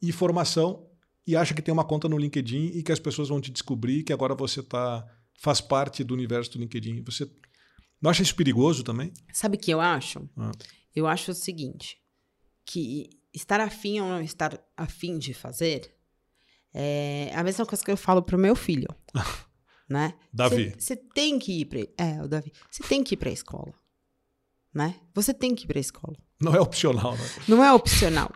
e 0.00 0.12
formação 0.12 0.86
e 1.26 1.36
acha 1.36 1.52
que 1.52 1.60
tem 1.60 1.72
uma 1.72 1.84
conta 1.84 2.08
no 2.08 2.16
LinkedIn 2.16 2.72
e 2.74 2.82
que 2.82 2.90
as 2.90 2.98
pessoas 2.98 3.28
vão 3.28 3.40
te 3.40 3.50
descobrir 3.50 4.02
que 4.02 4.12
agora 4.12 4.34
você 4.34 4.62
tá 4.62 5.06
faz 5.40 5.60
parte 5.60 6.04
do 6.04 6.14
universo 6.14 6.52
do 6.52 6.58
LinkedIn. 6.58 7.02
Você 7.04 7.30
não 8.00 8.10
acha 8.10 8.22
isso 8.22 8.34
perigoso 8.34 8.82
também? 8.82 9.12
Sabe 9.32 9.56
o 9.56 9.60
que 9.60 9.70
eu 9.70 9.80
acho? 9.80 10.28
Ah. 10.36 10.52
Eu 10.94 11.06
acho 11.06 11.30
o 11.30 11.34
seguinte, 11.34 12.00
que 12.64 13.10
estar 13.32 13.60
afim 13.60 14.00
ou 14.00 14.08
não 14.08 14.20
estar 14.20 14.58
afim 14.76 15.18
de 15.18 15.32
fazer 15.32 15.94
é 16.72 17.32
a 17.34 17.42
mesma 17.42 17.66
coisa 17.66 17.84
que 17.84 17.90
eu 17.90 17.96
falo 17.96 18.22
pro 18.22 18.38
meu 18.38 18.54
filho, 18.54 18.88
né? 19.88 20.14
Davi. 20.32 20.74
Você 20.78 20.96
tem 20.96 21.38
que 21.38 21.60
ir 21.60 21.64
para 21.64 21.80
é, 22.04 22.22
o 22.22 22.28
Davi. 22.28 22.52
Você 22.70 22.82
tem 22.84 23.02
que 23.02 23.14
ir 23.14 23.16
para 23.16 23.30
a 23.30 23.32
escola, 23.32 23.74
né? 24.72 25.00
Você 25.14 25.34
tem 25.34 25.54
que 25.54 25.64
ir 25.64 25.66
para 25.66 25.78
a 25.78 25.80
escola. 25.80 26.16
Não 26.40 26.54
é 26.54 26.60
opcional, 26.60 27.12
né? 27.12 27.28
Não 27.48 27.64
é 27.64 27.72
opcional, 27.72 28.32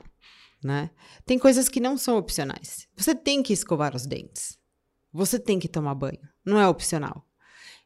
né? 0.62 0.90
Tem 1.24 1.38
coisas 1.38 1.68
que 1.68 1.80
não 1.80 1.96
são 1.96 2.16
opcionais. 2.18 2.88
Você 2.96 3.14
tem 3.14 3.42
que 3.42 3.52
escovar 3.52 3.94
os 3.94 4.04
dentes. 4.04 4.58
Você 5.12 5.38
tem 5.38 5.60
que 5.60 5.68
tomar 5.68 5.94
banho. 5.94 6.28
Não 6.44 6.58
é 6.58 6.66
opcional. 6.66 7.24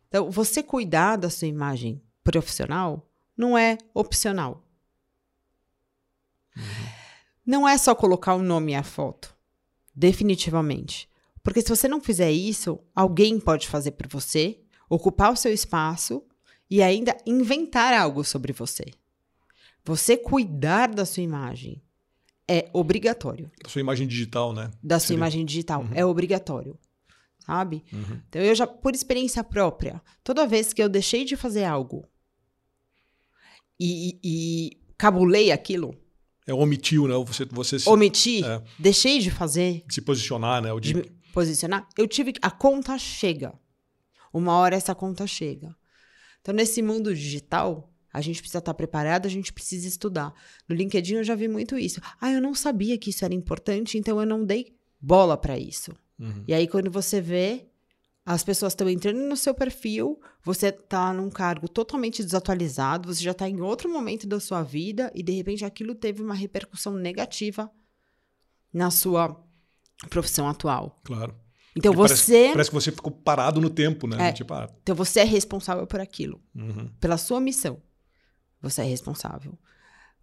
Então, 0.09 0.31
você 0.31 0.63
cuidar 0.63 1.17
da 1.17 1.29
sua 1.29 1.47
imagem 1.47 2.03
profissional 2.25 3.08
não 3.39 3.57
é 3.57 3.79
opcional. 3.95 4.65
Não 7.47 7.67
é 7.67 7.79
só 7.79 7.95
colocar 7.95 8.35
o 8.35 8.43
nome 8.43 8.73
e 8.73 8.75
a 8.75 8.83
foto. 8.83 9.35
Definitivamente. 9.95 11.09
Porque 11.43 11.63
se 11.63 11.69
você 11.69 11.89
não 11.89 12.01
fizer 12.01 12.31
isso, 12.31 12.79
alguém 12.95 13.41
pode 13.41 13.67
fazer 13.69 13.93
por 13.93 14.07
você, 14.09 14.61
ocupar 14.91 15.33
o 15.33 15.37
seu 15.37 15.53
espaço 15.53 16.23
e 16.71 16.83
ainda 16.83 17.17
inventar 17.25 17.95
algo 17.95 18.23
sobre 18.23 18.53
você. 18.53 18.85
Você 19.85 20.17
cuidar 20.17 20.89
da 20.89 21.07
sua 21.07 21.23
imagem 21.23 21.81
é 22.47 22.69
obrigatório. 22.73 23.51
A 23.65 23.69
sua 23.69 23.81
imagem 23.81 24.07
digital, 24.07 24.53
né? 24.53 24.71
Da 24.83 24.99
sua 24.99 25.09
Seria- 25.09 25.19
imagem 25.19 25.45
digital 25.47 25.87
é 25.95 26.05
obrigatório. 26.05 26.79
Sabe? 27.39 27.83
Uhum. 27.93 28.21
Então 28.29 28.43
eu 28.43 28.55
já, 28.55 28.67
por 28.67 28.95
experiência 28.95 29.43
própria, 29.43 30.03
toda 30.23 30.47
vez 30.47 30.75
que 30.75 30.83
eu 30.83 30.89
deixei 30.89 31.25
de 31.25 31.35
fazer 31.35 31.65
algo 31.65 32.07
e, 33.79 34.19
e- 34.23 34.77
cabulei 34.97 35.53
aquilo, 35.53 35.95
É 36.47 36.53
omitiu, 36.53 37.07
né? 37.07 37.15
Você, 37.27 37.45
você 37.45 37.79
se, 37.79 37.89
omiti, 37.89 38.45
é. 38.45 38.63
deixei 38.79 39.19
de 39.21 39.31
fazer, 39.31 39.85
se 39.89 40.01
posicionar, 40.01 40.63
né? 40.63 40.71
De 40.81 40.81
de, 40.81 40.95
me 40.95 41.05
posicionar, 41.33 41.87
eu 41.97 42.07
tive 42.09 42.33
que. 42.33 42.41
A 42.43 42.51
conta 42.51 42.99
chega. 42.99 43.53
Uma 44.33 44.55
hora 44.57 44.77
essa 44.77 44.95
conta 44.95 45.27
chega. 45.27 45.75
Então, 46.41 46.55
nesse 46.55 46.83
mundo 46.83 47.15
digital, 47.15 47.93
a 48.13 48.21
gente 48.21 48.41
precisa 48.41 48.59
estar 48.59 48.75
preparado, 48.75 49.27
a 49.27 49.29
gente 49.29 49.53
precisa 49.53 49.87
estudar. 49.87 50.35
No 50.69 50.75
LinkedIn 50.75 51.15
eu 51.15 51.25
já 51.25 51.35
vi 51.35 51.49
muito 51.49 51.79
isso. 51.79 52.01
Ah, 52.21 52.33
eu 52.33 52.41
não 52.41 52.55
sabia 52.55 52.99
que 52.99 53.11
isso 53.11 53.25
era 53.25 53.35
importante, 53.35 53.97
então 53.97 54.19
eu 54.21 54.27
não 54.27 54.45
dei 54.45 54.75
bola 55.01 55.37
para 55.37 55.59
isso. 55.59 55.93
Uhum. 56.19 56.45
E 56.49 56.53
aí, 56.53 56.67
quando 56.67 56.91
você 56.91 57.21
vê, 57.21 57.68
as 58.31 58.45
pessoas 58.45 58.73
estão 58.75 58.87
entrando 58.91 59.21
no 59.21 59.35
seu 59.39 59.55
perfil, 59.55 60.21
você 60.45 60.71
tá 60.71 61.15
num 61.15 61.31
cargo 61.31 61.67
totalmente 61.67 62.23
desatualizado, 62.23 63.09
você 63.09 63.23
já 63.23 63.33
tá 63.33 63.49
em 63.49 63.63
outro 63.63 63.91
momento 63.91 64.27
da 64.27 64.39
sua 64.39 64.63
vida 64.63 65.11
e 65.15 65.23
de 65.23 65.33
repente 65.33 65.65
aquilo 65.65 65.95
teve 65.95 66.23
uma 66.23 66.35
repercussão 66.35 66.93
negativa 66.93 67.71
na 68.71 68.91
sua 68.91 69.35
profissão 70.11 70.47
atual. 70.47 71.01
Claro. 71.05 71.35
Então 71.75 71.91
E 71.95 71.97
parece- 71.97 72.17
você, 72.17 72.49
Parece, 72.53 72.69
que 72.71 72.75
você 72.75 72.93
ficou 72.93 73.11
parado 73.11 73.63
no 73.63 73.71
tempo, 73.71 74.07
né? 74.07 74.29
É. 74.29 74.33
Tipo, 74.33 74.53
ah, 74.53 74.69
então 74.83 74.95
você 74.95 75.21
é 75.21 75.25
responsável 75.25 75.87
por 75.87 75.99
aquilo, 75.99 76.39
uhum. 76.55 76.91
pela 77.01 77.17
sua 77.17 77.41
missão. 77.41 77.81
Você 78.61 78.83
é 78.83 78.85
responsável. 78.85 79.59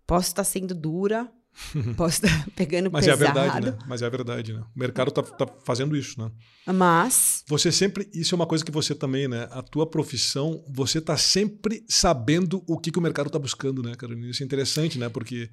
Posso 0.05 0.27
estar 0.27 0.43
sendo 0.43 0.75
dura, 0.75 1.27
posso 1.95 2.25
estar 2.25 2.47
pegando 2.55 2.91
Mas 2.91 3.07
é 3.07 3.11
a 3.11 3.17
pesado, 3.17 3.39
verdade, 3.39 3.65
né? 3.65 3.77
Mas 3.87 4.01
é 4.01 4.05
a 4.05 4.09
verdade, 4.09 4.53
né? 4.53 4.59
O 4.75 4.79
mercado 4.79 5.11
tá, 5.11 5.21
tá 5.23 5.47
fazendo 5.63 5.95
isso, 5.95 6.19
né? 6.21 6.29
mas 6.73 7.43
Você 7.47 7.71
sempre, 7.71 8.09
isso 8.13 8.33
é 8.33 8.37
uma 8.37 8.45
coisa 8.47 8.63
que 8.65 8.71
você 8.71 8.93
também, 8.93 9.27
né? 9.27 9.47
A 9.51 9.61
tua 9.61 9.85
profissão, 9.89 10.63
você 10.67 10.99
tá 10.99 11.15
sempre 11.17 11.83
sabendo 11.87 12.63
o 12.67 12.77
que, 12.77 12.91
que 12.91 12.99
o 12.99 13.01
mercado 13.01 13.29
tá 13.29 13.39
buscando, 13.39 13.81
né, 13.81 13.95
Carolina? 13.95 14.29
Isso 14.29 14.43
é 14.43 14.45
interessante, 14.45 14.97
né? 14.99 15.07
Porque 15.09 15.49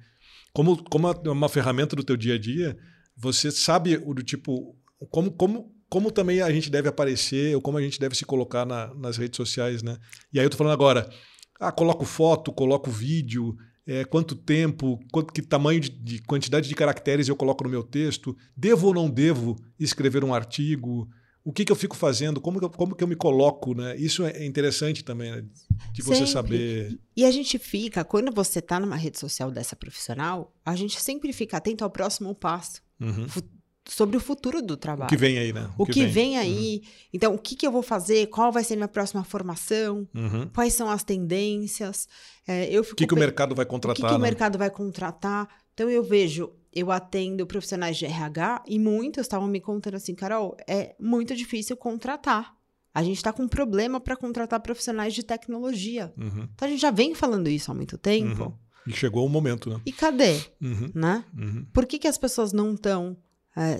como, 0.53 0.83
como 0.83 1.07
é 1.07 1.29
uma 1.29 1.49
ferramenta 1.49 1.95
do 1.95 2.03
teu 2.03 2.17
dia 2.17 2.35
a 2.35 2.39
dia, 2.39 2.77
você 3.15 3.51
sabe 3.51 4.01
o 4.05 4.13
do 4.13 4.23
tipo, 4.23 4.75
como, 5.09 5.31
como, 5.31 5.71
como 5.89 6.11
também 6.11 6.41
a 6.41 6.51
gente 6.51 6.69
deve 6.69 6.89
aparecer, 6.89 7.55
ou 7.55 7.61
como 7.61 7.77
a 7.77 7.81
gente 7.81 7.99
deve 7.99 8.15
se 8.15 8.25
colocar 8.25 8.65
na- 8.65 8.93
nas 8.95 9.17
redes 9.17 9.37
sociais, 9.37 9.81
né? 9.81 9.97
E 10.33 10.39
aí 10.39 10.45
eu 10.45 10.49
tô 10.49 10.57
falando 10.57 10.73
agora, 10.73 11.09
ah, 11.59 11.71
coloco 11.71 12.03
foto, 12.05 12.51
coloco 12.51 12.89
vídeo, 12.91 13.55
é, 13.85 14.05
quanto 14.05 14.35
tempo, 14.35 14.99
quanto, 15.11 15.33
que 15.33 15.41
tamanho 15.41 15.79
de, 15.79 15.89
de 15.89 16.21
quantidade 16.21 16.67
de 16.67 16.75
caracteres 16.75 17.27
eu 17.27 17.35
coloco 17.35 17.63
no 17.63 17.69
meu 17.69 17.83
texto, 17.83 18.35
devo 18.55 18.87
ou 18.87 18.93
não 18.93 19.09
devo 19.09 19.57
escrever 19.79 20.23
um 20.23 20.33
artigo, 20.33 21.09
o 21.43 21.51
que, 21.51 21.65
que 21.65 21.71
eu 21.71 21.75
fico 21.75 21.95
fazendo, 21.95 22.39
como 22.39 22.59
que 22.59 22.65
eu, 22.65 22.69
como 22.69 22.95
que 22.95 23.03
eu 23.03 23.07
me 23.07 23.15
coloco, 23.15 23.73
né? 23.73 23.97
Isso 23.97 24.23
é 24.23 24.45
interessante 24.45 25.03
também, 25.03 25.31
né? 25.31 25.43
De 25.91 26.01
você 26.01 26.25
Sempre. 26.25 26.31
saber. 26.31 26.99
E 27.15 27.25
a 27.25 27.31
gente 27.31 27.59
fica, 27.59 28.05
quando 28.05 28.31
você 28.33 28.61
tá 28.61 28.79
numa 28.79 28.95
rede 28.95 29.19
social 29.19 29.51
dessa 29.51 29.75
profissional, 29.75 30.55
a 30.65 30.75
gente 30.75 31.01
sempre 31.01 31.33
fica 31.33 31.57
atento 31.57 31.83
ao 31.83 31.89
próximo 31.89 32.33
passo, 32.33 32.81
Uhum. 32.99 33.27
Sobre 33.87 34.15
o 34.15 34.19
futuro 34.19 34.61
do 34.61 34.75
O 34.75 34.77
trabalho. 34.77 35.09
que 35.09 35.17
vem 35.17 35.37
aí, 35.37 35.51
né? 35.51 35.69
O 35.77 35.85
que 35.85 36.05
vem 36.05 36.37
aí. 36.37 36.81
Então, 37.13 37.33
o 37.33 37.37
que, 37.37 37.55
que 37.55 37.67
eu 37.67 37.71
vou 37.71 37.81
fazer? 37.83 38.27
Qual 38.27 38.51
vai 38.51 38.63
ser 38.63 38.75
minha 38.75 38.87
próxima 38.87 39.23
formação? 39.23 40.07
Uhum. 40.15 40.47
Quais 40.53 40.73
são 40.73 40.89
as 40.89 41.03
tendências? 41.03 42.07
É, 42.47 42.69
eu 42.69 42.81
O 42.81 42.83
fico 42.83 42.95
que, 42.95 43.07
que 43.07 43.13
o 43.13 43.17
mercado 43.17 43.53
vai 43.53 43.63
o 43.63 43.67
que, 43.67 43.71
contratar? 43.71 44.09
que 44.09 44.15
o 44.15 44.19
né? 44.19 44.23
mercado 44.23 44.57
vai 44.57 44.69
contratar? 44.69 45.47
Então, 45.73 45.89
eu 45.89 46.03
vejo, 46.03 46.51
eu 46.73 46.91
atendo 46.91 47.45
profissionais 47.45 47.97
de 47.97 48.05
RH 48.05 48.63
e 48.67 48.79
muitos 48.79 49.21
estavam 49.21 49.47
me 49.47 49.59
contando 49.59 49.95
assim, 49.95 50.15
Carol, 50.15 50.55
é 50.67 50.95
muito 50.99 51.35
difícil 51.35 51.75
contratar. 51.75 52.53
A 52.93 53.03
gente 53.03 53.17
está 53.17 53.33
com 53.33 53.43
um 53.43 53.47
problema 53.47 53.99
para 53.99 54.15
contratar 54.15 54.59
profissionais 54.61 55.13
de 55.13 55.23
tecnologia. 55.23 56.13
Uhum. 56.17 56.47
Então, 56.53 56.67
a 56.67 56.71
gente 56.71 56.79
já 56.81 56.91
vem 56.91 57.13
falando 57.15 57.49
isso 57.49 57.71
há 57.71 57.73
muito 57.73 57.97
tempo. 57.97 58.43
Uhum. 58.43 58.53
E 58.85 58.93
chegou 58.93 59.25
o 59.25 59.29
momento, 59.29 59.69
né? 59.69 59.81
E 59.85 59.91
cadê? 59.91 60.39
Uhum. 60.61 60.91
Né? 60.93 61.25
Uhum. 61.37 61.65
Por 61.73 61.85
que, 61.85 61.97
que 61.97 62.07
as 62.07 62.17
pessoas 62.17 62.53
não 62.53 62.73
estão 62.75 63.17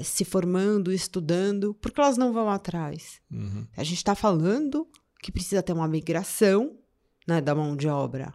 se 0.03 0.24
formando, 0.24 0.91
estudando? 0.91 1.74
Porque 1.76 1.99
elas 1.99 2.17
não 2.17 2.32
vão 2.32 2.49
atrás. 2.49 3.19
Uhum. 3.32 3.65
A 3.76 3.84
gente 3.84 3.97
está 3.97 4.15
falando 4.15 4.88
que 5.21 5.32
precisa 5.32 5.63
ter 5.63 5.74
uma 5.74 5.88
migração 5.88 6.78
né, 7.28 7.41
da 7.41 7.55
mão 7.55 7.76
de 7.76 7.88
obra. 7.88 8.34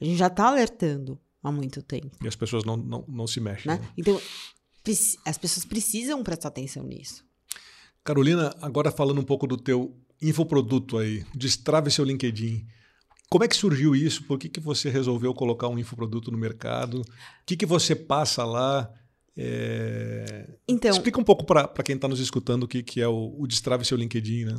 A 0.00 0.04
gente 0.04 0.18
já 0.18 0.26
está 0.26 0.48
alertando 0.48 1.18
há 1.42 1.50
muito 1.50 1.82
tempo. 1.82 2.10
E 2.22 2.28
as 2.28 2.36
pessoas 2.36 2.64
não, 2.64 2.76
não, 2.76 3.04
não 3.06 3.26
se 3.26 3.40
mexem. 3.40 3.72
Né? 3.72 3.78
né? 3.78 3.88
Então, 3.96 4.20
as 5.24 5.38
pessoas 5.38 5.64
precisam 5.64 6.22
prestar 6.22 6.48
atenção 6.48 6.84
nisso. 6.84 7.24
Carolina, 8.02 8.54
agora 8.60 8.90
falando 8.90 9.20
um 9.20 9.24
pouco 9.24 9.46
do 9.46 9.56
teu 9.56 9.96
infoproduto 10.20 10.98
aí, 10.98 11.24
destrave 11.34 11.90
seu 11.90 12.04
LinkedIn. 12.04 12.66
como 13.30 13.44
é 13.44 13.48
que 13.48 13.56
surgiu 13.56 13.94
isso? 13.94 14.24
Por 14.24 14.38
que, 14.38 14.48
que 14.48 14.60
você 14.60 14.90
resolveu 14.90 15.32
colocar 15.32 15.68
um 15.68 15.78
infoproduto 15.78 16.30
no 16.30 16.36
mercado? 16.36 17.00
O 17.00 17.04
que, 17.46 17.56
que 17.56 17.66
você 17.66 17.94
passa 17.94 18.44
lá? 18.44 18.90
É... 19.36 20.48
Então, 20.68 20.90
Explica 20.90 21.20
um 21.20 21.24
pouco 21.24 21.44
para 21.44 21.68
quem 21.84 21.96
está 21.96 22.06
nos 22.06 22.20
escutando 22.20 22.64
o 22.64 22.68
que, 22.68 22.82
que 22.82 23.00
é 23.00 23.08
o, 23.08 23.34
o 23.38 23.46
Destrave 23.46 23.84
Seu 23.84 23.96
LinkedIn, 23.96 24.44
né? 24.44 24.56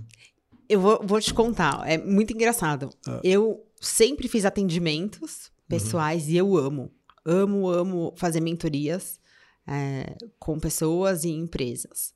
eu 0.70 0.80
vou, 0.80 1.00
vou 1.04 1.22
te 1.22 1.34
contar. 1.34 1.84
É 1.88 1.98
muito 1.98 2.34
engraçado. 2.34 2.90
Ah. 3.08 3.20
Eu 3.24 3.66
sempre 3.80 4.28
fiz 4.28 4.46
atendimentos 4.46 5.52
pessoais 5.68 6.28
e 6.28 6.38
eu 6.38 6.56
amo. 6.58 6.92
Amo, 7.26 7.70
amo 7.70 8.14
fazer 8.18 8.40
mentorias 8.40 9.20
é, 9.68 10.16
com 10.40 10.60
pessoas 10.60 11.24
e 11.24 11.30
empresas. 11.30 12.14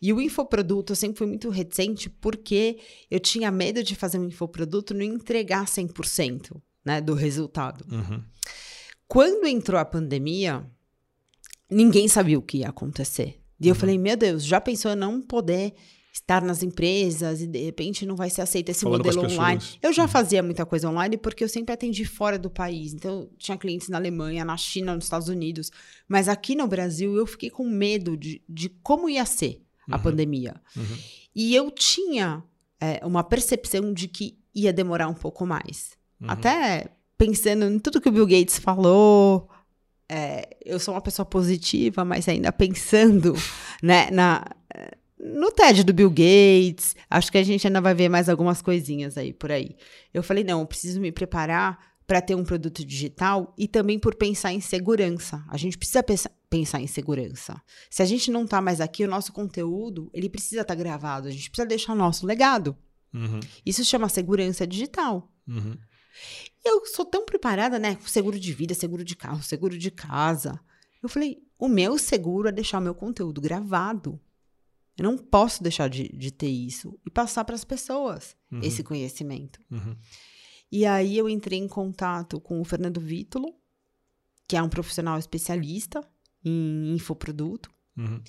E 0.00 0.12
o 0.12 0.20
infoproduto 0.20 0.92
eu 0.92 0.96
sempre 0.96 1.18
fui 1.18 1.26
muito 1.26 1.48
reticente 1.48 2.08
porque 2.08 2.78
eu 3.10 3.18
tinha 3.18 3.50
medo 3.50 3.82
de 3.82 3.96
fazer 3.96 4.18
um 4.18 4.24
infoproduto 4.24 4.94
e 4.94 4.96
não 4.96 5.04
entregar 5.04 5.64
100% 5.66 6.60
né, 6.84 7.00
do 7.00 7.14
resultado. 7.14 7.84
Uhum. 7.90 8.22
Quando 9.06 9.46
entrou 9.46 9.80
a 9.80 9.84
pandemia, 9.84 10.68
ninguém 11.70 12.08
sabia 12.08 12.38
o 12.38 12.42
que 12.42 12.58
ia 12.58 12.68
acontecer. 12.68 13.40
E 13.60 13.68
eu 13.68 13.74
falei, 13.74 13.98
meu 13.98 14.16
Deus, 14.16 14.44
já 14.44 14.60
pensou 14.60 14.92
em 14.92 14.96
não 14.96 15.20
poder 15.20 15.74
estar 16.12 16.42
nas 16.42 16.62
empresas 16.62 17.40
e 17.40 17.46
de 17.46 17.64
repente 17.64 18.06
não 18.06 18.16
vai 18.16 18.30
ser 18.30 18.42
aceito 18.42 18.70
esse 18.70 18.82
Falando 18.82 19.04
modelo 19.04 19.24
online? 19.24 19.60
Eu 19.82 19.92
já 19.92 20.06
fazia 20.08 20.42
muita 20.42 20.64
coisa 20.64 20.88
online 20.88 21.16
porque 21.16 21.42
eu 21.42 21.48
sempre 21.48 21.72
atendi 21.72 22.04
fora 22.04 22.38
do 22.38 22.50
país. 22.50 22.92
Então, 22.92 23.20
eu 23.20 23.30
tinha 23.36 23.56
clientes 23.56 23.88
na 23.88 23.98
Alemanha, 23.98 24.44
na 24.44 24.56
China, 24.56 24.94
nos 24.94 25.04
Estados 25.04 25.28
Unidos. 25.28 25.70
Mas 26.08 26.28
aqui 26.28 26.54
no 26.54 26.66
Brasil, 26.66 27.16
eu 27.16 27.26
fiquei 27.26 27.50
com 27.50 27.68
medo 27.68 28.16
de, 28.16 28.42
de 28.48 28.68
como 28.68 29.08
ia 29.08 29.24
ser 29.24 29.62
a 29.90 29.98
pandemia. 29.98 30.60
Uhum. 30.76 30.96
E 31.34 31.54
eu 31.54 31.70
tinha 31.70 32.44
é, 32.80 33.04
uma 33.04 33.24
percepção 33.24 33.92
de 33.92 34.06
que 34.06 34.38
ia 34.54 34.72
demorar 34.72 35.08
um 35.08 35.14
pouco 35.14 35.46
mais. 35.46 35.92
Uhum. 36.20 36.30
Até 36.30 36.90
pensando 37.16 37.64
em 37.64 37.78
tudo 37.78 38.00
que 38.00 38.08
o 38.08 38.12
Bill 38.12 38.26
Gates 38.26 38.58
falou. 38.58 39.48
É, 40.08 40.56
eu 40.64 40.78
sou 40.80 40.94
uma 40.94 41.00
pessoa 41.00 41.26
positiva, 41.26 42.04
mas 42.04 42.28
ainda 42.28 42.52
pensando 42.52 43.34
né, 43.82 44.10
na, 44.10 44.44
no 45.18 45.50
TED 45.50 45.84
do 45.84 45.92
Bill 45.92 46.10
Gates. 46.10 46.94
Acho 47.10 47.30
que 47.32 47.38
a 47.38 47.42
gente 47.42 47.66
ainda 47.66 47.80
vai 47.80 47.94
ver 47.94 48.08
mais 48.08 48.28
algumas 48.28 48.62
coisinhas 48.62 49.18
aí 49.18 49.32
por 49.32 49.50
aí. 49.50 49.76
Eu 50.12 50.22
falei, 50.22 50.44
não, 50.44 50.60
eu 50.60 50.66
preciso 50.66 51.00
me 51.00 51.12
preparar 51.12 51.78
para 52.06 52.22
ter 52.22 52.34
um 52.34 52.44
produto 52.44 52.82
digital 52.84 53.54
e 53.58 53.68
também 53.68 53.98
por 53.98 54.14
pensar 54.14 54.50
em 54.52 54.60
segurança. 54.60 55.44
A 55.48 55.58
gente 55.58 55.76
precisa 55.76 56.02
pensa- 56.02 56.30
pensar 56.48 56.80
em 56.80 56.86
segurança. 56.86 57.60
Se 57.90 58.02
a 58.02 58.06
gente 58.06 58.30
não 58.30 58.46
tá 58.46 58.62
mais 58.62 58.80
aqui, 58.80 59.04
o 59.04 59.08
nosso 59.08 59.30
conteúdo, 59.30 60.08
ele 60.14 60.30
precisa 60.30 60.62
estar 60.62 60.74
gravado. 60.74 61.28
A 61.28 61.30
gente 61.30 61.50
precisa 61.50 61.68
deixar 61.68 61.92
o 61.92 61.96
nosso 61.96 62.24
legado. 62.24 62.74
Uhum. 63.12 63.40
Isso 63.64 63.84
se 63.84 63.90
chama 63.90 64.08
segurança 64.08 64.66
digital. 64.66 65.30
Uhum. 65.46 65.76
Eu 66.64 66.84
sou 66.86 67.04
tão 67.04 67.24
preparada, 67.24 67.78
né? 67.78 67.96
Seguro 68.06 68.38
de 68.38 68.52
vida, 68.52 68.74
seguro 68.74 69.04
de 69.04 69.16
carro, 69.16 69.42
seguro 69.42 69.76
de 69.78 69.90
casa. 69.90 70.60
Eu 71.02 71.08
falei, 71.08 71.38
o 71.58 71.68
meu 71.68 71.96
seguro 71.98 72.48
é 72.48 72.52
deixar 72.52 72.78
o 72.78 72.82
meu 72.82 72.94
conteúdo 72.94 73.40
gravado. 73.40 74.20
Eu 74.96 75.04
não 75.04 75.16
posso 75.16 75.62
deixar 75.62 75.88
de, 75.88 76.08
de 76.08 76.30
ter 76.32 76.48
isso 76.48 76.98
e 77.06 77.10
passar 77.10 77.44
para 77.44 77.54
as 77.54 77.64
pessoas 77.64 78.36
Uhum. 78.50 78.60
esse 78.62 78.82
conhecimento. 78.82 79.60
Uhum. 79.70 79.96
E 80.72 80.84
aí 80.84 81.16
eu 81.16 81.28
entrei 81.28 81.58
em 81.58 81.68
contato 81.68 82.40
com 82.40 82.60
o 82.60 82.64
Fernando 82.64 83.00
Vítulo, 83.00 83.54
que 84.48 84.56
é 84.56 84.62
um 84.62 84.68
profissional 84.68 85.18
especialista 85.18 86.00
em 86.44 86.94
infoproduto. 86.94 87.70
Uhum. 87.96 88.20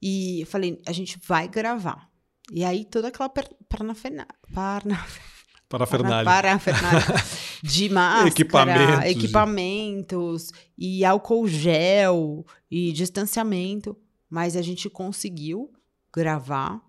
E 0.00 0.40
eu 0.42 0.46
falei, 0.46 0.80
a 0.86 0.92
gente 0.92 1.18
vai 1.26 1.48
gravar. 1.48 2.10
E 2.52 2.62
aí 2.64 2.84
toda 2.84 3.08
aquela 3.08 3.30
parnafena- 3.68 4.26
parna- 4.52 4.98
Parafernália. 5.72 6.24
parafernália 6.24 7.06
de 7.62 7.88
máscara, 7.88 8.28
Equipamentos. 8.28 9.04
equipamentos, 9.10 10.52
e 10.76 11.04
álcool 11.04 11.48
gel 11.48 12.44
e 12.70 12.92
distanciamento. 12.92 13.96
Mas 14.28 14.56
a 14.56 14.62
gente 14.62 14.88
conseguiu 14.88 15.70
gravar. 16.14 16.80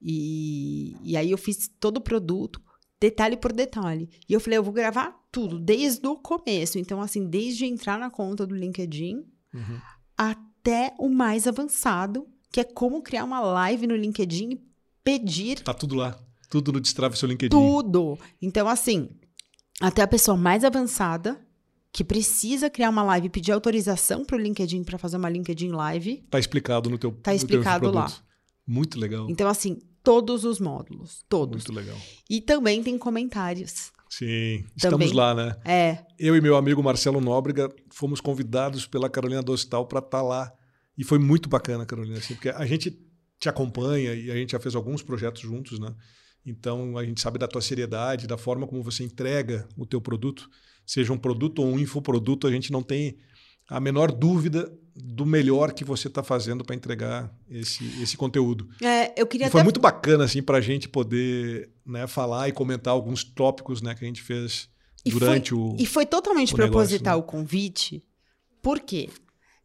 E, 0.00 0.96
e 1.02 1.16
aí 1.16 1.30
eu 1.30 1.38
fiz 1.38 1.70
todo 1.78 1.98
o 1.98 2.00
produto, 2.00 2.60
detalhe 3.00 3.36
por 3.36 3.52
detalhe. 3.52 4.08
E 4.28 4.32
eu 4.32 4.40
falei, 4.40 4.58
eu 4.58 4.62
vou 4.64 4.72
gravar 4.72 5.14
tudo, 5.30 5.58
desde 5.58 6.06
o 6.06 6.16
começo. 6.16 6.78
Então, 6.78 7.00
assim, 7.00 7.26
desde 7.28 7.64
entrar 7.66 7.98
na 7.98 8.10
conta 8.10 8.46
do 8.46 8.54
LinkedIn 8.54 9.24
Uhum. 9.54 9.78
até 10.16 10.94
o 10.98 11.10
mais 11.10 11.46
avançado, 11.46 12.26
que 12.50 12.58
é 12.60 12.64
como 12.64 13.02
criar 13.02 13.24
uma 13.24 13.38
live 13.40 13.86
no 13.86 13.94
LinkedIn 13.94 14.50
e 14.52 14.60
pedir 15.04 15.60
Tá 15.60 15.74
tudo 15.74 15.94
lá. 15.94 16.18
Tudo 16.52 16.70
no 16.70 16.80
Destrave 16.82 17.16
Seu 17.16 17.26
LinkedIn. 17.26 17.48
tudo. 17.48 18.18
Então, 18.40 18.68
assim, 18.68 19.08
até 19.80 20.02
a 20.02 20.06
pessoa 20.06 20.36
mais 20.36 20.64
avançada 20.64 21.40
que 21.90 22.04
precisa 22.04 22.68
criar 22.68 22.90
uma 22.90 23.02
live 23.04 23.28
e 23.28 23.30
pedir 23.30 23.52
autorização 23.52 24.22
para 24.22 24.36
o 24.36 24.38
LinkedIn 24.38 24.84
para 24.84 24.98
fazer 24.98 25.16
uma 25.16 25.30
LinkedIn 25.30 25.70
Live. 25.70 26.26
Tá 26.30 26.38
explicado 26.38 26.90
no 26.90 26.98
teu 26.98 27.10
Tá 27.10 27.16
no 27.16 27.22
teu 27.22 27.34
explicado 27.36 27.90
lá. 27.90 28.12
Muito 28.66 29.00
legal. 29.00 29.30
Então, 29.30 29.48
assim, 29.48 29.78
todos 30.02 30.44
os 30.44 30.60
módulos, 30.60 31.24
todos. 31.26 31.64
Muito 31.64 31.72
legal. 31.72 31.96
E 32.28 32.38
também 32.42 32.82
tem 32.82 32.98
comentários. 32.98 33.90
Sim, 34.10 34.66
estamos 34.76 35.06
Também. 35.06 35.12
lá, 35.14 35.34
né? 35.34 35.56
É, 35.64 36.04
Eu 36.18 36.36
e 36.36 36.40
meu 36.42 36.54
amigo 36.54 36.82
Marcelo 36.82 37.18
Nóbrega 37.18 37.74
fomos 37.90 38.20
convidados 38.20 38.86
pela 38.86 39.08
Carolina 39.08 39.42
Dostal 39.42 39.86
para 39.86 40.00
estar 40.00 40.20
lá. 40.20 40.52
E 40.98 41.02
foi 41.02 41.18
muito 41.18 41.48
bacana, 41.48 41.86
Carolina, 41.86 42.18
assim, 42.18 42.34
porque 42.34 42.50
a 42.50 42.66
gente 42.66 42.94
te 43.38 43.48
acompanha 43.48 44.12
e 44.12 44.30
a 44.30 44.34
gente 44.34 44.52
já 44.52 44.60
fez 44.60 44.74
alguns 44.74 45.02
projetos 45.02 45.40
juntos, 45.40 45.78
né? 45.80 45.94
Então 46.44 46.98
a 46.98 47.04
gente 47.04 47.20
sabe 47.20 47.38
da 47.38 47.46
tua 47.46 47.60
seriedade, 47.60 48.26
da 48.26 48.36
forma 48.36 48.66
como 48.66 48.82
você 48.82 49.04
entrega 49.04 49.68
o 49.76 49.86
teu 49.86 50.00
produto, 50.00 50.50
seja 50.84 51.12
um 51.12 51.18
produto 51.18 51.60
ou 51.60 51.68
um 51.68 51.78
infoproduto, 51.78 52.46
a 52.46 52.50
gente 52.50 52.72
não 52.72 52.82
tem 52.82 53.16
a 53.68 53.80
menor 53.80 54.10
dúvida 54.10 54.72
do 54.94 55.24
melhor 55.24 55.72
que 55.72 55.84
você 55.84 56.08
está 56.08 56.22
fazendo 56.22 56.64
para 56.64 56.74
entregar 56.76 57.34
esse, 57.48 57.84
esse 58.02 58.16
conteúdo. 58.16 58.68
é, 58.82 59.14
eu 59.16 59.26
queria 59.26 59.46
E 59.46 59.50
foi 59.50 59.60
até 59.60 59.64
muito 59.64 59.80
bacana 59.80 60.24
assim 60.24 60.42
para 60.42 60.58
a 60.58 60.60
gente 60.60 60.88
poder 60.88 61.70
né, 61.86 62.06
falar 62.06 62.48
e 62.48 62.52
comentar 62.52 62.92
alguns 62.92 63.24
tópicos 63.24 63.80
né, 63.80 63.94
que 63.94 64.04
a 64.04 64.06
gente 64.06 64.22
fez 64.22 64.68
E 65.04 65.10
durante 65.10 65.54
o 65.54 65.74
E 65.78 65.86
foi 65.86 66.04
totalmente 66.04 66.52
o 66.52 66.56
proposital 66.56 67.16
negócio, 67.16 67.36
o 67.36 67.40
convite. 67.40 68.04
Por 68.60 68.80
quê? 68.80 69.08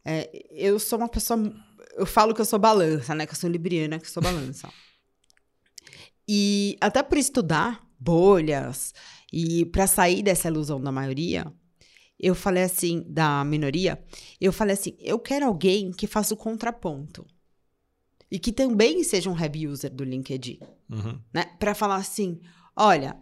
É, 0.04 0.30
eu 0.50 0.78
sou 0.78 0.98
uma 0.98 1.08
pessoa. 1.08 1.52
Eu 1.96 2.06
falo 2.06 2.34
que 2.34 2.40
eu 2.40 2.44
sou 2.44 2.58
balança, 2.58 3.14
né? 3.14 3.26
Que 3.26 3.32
eu 3.32 3.36
sou 3.36 3.50
libriana, 3.50 3.98
que 3.98 4.06
eu 4.06 4.10
sou 4.10 4.22
balança. 4.22 4.68
E 6.28 6.76
até 6.80 7.02
por 7.02 7.16
estudar 7.16 7.86
bolhas 7.98 8.92
e 9.32 9.64
para 9.66 9.86
sair 9.86 10.22
dessa 10.22 10.48
ilusão 10.48 10.80
da 10.80 10.92
maioria, 10.92 11.52
eu 12.18 12.34
falei 12.34 12.64
assim, 12.64 13.04
da 13.08 13.44
minoria, 13.44 14.02
eu 14.40 14.52
falei 14.52 14.74
assim: 14.74 14.96
eu 14.98 15.18
quero 15.18 15.46
alguém 15.46 15.92
que 15.92 16.06
faça 16.06 16.34
o 16.34 16.36
contraponto. 16.36 17.24
E 18.30 18.38
que 18.38 18.52
também 18.52 19.02
seja 19.04 19.30
um 19.30 19.38
heavy 19.38 19.66
user 19.66 19.90
do 19.90 20.04
LinkedIn 20.04 20.58
Uhum. 20.90 21.18
né? 21.32 21.44
Para 21.58 21.74
falar 21.74 21.96
assim, 21.96 22.40
olha, 22.76 23.16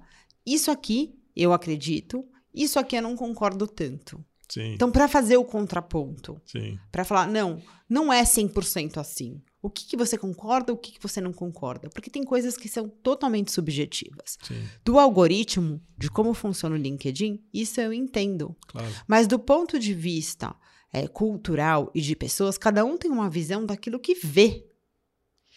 isso 0.45 0.71
aqui 0.71 1.17
eu 1.35 1.53
acredito, 1.53 2.25
isso 2.55 2.79
aqui 2.79 2.97
eu 2.97 3.03
não 3.03 3.17
concordo 3.17 3.67
tanto. 3.67 4.25
Sim, 4.49 4.75
Então, 4.75 4.91
para 4.91 5.09
fazer 5.09 5.37
o 5.37 5.45
contraponto, 5.45 6.41
sim. 6.45 6.79
para 6.93 7.05
falar, 7.05 7.27
não, 7.27 7.61
não 7.89 8.13
é 8.13 8.23
100% 8.23 8.99
assim. 8.99 9.43
O 9.63 9.71
que, 9.71 9.85
que 9.87 9.97
você 9.97 10.17
concorda, 10.17 10.73
o 10.73 10.77
que, 10.77 10.93
que 10.93 11.03
você 11.03 11.21
não 11.21 11.33
concorda? 11.33 11.89
Porque 11.91 12.11
tem 12.11 12.23
coisas 12.23 12.57
que 12.57 12.69
são 12.69 12.89
totalmente 12.89 13.51
subjetivas. 13.51 14.39
Sim, 14.43 14.63
Do 14.85 14.99
algoritmo, 14.99 15.81
de 15.99 16.11
como 16.11 16.35
funciona 16.35 16.77
o 16.77 16.79
LinkedIn, 16.79 17.43
isso 17.53 17.81
eu 17.81 17.93
entendo. 17.93 18.55
claro. 18.67 18.93
Mas 19.09 19.27
do 19.27 19.39
ponto 19.39 19.79
de 19.79 19.93
vista 19.95 20.55
é, 20.93 21.09
cultural 21.09 21.91
e 21.95 22.01
de 22.01 22.15
pessoas, 22.15 22.57
cada 22.59 22.85
um 22.85 22.97
tem 22.97 23.11
uma 23.11 23.31
visão 23.31 23.65
daquilo 23.67 23.99
que 23.99 24.15
vê. 24.15 24.67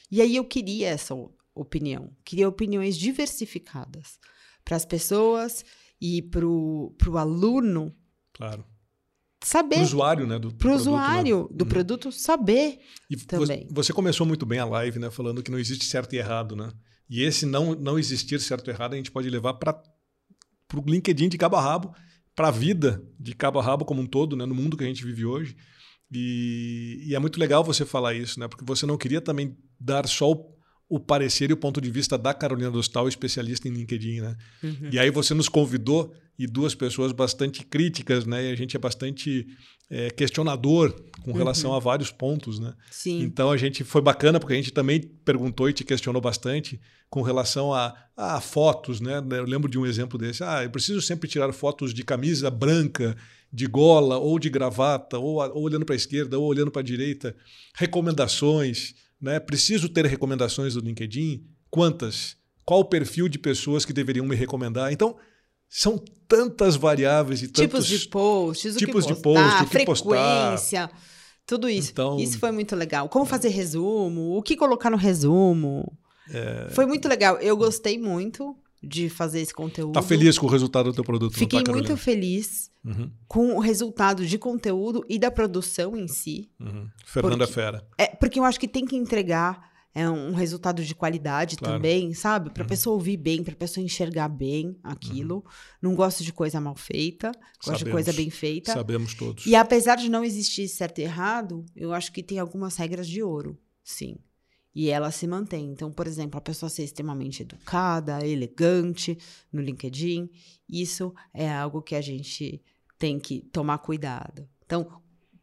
E 0.09 0.21
aí 0.21 0.35
eu 0.35 0.45
queria 0.45 0.89
essa 0.89 1.13
opinião, 1.53 2.15
queria 2.23 2.49
opiniões 2.49 2.97
diversificadas 2.97 4.17
para 4.65 4.75
as 4.75 4.85
pessoas 4.85 5.63
e 6.01 6.21
para 6.21 6.45
o 6.45 7.17
aluno 7.17 7.95
Claro. 8.39 8.65
Saber, 9.41 9.75
Para 9.75 9.81
o 9.81 9.85
usuário, 9.85 10.27
né? 10.27 10.39
Para 10.39 10.47
o 10.47 10.51
produto, 10.53 10.65
né? 10.65 10.75
usuário 10.81 11.49
do 11.51 11.63
Uhum. 11.63 11.69
produto 11.69 12.11
saber. 12.11 12.79
E 13.09 13.15
também. 13.17 13.67
Você 13.71 13.93
começou 13.93 14.25
muito 14.25 14.45
bem 14.45 14.59
a 14.59 14.65
live, 14.65 14.99
né? 14.99 15.09
Falando 15.09 15.41
que 15.43 15.51
não 15.51 15.59
existe 15.59 15.85
certo 15.85 16.13
e 16.13 16.17
errado, 16.17 16.55
né? 16.55 16.71
E 17.09 17.21
esse 17.23 17.45
não, 17.45 17.73
não 17.73 17.97
existir 17.97 18.39
certo 18.39 18.67
e 18.67 18.71
errado 18.71 18.93
a 18.93 18.97
gente 18.97 19.11
pode 19.11 19.29
levar 19.29 19.53
para 19.55 19.81
o 20.75 20.81
LinkedIn 20.89 21.29
de 21.29 21.37
cabo 21.37 21.55
a 21.55 21.61
rabo, 21.61 21.93
para 22.35 22.49
a 22.49 22.51
vida 22.51 23.01
de 23.19 23.33
cabo 23.33 23.59
a 23.59 23.63
rabo 23.63 23.85
como 23.85 24.01
um 24.01 24.05
todo, 24.05 24.35
né? 24.35 24.45
No 24.45 24.53
mundo 24.55 24.77
que 24.77 24.83
a 24.83 24.87
gente 24.87 25.03
vive 25.03 25.25
hoje. 25.25 25.55
E, 26.11 27.03
e 27.07 27.15
é 27.15 27.19
muito 27.19 27.39
legal 27.39 27.63
você 27.63 27.85
falar 27.85 28.13
isso, 28.15 28.39
né? 28.39 28.47
Porque 28.47 28.65
você 28.65 28.85
não 28.85 28.97
queria 28.97 29.21
também 29.21 29.57
dar 29.79 30.07
só 30.07 30.31
o, 30.31 30.55
o 30.89 30.99
parecer 30.99 31.51
e 31.51 31.53
o 31.53 31.57
ponto 31.57 31.79
de 31.79 31.91
vista 31.91 32.17
da 32.17 32.33
Carolina 32.33 32.71
Dostal, 32.71 33.07
especialista 33.07 33.67
em 33.67 33.71
LinkedIn, 33.71 34.21
né? 34.21 34.35
Uhum. 34.63 34.89
E 34.91 34.97
aí 34.97 35.11
você 35.11 35.35
nos 35.35 35.47
convidou 35.47 36.11
e 36.37 36.47
duas 36.47 36.73
pessoas 36.73 37.11
bastante 37.11 37.63
críticas, 37.63 38.25
né? 38.25 38.49
E 38.49 38.51
a 38.51 38.55
gente 38.55 38.75
é 38.75 38.79
bastante 38.79 39.45
é, 39.87 40.09
questionador 40.09 40.95
com 41.23 41.31
relação 41.31 41.69
uhum. 41.69 41.77
a 41.77 41.79
vários 41.79 42.11
pontos, 42.11 42.59
né? 42.59 42.73
Sim. 42.89 43.21
Então 43.21 43.51
a 43.51 43.57
gente 43.57 43.83
foi 43.83 44.01
bacana 44.01 44.39
porque 44.39 44.53
a 44.53 44.55
gente 44.55 44.71
também 44.71 44.99
perguntou 45.23 45.69
e 45.69 45.73
te 45.73 45.83
questionou 45.83 46.21
bastante 46.21 46.81
com 47.07 47.21
relação 47.21 47.71
a, 47.71 47.95
a 48.17 48.41
fotos, 48.41 48.99
né? 48.99 49.23
Eu 49.31 49.45
lembro 49.45 49.69
de 49.69 49.77
um 49.77 49.85
exemplo 49.85 50.17
desse. 50.17 50.43
Ah, 50.43 50.63
eu 50.63 50.71
preciso 50.71 51.01
sempre 51.03 51.29
tirar 51.29 51.53
fotos 51.53 51.93
de 51.93 52.03
camisa 52.03 52.49
branca, 52.49 53.15
de 53.53 53.67
gola 53.67 54.17
ou 54.17 54.39
de 54.39 54.49
gravata, 54.49 55.19
ou, 55.19 55.35
ou 55.35 55.61
olhando 55.61 55.85
para 55.85 55.93
a 55.93 55.97
esquerda 55.97 56.39
ou 56.39 56.47
olhando 56.47 56.71
para 56.71 56.81
a 56.81 56.85
direita. 56.85 57.35
Recomendações 57.75 58.95
né? 59.21 59.39
Preciso 59.39 59.89
ter 59.89 60.05
recomendações 60.05 60.73
do 60.73 60.81
LinkedIn? 60.81 61.45
Quantas? 61.69 62.37
Qual 62.65 62.81
o 62.81 62.85
perfil 62.85 63.27
de 63.27 63.39
pessoas 63.39 63.85
que 63.85 63.93
deveriam 63.93 64.25
me 64.25 64.35
recomendar? 64.35 64.91
Então, 64.91 65.17
são 65.67 66.03
tantas 66.27 66.75
variáveis 66.75 67.41
e 67.41 67.47
tipos 67.47 67.85
tantos 67.85 67.87
de 67.87 68.07
posts, 68.07 68.75
tipos 68.75 69.05
de 69.05 69.15
post, 69.15 69.65
frequência, 69.67 70.87
postar. 70.87 70.91
tudo 71.45 71.69
isso. 71.69 71.91
Então, 71.91 72.19
isso 72.19 72.39
foi 72.39 72.51
muito 72.51 72.75
legal. 72.75 73.09
Como 73.09 73.25
fazer 73.25 73.49
resumo, 73.49 74.37
o 74.37 74.41
que 74.41 74.55
colocar 74.55 74.89
no 74.89 74.97
resumo. 74.97 75.91
É... 76.31 76.69
Foi 76.71 76.85
muito 76.85 77.07
legal. 77.07 77.37
Eu 77.37 77.57
gostei 77.57 77.97
muito 77.97 78.55
de 78.81 79.09
fazer 79.09 79.41
esse 79.41 79.53
conteúdo. 79.53 79.93
Tá 79.93 80.01
feliz 80.01 80.37
com 80.37 80.45
o 80.45 80.49
resultado 80.49 80.91
do 80.91 80.95
teu 80.95 81.03
produto? 81.03 81.37
Fiquei 81.37 81.63
tá, 81.63 81.71
muito 81.71 81.95
feliz 81.97 82.71
uhum. 82.83 83.11
com 83.27 83.55
o 83.55 83.59
resultado 83.59 84.25
de 84.25 84.37
conteúdo 84.37 85.05
e 85.09 85.19
da 85.19 85.29
produção 85.29 85.95
em 85.97 86.07
si. 86.07 86.49
Uhum. 86.59 86.87
Fernanda 87.05 87.45
porque, 87.45 87.53
Fera. 87.53 87.87
É, 87.97 88.07
porque 88.07 88.39
eu 88.39 88.45
acho 88.45 88.59
que 88.59 88.67
tem 88.67 88.85
que 88.85 88.95
entregar 88.95 89.69
é, 89.93 90.09
um 90.09 90.33
resultado 90.33 90.83
de 90.83 90.95
qualidade 90.95 91.57
claro. 91.57 91.75
também, 91.75 92.13
sabe? 92.13 92.51
Para 92.51 92.63
a 92.63 92.65
uhum. 92.65 92.69
pessoa 92.69 92.93
ouvir 92.93 93.17
bem, 93.17 93.43
para 93.43 93.53
a 93.53 93.57
pessoa 93.57 93.83
enxergar 93.83 94.29
bem 94.29 94.77
aquilo. 94.81 95.35
Uhum. 95.35 95.43
Não 95.81 95.95
gosto 95.95 96.23
de 96.23 96.31
coisa 96.31 96.61
mal 96.61 96.75
feita, 96.75 97.31
gosto 97.31 97.65
Sabemos. 97.65 97.83
de 97.83 97.91
coisa 97.91 98.13
bem 98.13 98.29
feita. 98.29 98.73
Sabemos 98.73 99.13
todos. 99.13 99.45
E 99.45 99.55
apesar 99.55 99.95
de 99.95 100.09
não 100.09 100.23
existir 100.23 100.67
certo 100.69 100.99
e 100.99 101.03
errado, 101.03 101.65
eu 101.75 101.91
acho 101.91 102.13
que 102.13 102.23
tem 102.23 102.39
algumas 102.39 102.77
regras 102.77 103.07
de 103.07 103.21
ouro, 103.21 103.57
sim 103.83 104.17
e 104.79 104.87
ela 104.87 105.11
se 105.11 105.27
mantém. 105.27 105.65
Então, 105.65 105.91
por 105.91 106.07
exemplo, 106.07 106.37
a 106.37 106.41
pessoa 106.41 106.69
ser 106.69 106.85
extremamente 106.85 107.41
educada, 107.41 108.25
elegante 108.25 109.17
no 109.51 109.61
LinkedIn, 109.61 110.29
isso 110.69 111.13
é 111.33 111.51
algo 111.51 111.81
que 111.81 111.95
a 111.95 112.01
gente 112.01 112.63
tem 112.97 113.19
que 113.19 113.41
tomar 113.51 113.79
cuidado. 113.79 114.47
Então, 114.65 114.89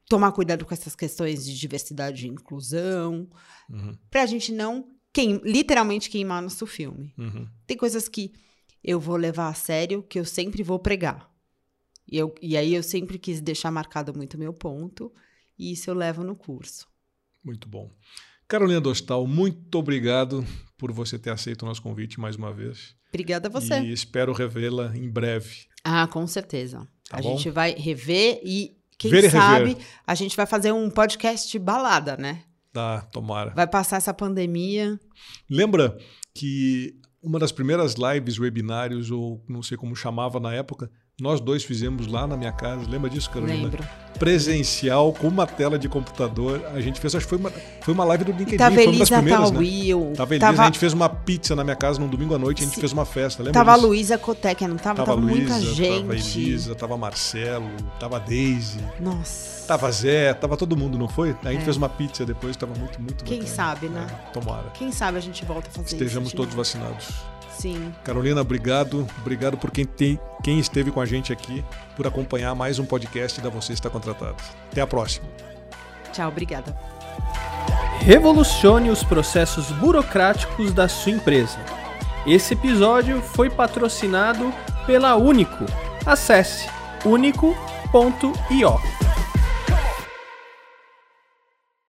tomar 0.09 0.33
cuidado 0.33 0.65
com 0.65 0.73
essas 0.73 0.97
questões 0.97 1.45
de 1.45 1.55
diversidade 1.55 2.25
e 2.25 2.31
inclusão, 2.31 3.29
uhum. 3.69 3.95
para 4.11 4.23
a 4.23 4.27
gente 4.27 4.53
não 4.53 4.89
queim, 5.13 5.39
literalmente 5.45 6.09
queimar 6.09 6.41
nosso 6.41 6.67
filme. 6.67 7.13
Uhum. 7.19 7.47
Tem 7.67 7.77
coisas 7.77 8.09
que 8.09 8.33
eu 8.83 8.99
vou 8.99 9.17
levar 9.17 9.49
a 9.49 9.55
sério, 9.55 10.03
que 10.03 10.19
eu 10.19 10.25
sempre 10.25 10.63
vou 10.63 10.79
pregar. 10.79 11.31
E, 12.11 12.17
eu, 12.17 12.35
e 12.41 12.57
aí 12.57 12.75
eu 12.75 12.83
sempre 12.83 13.19
quis 13.19 13.43
deixar 13.43 13.71
marcado 13.71 14.17
muito 14.17 14.39
meu 14.39 14.55
ponto, 14.55 15.13
e 15.59 15.73
isso 15.73 15.91
eu 15.91 15.95
levo 15.95 16.25
no 16.25 16.35
curso. 16.35 16.89
Muito 17.45 17.69
bom. 17.69 17.93
Carolina 18.49 18.81
Dostal, 18.81 19.27
muito 19.27 19.77
obrigado 19.77 20.47
por 20.79 20.93
você 20.93 21.19
ter 21.19 21.31
aceito 21.31 21.63
o 21.63 21.67
nosso 21.67 21.83
convite 21.83 22.21
mais 22.21 22.37
uma 22.37 22.53
vez. 22.53 22.95
Obrigada 23.09 23.49
a 23.49 23.51
você. 23.51 23.81
E 23.81 23.93
espero 23.93 24.33
revê-la 24.33 24.93
em 24.97 25.11
breve. 25.11 25.67
Ah, 25.83 26.07
com 26.07 26.25
certeza. 26.27 26.87
Tá 27.09 27.19
a 27.19 27.23
bom? 27.23 27.37
gente 27.37 27.51
vai 27.51 27.73
rever 27.73 28.41
e, 28.45 28.77
quem 28.97 29.11
Ver 29.11 29.31
sabe, 29.31 29.73
e 29.73 29.77
a 30.07 30.15
gente 30.15 30.37
vai 30.37 30.47
fazer 30.47 30.73
um 30.73 30.89
podcast 30.89 31.59
balada, 31.59 32.17
né? 32.17 32.45
Tá, 32.73 33.01
tomara. 33.01 33.51
Vai 33.51 33.67
passar 33.67 33.97
essa 33.97 34.15
pandemia. 34.15 34.99
Lembra 35.51 35.99
que 36.35 37.01
uma 37.23 37.39
das 37.39 37.51
primeiras 37.51 37.95
lives, 37.95 38.39
webinários, 38.39 39.11
ou 39.11 39.45
não 39.49 39.63
sei 39.63 39.77
como 39.77 39.97
chamava 39.97 40.39
na 40.39 40.53
época, 40.53 40.91
nós 41.21 41.41
dois 41.41 41.65
fizemos 41.65 42.07
lá 42.07 42.27
na 42.27 42.37
minha 42.37 42.53
casa. 42.53 42.89
Lembra 42.89 43.11
disso, 43.11 43.31
Carolina? 43.31 43.65
Lembro 43.65 44.06
presencial 44.19 45.13
com 45.13 45.29
uma 45.29 45.47
tela 45.47 45.79
de 45.79 45.89
computador. 45.89 46.63
A 46.75 46.81
gente 46.81 47.01
fez, 47.01 47.15
acho 47.15 47.27
que 47.27 47.31
foi 47.31 47.39
uma, 47.39 47.53
foi 47.81 47.95
uma 47.95 48.05
live 48.05 48.25
do 48.25 48.33
LinkedIn. 48.33 48.57
Tava 48.57 48.75
foi 48.75 48.87
uma 48.87 48.99
das 48.99 49.11
primeiras, 49.11 49.51
né? 49.51 49.59
Will, 49.59 50.13
tava 50.17 50.35
Elisa, 50.35 50.47
tava... 50.47 50.63
a 50.63 50.67
gente 50.67 50.79
fez 50.79 50.93
uma 50.93 51.09
pizza 51.09 51.55
na 51.55 51.65
minha 51.65 51.77
casa 51.77 52.01
num 52.01 52.09
domingo 52.09 52.35
à 52.35 52.39
noite, 52.39 52.63
a 52.63 52.67
gente 52.67 52.79
fez 52.79 52.93
uma 52.93 53.05
festa, 53.05 53.43
lembra 53.43 53.55
Tava 53.55 53.75
disso? 53.75 53.85
a 53.85 53.89
Luísa 53.89 54.19
Cotec, 54.19 54.67
não 54.67 54.77
tava? 54.77 54.97
Tava, 54.97 55.07
tava 55.07 55.21
Luísa, 55.21 55.55
muita 55.55 55.75
gente. 55.75 56.01
Tava 56.01 56.15
Elisa, 56.15 56.75
tava 56.75 56.97
Marcelo, 56.97 57.71
tava 57.99 58.21
Daisy. 58.21 58.81
Nossa. 59.01 59.57
Tava 59.67 59.91
Zé, 59.91 60.33
tava 60.33 60.57
todo 60.57 60.77
mundo, 60.77 60.97
não 60.97 61.09
foi? 61.09 61.35
A 61.45 61.51
gente 61.51 61.63
é. 61.63 61.65
fez 61.65 61.77
uma 61.77 61.89
pizza 61.89 62.25
depois, 62.25 62.57
tava 62.57 62.73
muito, 62.79 63.01
muito 63.03 63.25
Quem 63.25 63.41
bacana. 63.41 63.57
sabe, 63.57 63.89
né? 63.89 64.07
É, 64.09 64.31
tomara. 64.31 64.71
Quem 64.75 64.93
sabe 64.93 65.19
a 65.19 65.21
gente 65.21 65.45
volta 65.45 65.69
a 65.69 65.73
fazer 65.73 65.97
Estejamos 65.97 66.29
isso. 66.29 66.37
todos 66.37 66.55
vacinados. 66.55 67.09
Sim. 67.59 67.93
Carolina, 68.05 68.41
obrigado. 68.41 69.07
Obrigado 69.21 69.57
por 69.57 69.71
quem, 69.71 69.85
tem, 69.85 70.21
quem 70.43 70.59
esteve 70.59 70.91
com 70.91 71.01
a 71.01 71.07
gente 71.07 71.33
aqui, 71.33 71.65
por 71.97 72.07
acompanhar 72.07 72.55
mais 72.55 72.79
um 72.79 72.85
podcast 72.85 73.41
da 73.41 73.49
Você 73.49 73.73
Está 73.73 73.89
Contratado. 73.89 74.37
Até 74.71 74.83
a 74.83 74.87
próxima. 74.87 75.27
Tchau, 76.13 76.29
obrigada. 76.29 76.77
Revolucione 78.01 78.91
os 78.91 79.03
processos 79.03 79.73
burocráticos 79.73 80.73
da 80.73 80.89
sua 80.89 81.13
empresa. 81.13 81.59
Esse 82.27 82.55
episódio 82.55 83.21
foi 83.21 83.49
patrocinado 83.49 84.53
pela 84.87 85.17
Único. 85.17 85.65
Acesse 86.05 86.69
único.io. 87.05 88.81